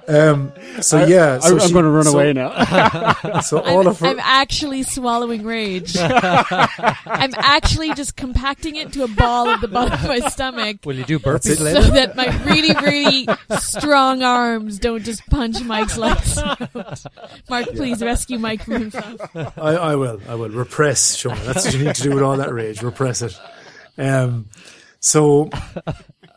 [0.08, 3.14] um, so yeah, so I, am she- going to run so- away now.
[3.42, 5.96] So all I'm, of her, I'm actually swallowing rage.
[6.00, 10.78] I'm actually just compacting it to a ball at the bottom of my stomach.
[10.84, 11.22] Will you do it.
[11.22, 11.80] burpees so later?
[11.92, 13.28] that my really, really
[13.58, 17.04] strong arms don't just punch Mike's lights out.
[17.48, 19.20] Mark, please rescue Mike from himself.
[19.34, 20.20] I, I will.
[20.28, 21.36] I will repress, Sean.
[21.44, 22.82] That's what you need to do with all that rage.
[22.82, 23.38] Repress it.
[23.98, 24.46] Um,
[25.06, 25.50] so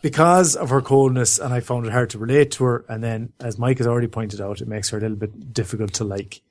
[0.04, 3.34] because of her coldness, and I found it hard to relate to her, and then
[3.40, 6.42] as Mike has already pointed out, it makes her a little bit difficult to like.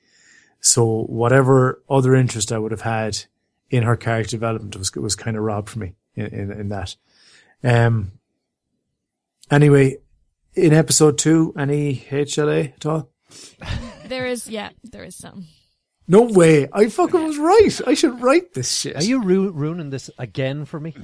[0.58, 3.24] So whatever other interest I would have had
[3.70, 6.96] in her character development was was kind of robbed from me in, in, in that.
[7.62, 8.10] Um.
[9.48, 9.98] Anyway,
[10.54, 13.10] in episode two, any HLA at all?
[14.06, 15.46] There is, yeah, there is some.
[16.10, 16.66] No way.
[16.72, 17.80] I fucking was right.
[17.86, 18.96] I should write this shit.
[18.96, 20.92] Are you ru- ruining this again for me?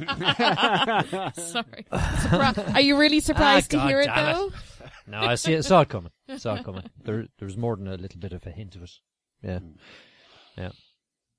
[1.34, 1.84] Sorry.
[1.92, 4.52] Surpri- Are you really surprised Ah, to hear it God though?
[5.06, 5.62] no, I see it.
[5.64, 6.10] Saw it coming.
[6.38, 6.84] Saw it coming.
[7.04, 8.92] There, there's more than a little bit of a hint of it.
[9.42, 9.58] Yeah,
[10.56, 10.70] yeah.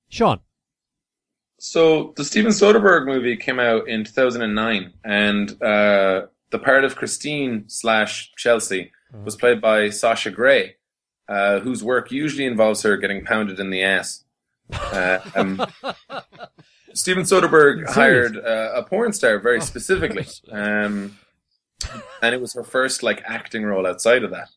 [0.09, 0.39] Sean,
[1.57, 7.63] So the Steven Soderbergh movie came out in 2009, and uh, the part of Christine
[7.67, 8.91] slash Chelsea
[9.23, 10.75] was played by Sasha Grey,
[11.27, 14.23] uh, whose work usually involves her getting pounded in the ass.
[14.71, 15.65] Uh, um,
[16.93, 21.17] Steven Soderbergh hired uh, a porn star very specifically, um,
[22.21, 24.49] and it was her first like acting role outside of that.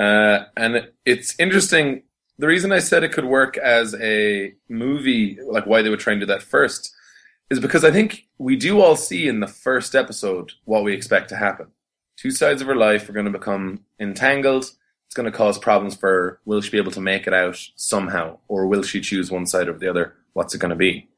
[0.00, 2.02] Uh, and it's interesting.
[2.38, 6.12] The reason I said it could work as a movie, like why they would try
[6.12, 6.94] and do that first,
[7.48, 11.28] is because I think we do all see in the first episode what we expect
[11.30, 11.68] to happen.
[12.16, 14.70] Two sides of her life are going to become entangled.
[15.16, 16.40] Going to cause problems for.
[16.44, 18.36] Will she be able to make it out somehow?
[18.48, 20.14] Or will she choose one side over the other?
[20.34, 21.08] What's it going to be?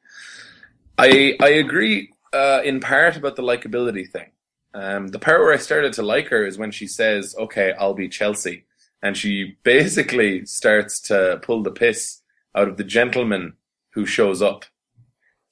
[0.97, 4.31] I, I agree uh, in part about the likability thing.
[4.73, 7.93] Um, the part where I started to like her is when she says, okay, I'll
[7.93, 8.67] be Chelsea.
[9.03, 12.21] And she basically starts to pull the piss
[12.55, 13.55] out of the gentleman
[13.95, 14.65] who shows up.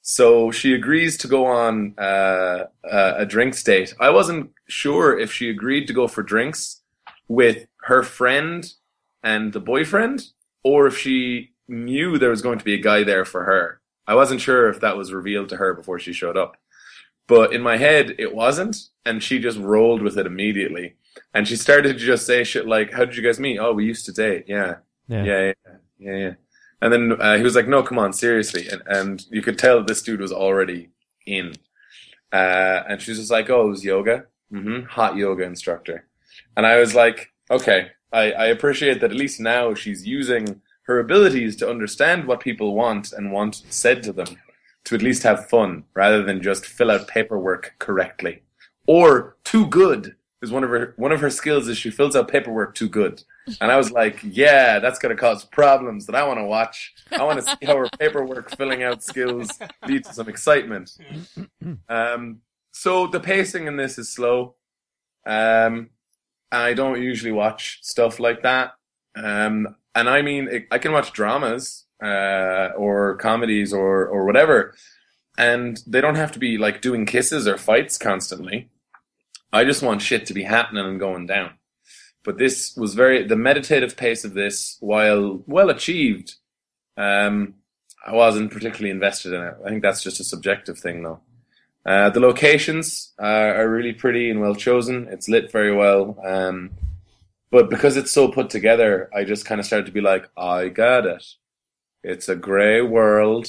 [0.03, 3.93] So she agrees to go on uh, a drinks date.
[3.99, 6.76] I wasn't sure if she agreed to go for drinks
[7.27, 8.71] with her friend
[9.23, 10.25] and the boyfriend,
[10.63, 13.81] or if she knew there was going to be a guy there for her.
[14.05, 16.55] I wasn't sure if that was revealed to her before she showed up.
[17.27, 20.95] But in my head, it wasn't, and she just rolled with it immediately.
[21.33, 23.57] And she started to just say shit like, "How did you guys meet?
[23.59, 24.45] Oh, we used to date.
[24.47, 24.75] Yeah,
[25.09, 25.23] Yeah.
[25.25, 25.53] yeah,
[25.99, 26.33] yeah, yeah."
[26.81, 29.83] And then uh, he was like, "No, come on, seriously." And and you could tell
[29.83, 30.89] this dude was already
[31.25, 31.53] in.
[32.31, 34.27] Uh, and she was just like, "Oh, it was yoga.
[34.49, 36.05] hmm Hot yoga instructor."
[36.57, 40.99] And I was like, "Okay, I, I appreciate that at least now she's using her
[40.99, 44.37] abilities to understand what people want and want said to them
[44.85, 48.41] to at least have fun rather than just fill out paperwork correctly.
[48.85, 52.29] Or too good is one of her one of her skills is she fills out
[52.29, 53.23] paperwork too good.
[53.61, 56.93] And i was like yeah that's going to cause problems that i want to watch.
[57.11, 59.49] I want to see how her paperwork filling out skills
[59.87, 60.97] lead to some excitement.
[61.89, 64.55] Um, so the pacing in this is slow.
[65.25, 65.89] Um,
[66.51, 68.73] i don't usually watch stuff like that
[69.15, 74.75] um, and i mean i can watch dramas uh, or comedies or or whatever
[75.37, 78.69] and they don't have to be like doing kisses or fights constantly
[79.51, 81.51] I just want shit to be happening and going down.
[82.23, 86.35] But this was very the meditative pace of this, while well achieved.
[86.97, 87.55] Um,
[88.05, 89.53] I wasn't particularly invested in it.
[89.65, 91.21] I think that's just a subjective thing, though.
[91.87, 95.07] Uh, the locations uh, are really pretty and well chosen.
[95.09, 96.17] It's lit very well.
[96.21, 96.71] Um,
[97.49, 100.67] but because it's so put together, I just kind of started to be like, I
[100.67, 101.23] got it.
[102.03, 103.47] It's a grey world.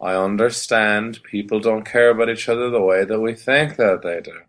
[0.00, 4.22] I understand people don't care about each other the way that we think that they
[4.22, 4.40] do.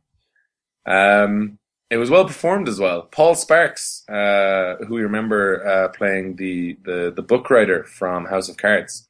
[0.90, 1.60] Um,
[1.90, 3.04] it was well performed as well.
[3.04, 8.50] Paul Sparks, uh, who you remember uh, playing the, the the book writer from House
[8.50, 9.08] of Cards,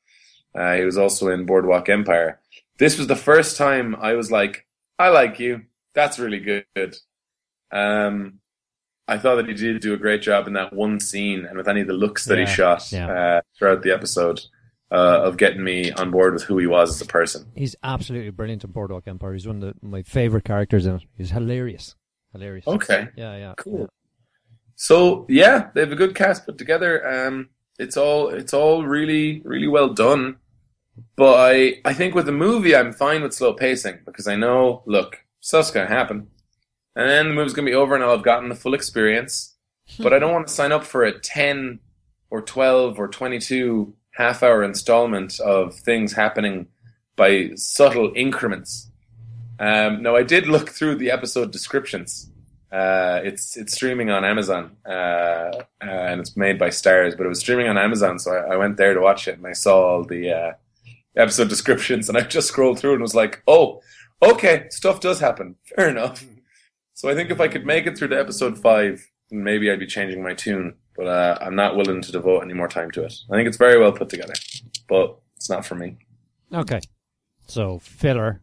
[0.53, 2.39] uh, he was also in Boardwalk Empire.
[2.77, 4.65] This was the first time I was like,
[4.99, 5.63] I like you.
[5.93, 6.97] That's really good.
[7.71, 8.39] Um,
[9.07, 11.67] I thought that he did do a great job in that one scene and with
[11.67, 13.07] any of the looks that Yeah, he shot yeah.
[13.07, 14.41] uh, throughout the episode
[14.91, 17.45] uh, of getting me on board with who he was as a person.
[17.55, 19.33] He's absolutely brilliant in Boardwalk Empire.
[19.33, 21.03] He's one of the, my favorite characters in it.
[21.17, 21.95] He's hilarious.
[22.31, 22.67] Hilarious.
[22.67, 23.07] Okay.
[23.15, 23.53] Yeah, yeah.
[23.57, 23.89] Cool.
[24.75, 27.07] So yeah, they have a good cast put together.
[27.07, 27.49] Um,
[27.79, 30.37] it's all it's all really really well done.
[31.15, 34.83] But I I think with the movie I'm fine with slow pacing because I know
[34.85, 36.27] look stuff's gonna happen,
[36.95, 39.55] and then the movie's gonna be over and I'll have gotten the full experience.
[39.99, 41.79] But I don't want to sign up for a ten
[42.29, 46.67] or twelve or twenty two half hour installment of things happening
[47.15, 48.89] by subtle increments.
[49.59, 52.31] Um, now I did look through the episode descriptions.
[52.71, 57.29] Uh, it's it's streaming on Amazon, uh, uh, and it's made by Starz, but it
[57.29, 59.85] was streaming on Amazon, so I, I went there to watch it, and I saw
[59.87, 60.51] all the uh,
[61.17, 63.81] episode descriptions, and I just scrolled through and was like, "Oh,
[64.21, 65.55] okay, stuff does happen.
[65.75, 66.23] Fair enough."
[66.93, 69.85] So I think if I could make it through to episode five, maybe I'd be
[69.87, 73.13] changing my tune, but uh, I'm not willing to devote any more time to it.
[73.31, 74.33] I think it's very well put together,
[74.87, 75.97] but it's not for me.
[76.53, 76.79] Okay.
[77.47, 78.41] So, filler.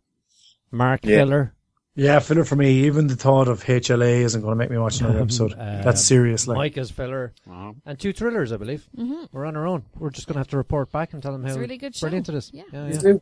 [0.70, 1.18] Mark Yeah.
[1.18, 1.54] Filler.
[1.94, 2.86] Yeah, filler for me.
[2.86, 5.52] Even the thought of HLA isn't going to make me watch another episode.
[5.52, 6.46] Uh, That's serious.
[6.46, 7.34] Like, Mike is filler.
[7.46, 7.76] Wow.
[7.84, 8.88] And two thrillers, I believe.
[8.96, 9.84] hmm We're on our own.
[9.98, 11.76] We're just going to have to report back and tell them It's how a really
[11.76, 12.06] good show.
[12.06, 12.50] brilliant it is.
[12.54, 12.62] Yeah.
[12.72, 13.12] yeah,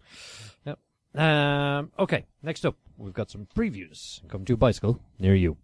[0.64, 1.78] yeah.
[1.78, 4.20] Um, okay, next up, we've got some previews.
[4.28, 5.56] Come to a bicycle near you.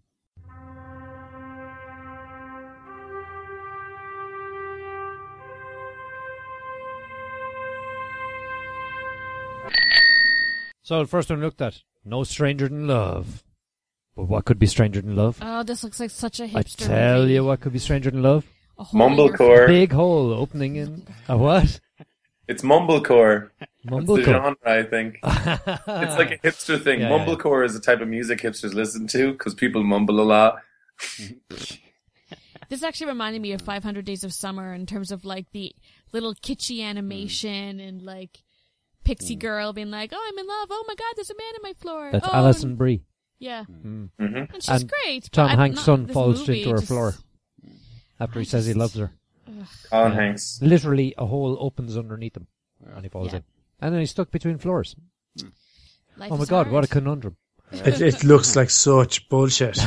[10.83, 13.43] So the first one we looked at No Stranger Than Love.
[14.15, 15.37] But what could be stranger than love?
[15.43, 16.87] Oh, this looks like such a I hipster.
[16.87, 17.33] tell movie.
[17.33, 18.45] you what could be stranger than love.
[18.79, 19.67] A hole in your Mumblecore.
[19.67, 21.79] Big hole opening in a what?
[22.47, 23.49] It's mumblecore.
[23.59, 24.25] That's the Mumblecore.
[24.25, 25.19] genre, I think.
[25.23, 27.01] It's like a hipster thing.
[27.01, 27.25] Yeah, yeah.
[27.25, 30.55] Mumblecore is the type of music hipsters listen to because people mumble a lot.
[32.69, 35.73] This actually reminded me of 500 Days of Summer in terms of like the
[36.11, 36.89] little kitschy Mm.
[36.89, 38.39] animation and like
[39.07, 39.39] Pixie mm.
[39.39, 40.67] Girl being like, "Oh, I'm in love.
[40.69, 43.03] Oh my God, there's a man in my floor." That's oh, Alison Brie.
[43.39, 45.29] Yeah, hmm and she's And great.
[45.31, 47.13] Tom Hanks' son falls movie into her just- floor
[48.19, 49.11] after he says he loves her.
[49.89, 50.17] Colin Yeah.
[50.17, 50.59] Hanks.
[50.61, 52.47] Literally, a hole opens underneath him,
[52.85, 53.37] and he falls Yeah.
[53.37, 53.43] in.
[53.79, 54.95] And then he's stuck between floors.
[55.39, 55.51] Mm.
[55.51, 57.37] Oh Life oh my is god, what a conundrum!
[57.71, 59.77] It, it looks like such bullshit.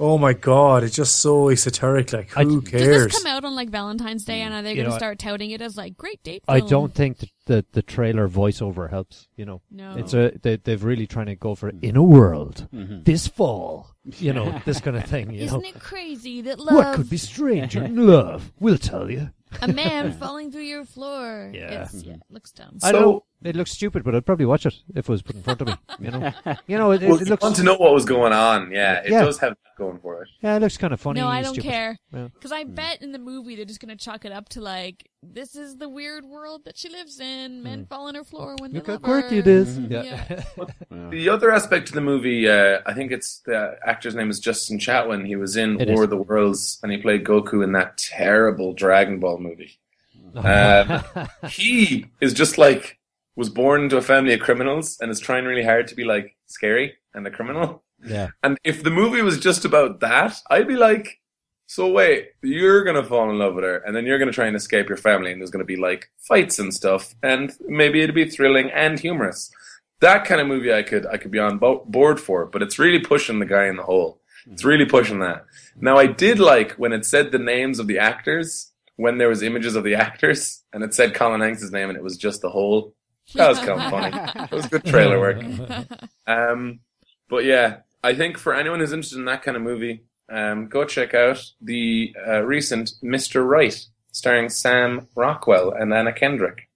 [0.00, 2.12] Oh my god, it's just so esoteric.
[2.12, 3.04] Like, I- who Does cares?
[3.06, 5.18] this come out on like Valentine's Day, and are they You going to I- start
[5.18, 6.44] touting it as like great date?
[6.46, 6.70] I film?
[6.70, 9.26] don't think that the, the trailer voiceover helps.
[9.36, 9.96] You know, No.
[9.96, 13.02] it's a they, they've really trying to go for in a world Mm-hmm.
[13.02, 13.90] this fall.
[14.18, 15.32] You know, this kind of thing.
[15.32, 18.52] You Isn't know, it crazy that love what could be stranger than love?
[18.60, 19.30] We'll tell you.
[19.62, 21.50] a man falling through your floor?
[21.52, 21.82] Yeah.
[21.84, 22.78] It's, yeah, it looks dumb.
[22.84, 23.24] I So- know.
[23.42, 25.68] It looks stupid, but I'd probably watch it if it was put in front of
[25.68, 25.74] me.
[26.00, 26.32] You know,
[26.66, 27.42] you know, it, it, Well, it you looks.
[27.42, 28.70] want to know what was going on.
[28.72, 29.24] Yeah, it Yeah.
[29.24, 30.28] does have that going for it.
[30.40, 31.20] Yeah, it looks kind of funny.
[31.20, 31.68] no, I don't stupid.
[31.70, 31.98] care.
[32.12, 32.28] Yeah.
[32.34, 35.54] Because I bet in the movie they're just gonna chalk it up to like, this
[35.56, 37.62] is the weird world that she lives in.
[37.62, 38.76] Men fall on her floor when Hmm.
[38.78, 39.40] Look they how love quirky her.
[39.40, 39.78] it is.
[39.78, 40.02] Yeah.
[40.90, 41.10] Yeah.
[41.10, 44.78] The other aspect of the movie, uh, I think it's the actor's name is Justin
[44.78, 45.26] Chatwin.
[45.26, 46.04] He was in It War is.
[46.04, 49.78] of the Worlds, and he played Goku in that terrible Dragon Ball movie.
[50.34, 51.02] Um,
[51.48, 52.97] he is just like
[53.38, 56.34] was born into a family of criminals and is trying really hard to be like
[56.46, 57.84] scary and a criminal.
[58.04, 58.30] yeah.
[58.42, 61.20] And if the movie was just about that, I'd be like,
[61.66, 64.56] so wait, you're gonna fall in love with her, and then you're gonna try and
[64.56, 68.28] escape your family, and there's gonna be like fights and stuff, and maybe it'd be
[68.28, 69.52] thrilling and humorous.
[70.00, 72.78] That kind of movie I could I could be on bo- board for, but it's
[72.78, 74.20] really pushing the guy in the hole.
[74.50, 75.44] It's really pushing that.
[75.80, 79.42] Now I did like when it said the names of the actors when there was
[79.44, 82.50] images of the actors, and it said Colin Hanks' name, and it was just the
[82.50, 82.94] whole.
[83.34, 84.46] That was kind of funny.
[84.50, 85.42] It was good trailer work.
[86.26, 86.80] Um,
[87.30, 90.84] but yeah, I think for anyone who's interested in that kind of movie, um, go
[90.84, 93.46] check out the uh, recent Mr.
[93.48, 93.78] Right,
[94.12, 96.68] starring Sam Rockwell and Anna Kendrick.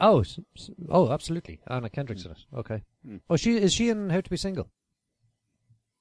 [0.00, 1.60] Oh, s- s- oh, absolutely.
[1.66, 2.44] Anna Kendrick's in it.
[2.54, 2.82] Okay.
[3.30, 4.68] Oh, she is she in How to Be Single?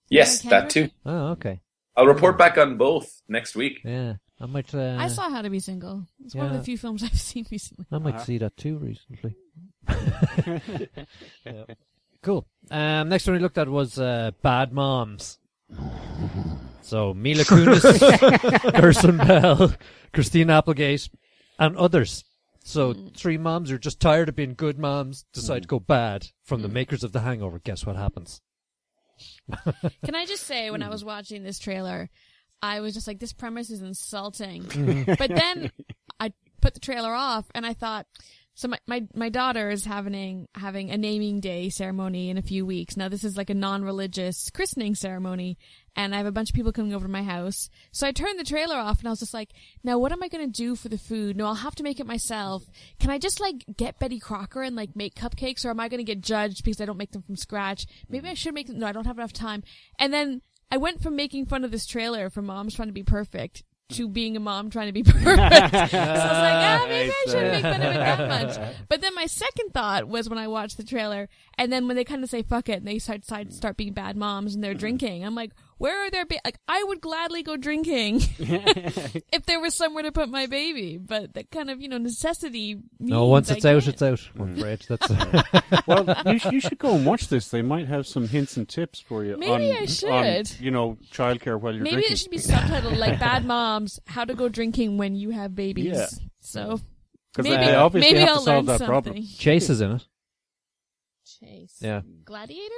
[0.10, 0.80] Yes, Anna that too.
[0.81, 0.93] Kendrick?
[1.05, 1.60] Oh, okay.
[1.95, 3.80] I'll report back on both next week.
[3.85, 4.73] Yeah, I might.
[4.73, 6.05] Uh, I saw How to Be Single.
[6.26, 6.57] It's one of Yeah.
[6.60, 7.85] the few films I've seen recently.
[7.91, 9.35] I might see that too recently.
[11.45, 11.65] Yeah.
[12.22, 12.45] Cool.
[12.72, 15.39] Um, next one we looked at was uh, Bad Moms.
[16.81, 19.73] So Mila Kunis, Kirsten Bell,
[20.14, 21.10] Christine Applegate,
[21.60, 22.23] and others.
[22.64, 26.27] So three moms who are just tired of being good moms decide to go bad
[26.45, 27.60] from the makers of The Hangover.
[27.60, 28.41] Guess what happens?
[30.05, 32.10] Can I just say, when I was watching this trailer,
[32.64, 35.06] I was just like, this premise is insulting.
[35.18, 35.69] But then
[36.19, 36.31] I
[36.61, 38.07] put the trailer off and I thought,
[38.56, 42.65] so my, my, my daughter is having, having a naming day ceremony in a few
[42.65, 42.95] weeks.
[42.95, 45.57] Now this is like a non-religious christening ceremony
[45.94, 47.69] and I have a bunch of people coming over to my house.
[47.91, 49.49] So I turned the trailer off and I was just like,
[49.84, 51.35] now what am I going to do for the food?
[51.35, 52.64] No, I'll have to make it myself.
[52.98, 55.99] Can I just like get Betty Crocker and like make cupcakes or am I going
[55.99, 57.88] to get judged because I don't make them from scratch?
[58.07, 58.80] Maybe I should make them.
[58.80, 59.64] No, I don't have enough time.
[59.99, 60.41] And then
[60.74, 64.08] I went from making fun of this trailer for moms trying to be perfect to
[64.10, 65.24] being a mom trying to be perfect.
[65.24, 68.76] so I was like, ah, maybe I shouldn't make fun of it that much.
[68.90, 71.30] But then my second thought was when I watched the trailer,
[71.60, 73.94] and then when they kind of say fuck it and they start start, start being
[73.94, 76.58] bad moms and they're drinking, I'm like, where are their ba- like?
[76.68, 81.52] I would gladly go drinking if there was somewhere to put my baby, but that
[81.52, 82.78] kind of you know necessity.
[83.00, 83.88] No, once I it's out, can't.
[83.94, 84.30] it's out.
[84.40, 85.10] I'm afraid that's.
[85.88, 87.50] well, you, sh- you should go and watch this.
[87.50, 89.38] They might have some hints and tips for you.
[89.38, 90.60] Maybe on, I on, should.
[90.60, 92.14] you know, childcare while you're Maybe drinking.
[92.14, 95.86] it should be subtitled like "Bad Moms: How to Go Drinking When You Have Babies."
[95.86, 96.08] Yeah.
[96.40, 96.80] So
[97.36, 99.16] 'Cause maybe they obviously maybe have I'll solve learn that problem.
[99.18, 99.36] something.
[99.38, 100.06] Chase is in it.
[101.40, 101.78] Chase.
[101.80, 102.02] Yeah.
[102.26, 102.74] Gladiator.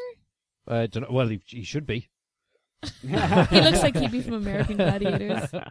[0.68, 1.10] I don't know.
[1.12, 2.10] Well, he, he should be.
[3.02, 5.49] he looks like he'd be from American Gladiators.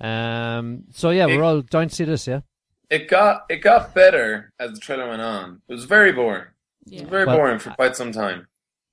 [0.00, 0.84] Um.
[0.92, 2.26] So yeah, we're all down to see this.
[2.26, 2.40] Yeah.
[2.90, 5.62] It got it got better as the trailer went on.
[5.68, 6.46] It was very boring.
[6.90, 8.48] It was very Well, boring for quite some time.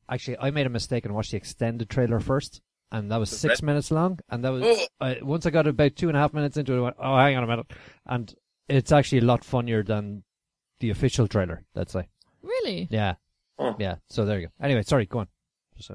[0.08, 2.62] Actually, I made a mistake and watched the extended trailer first,
[2.92, 4.20] and that was The six red- minutes long.
[4.30, 4.86] And that was Oh.
[5.02, 7.18] I, once I got about two and a half minutes into it, I went, "Oh,
[7.18, 7.72] hang on a minute!"
[8.06, 8.32] And
[8.68, 10.24] it's actually a lot funnier than
[10.80, 11.64] the official trailer.
[11.74, 12.08] Let's say.
[12.44, 12.88] Really?
[12.92, 13.16] Yeah.
[13.58, 13.76] Oh.
[13.80, 13.96] Yeah.
[14.10, 14.54] So there you go.
[14.64, 15.08] Anyway, sorry.
[15.08, 15.28] Go on.
[15.76, 15.90] Just,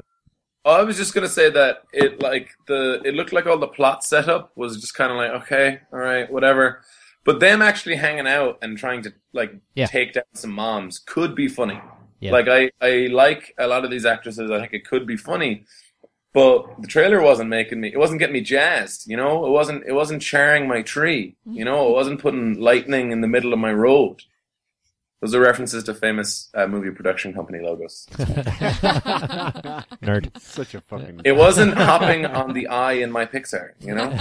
[0.64, 4.04] I was just gonna say that it like the it looked like all the plot
[4.04, 6.82] setup was just kind of like okay, all right, whatever.
[7.24, 9.86] But them actually hanging out and trying to like Yeah.
[9.86, 11.80] take down some moms could be funny.
[12.20, 12.32] Yeah.
[12.32, 14.50] Like I I like a lot of these actresses.
[14.50, 15.64] I think it could be funny.
[16.32, 17.88] But the trailer wasn't making me.
[17.92, 19.06] It wasn't getting me jazzed.
[19.08, 19.84] You know, it wasn't.
[19.86, 21.36] It wasn't charring my tree.
[21.46, 24.22] You know, it wasn't putting lightning in the middle of my road.
[25.24, 28.06] Those are references to famous uh, movie production company logos.
[30.02, 30.38] nerd.
[30.38, 31.22] Such a fucking.
[31.24, 34.12] It wasn't hopping on the eye in my Pixar, you know?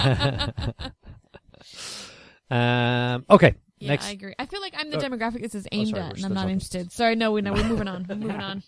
[2.50, 3.24] Um.
[3.28, 3.54] Okay.
[3.80, 4.06] Yeah, Next.
[4.06, 4.34] I agree.
[4.38, 5.00] I feel like I'm the Oh.
[5.00, 6.52] demographic this is Oh, aimed sorry, at, and I'm not talking.
[6.54, 6.90] interested.
[6.92, 8.06] Sorry, no, we no, we're moving on.
[8.08, 8.62] We're moving on.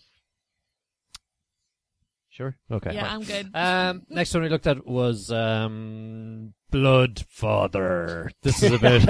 [2.29, 2.55] Sure.
[2.71, 2.93] Okay.
[2.93, 3.49] Yeah, I'm good.
[3.55, 8.29] Um, next one we looked at was um, Blood Father.
[8.43, 9.07] This is about.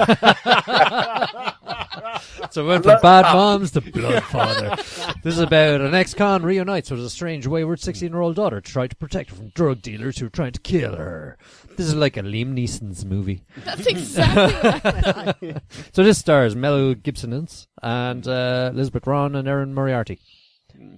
[2.50, 4.76] so we went from Bad Moms to Blood Father.
[5.22, 8.96] This is about an ex-con reunites with a strange, wayward 16-year-old daughter to try to
[8.96, 11.36] protect her from drug dealers who are trying to kill her.
[11.76, 13.42] This is like a Liam Neeson's movie.
[13.64, 15.60] That's exactly what I.
[15.92, 17.46] So this stars Mel Gibson
[17.82, 20.20] and uh, Elisabeth Röhm and Erin Moriarty.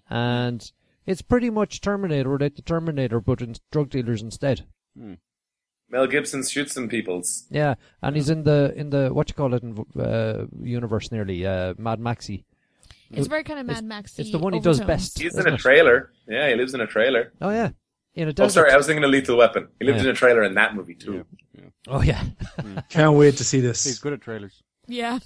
[0.09, 0.71] And
[1.07, 4.67] it's pretty much Terminator without the Terminator, but in drug dealers instead.
[5.91, 7.45] Mel Gibson shoots some peoples.
[7.51, 11.47] Yeah, and he's in the in the what you call it in uh, universe nearly
[11.47, 12.45] uh, Mad Maxi.
[13.13, 14.19] It's very kind of Mad Max.
[14.21, 15.19] it's the one he does best.
[15.19, 15.59] He's in a it?
[15.59, 16.13] trailer.
[16.29, 17.33] Yeah, he lives in a trailer.
[17.41, 17.71] Oh yeah,
[18.15, 18.51] in a Oh, desert.
[18.53, 19.67] sorry, I was thinking of Lethal Weapon.
[19.81, 20.05] He lived Yeah.
[20.05, 21.27] in a trailer in that movie too.
[21.89, 22.23] Oh yeah,
[22.89, 23.83] Can't wait to see this.
[23.83, 24.63] He's good at trailers.
[24.87, 25.19] Yeah,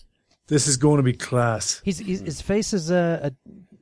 [0.46, 1.82] This is going to be class.
[1.84, 3.30] he's, he's his face is a, uh,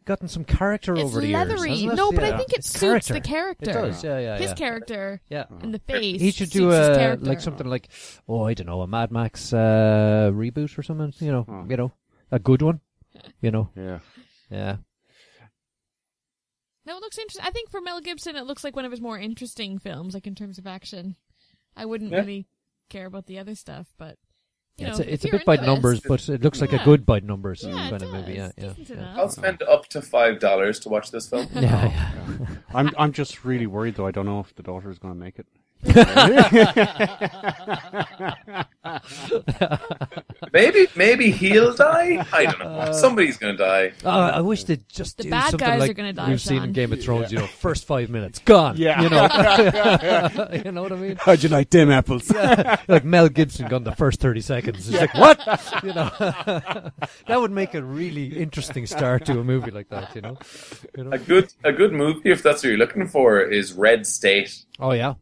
[0.04, 1.70] gotten some character it's over the leathery.
[1.72, 1.80] years.
[1.80, 1.96] hasn't it?
[1.96, 2.34] no, but Yeah.
[2.34, 3.70] I think it It's suits the character.
[3.70, 4.04] It does.
[4.04, 4.54] Yeah, yeah, His yeah.
[4.54, 5.44] character Yeah.
[5.60, 6.20] and the face.
[6.20, 7.88] He should do his a like something like
[8.28, 11.12] oh I don't know a Mad Max uh, reboot or something.
[11.24, 11.66] You know, Oh.
[11.68, 11.92] you know,
[12.30, 12.80] a good one.
[13.40, 13.98] You know, Yeah.
[14.50, 14.76] yeah.
[16.84, 17.44] No, it looks interesting.
[17.46, 20.26] I think for Mel Gibson, it looks like one of his more interesting films, like
[20.26, 21.14] in terms of action.
[21.76, 22.18] I wouldn't Yeah.
[22.18, 22.48] really
[22.88, 24.18] care about the other stuff, but
[24.78, 26.78] you it's know, a, it's a bit by numbers, this- but it looks like a
[26.84, 28.34] good by numbers Yeah, kind of movie.
[28.34, 28.76] Yeah, does.
[28.90, 29.14] yeah.
[29.16, 31.46] I'll spend up to five dollars to watch this film.
[31.54, 32.46] Yeah, yeah.
[32.74, 34.06] I'm I'm just really worried though.
[34.06, 35.46] I don't know if the daughter is going to make it.
[40.52, 42.24] Maybe, maybe he'll die.
[42.32, 42.66] I don't know.
[42.66, 43.92] Uh, Somebody's gonna die.
[44.04, 46.40] Oh, I wish they'd just The do bad something guys like are gonna die, we've
[46.40, 46.72] seen in Sean.
[46.72, 47.32] Game of Thrones.
[47.32, 48.76] You know, first five minutes gone.
[48.76, 49.00] Yeah.
[49.02, 51.16] you know, you know what I mean.
[51.16, 52.30] How'd you like them apples?
[52.30, 54.88] like Mel Gibson gone the first 30 seconds.
[54.88, 55.38] It's like, what?
[55.82, 60.20] You know, that would make a really interesting start to a movie like that, you
[60.20, 60.36] know?
[60.96, 61.12] You know?
[61.12, 64.64] A good, a good movie if that's what you're looking for is Red State.
[64.78, 65.14] Oh, yeah.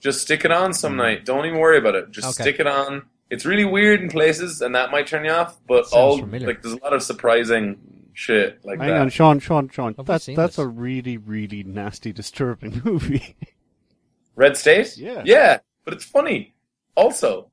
[0.00, 0.98] Just stick it on some mm-hmm.
[1.02, 1.24] night.
[1.24, 2.10] Don't even worry about it.
[2.10, 2.50] Just Okay.
[2.50, 3.02] stick it on.
[3.30, 5.58] It's really weird in places, and that might turn you off.
[5.66, 6.46] But Sounds all familiar.
[6.46, 7.78] like there's a lot of surprising
[8.14, 9.00] shit like Hang that.
[9.00, 9.94] on, Sean, Sean, Sean.
[9.94, 10.58] Have That's that's this?
[10.58, 13.36] a really, really nasty, disturbing movie.
[14.34, 14.96] Red State.
[14.96, 15.22] Yeah.
[15.24, 16.54] yeah, but it's funny.
[16.94, 17.50] Also,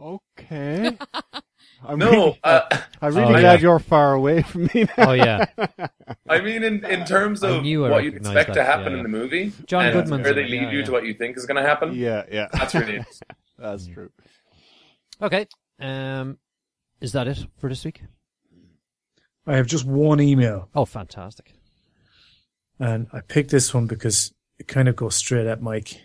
[0.00, 0.96] okay.
[1.86, 2.60] I'm no, really, uh,
[3.02, 3.56] I'm really Oh, glad yeah.
[3.58, 4.84] you're far away from me.
[4.96, 5.10] Now.
[5.10, 5.44] Oh, yeah.
[6.28, 8.96] I mean, in, in terms of knew I what you'd recognised expect to happen yeah,
[8.98, 10.84] in the movie, John and Goodman's where they it, lead yeah, you yeah.
[10.86, 11.94] to what you think is going to happen.
[11.94, 12.48] yeah, yeah.
[12.52, 13.28] That's really interesting.
[13.58, 14.10] That's true.
[15.22, 15.46] Okay.
[15.80, 16.38] Um,
[17.00, 18.02] is that it for this week?
[19.46, 21.54] I have just one email, Oh, fantastic.
[22.80, 26.00] and I picked this one because it kind of goes straight at Mike.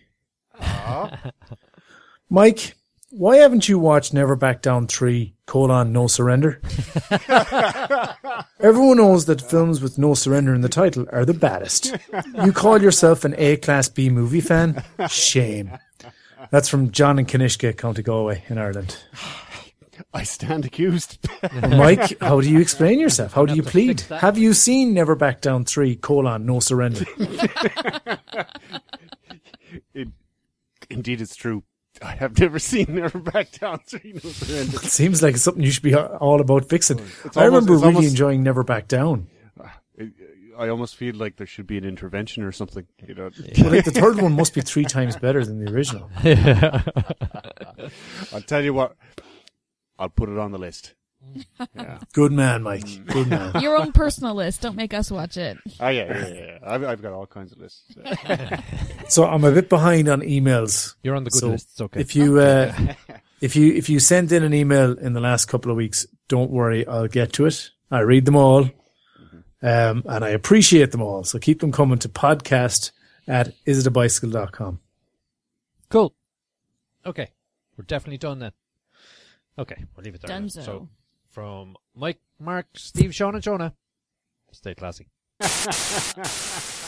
[2.30, 2.76] Mike,
[3.10, 6.62] why haven't you watched Never Back Down 3, colon, No Surrender?
[8.60, 11.96] Everyone knows that films with no surrender in the title are the baddest.
[12.44, 14.84] You call yourself an A-class B movie fan?
[15.10, 15.72] Shame.
[16.52, 18.98] That's from John and Kanishka, County Galway in Ireland.
[20.14, 21.20] I stand accused.
[21.70, 23.34] Mike, how do you explain yourself?
[23.34, 24.02] How do you plead?
[24.02, 27.06] Have you seen Never Back Down 3, colon, No Surrender?
[29.94, 30.08] it,
[30.90, 31.64] indeed, it's true.
[32.04, 34.78] I have never seen Never Back Down Three No Surrender.
[34.78, 37.00] It seems like something you should be all about fixing.
[37.00, 39.28] It's I almost- remember really almost- enjoying Never Back Down.
[39.60, 39.68] Uh,
[40.58, 42.86] I almost feel like there should be an intervention or something.
[43.08, 46.10] You know, But like the third one must be three times better than the original.
[48.34, 48.96] I'll tell you what.
[49.98, 50.94] I'll put it on the list.
[51.76, 52.00] Yeah.
[52.14, 53.06] Good man, Mike.
[53.08, 53.54] Good man.
[53.62, 54.62] Your own personal list.
[54.62, 55.58] Don't make us watch it.
[55.80, 56.34] Oh yeah, yeah, yeah.
[56.34, 56.58] yeah.
[56.64, 57.84] I've, I've got all kinds of lists.
[59.10, 60.96] So I'm a bit behind on emails.
[61.04, 61.70] You're on the good So list.
[61.72, 62.00] It's okay.
[62.02, 62.74] If you uh,
[63.42, 66.50] if you if you sent in an email in the last couple of weeks, don't
[66.50, 67.70] worry, I'll get to it.
[67.92, 68.70] I read them all,
[69.62, 71.24] um, and I appreciate them all.
[71.26, 72.92] So keep them coming to podcast
[73.28, 74.80] at isitabicycle.com.
[75.90, 76.14] Cool.
[77.06, 77.30] Okay.
[77.78, 78.52] We're definitely done then.
[79.60, 79.84] Okay.
[79.96, 80.30] We'll leave it there.
[80.30, 80.48] then.
[80.48, 80.66] Dunzo.
[80.66, 80.90] So,
[81.34, 83.74] from Mike, Mark, Steve, Sean, and Jonah,
[84.52, 85.08] stay classy.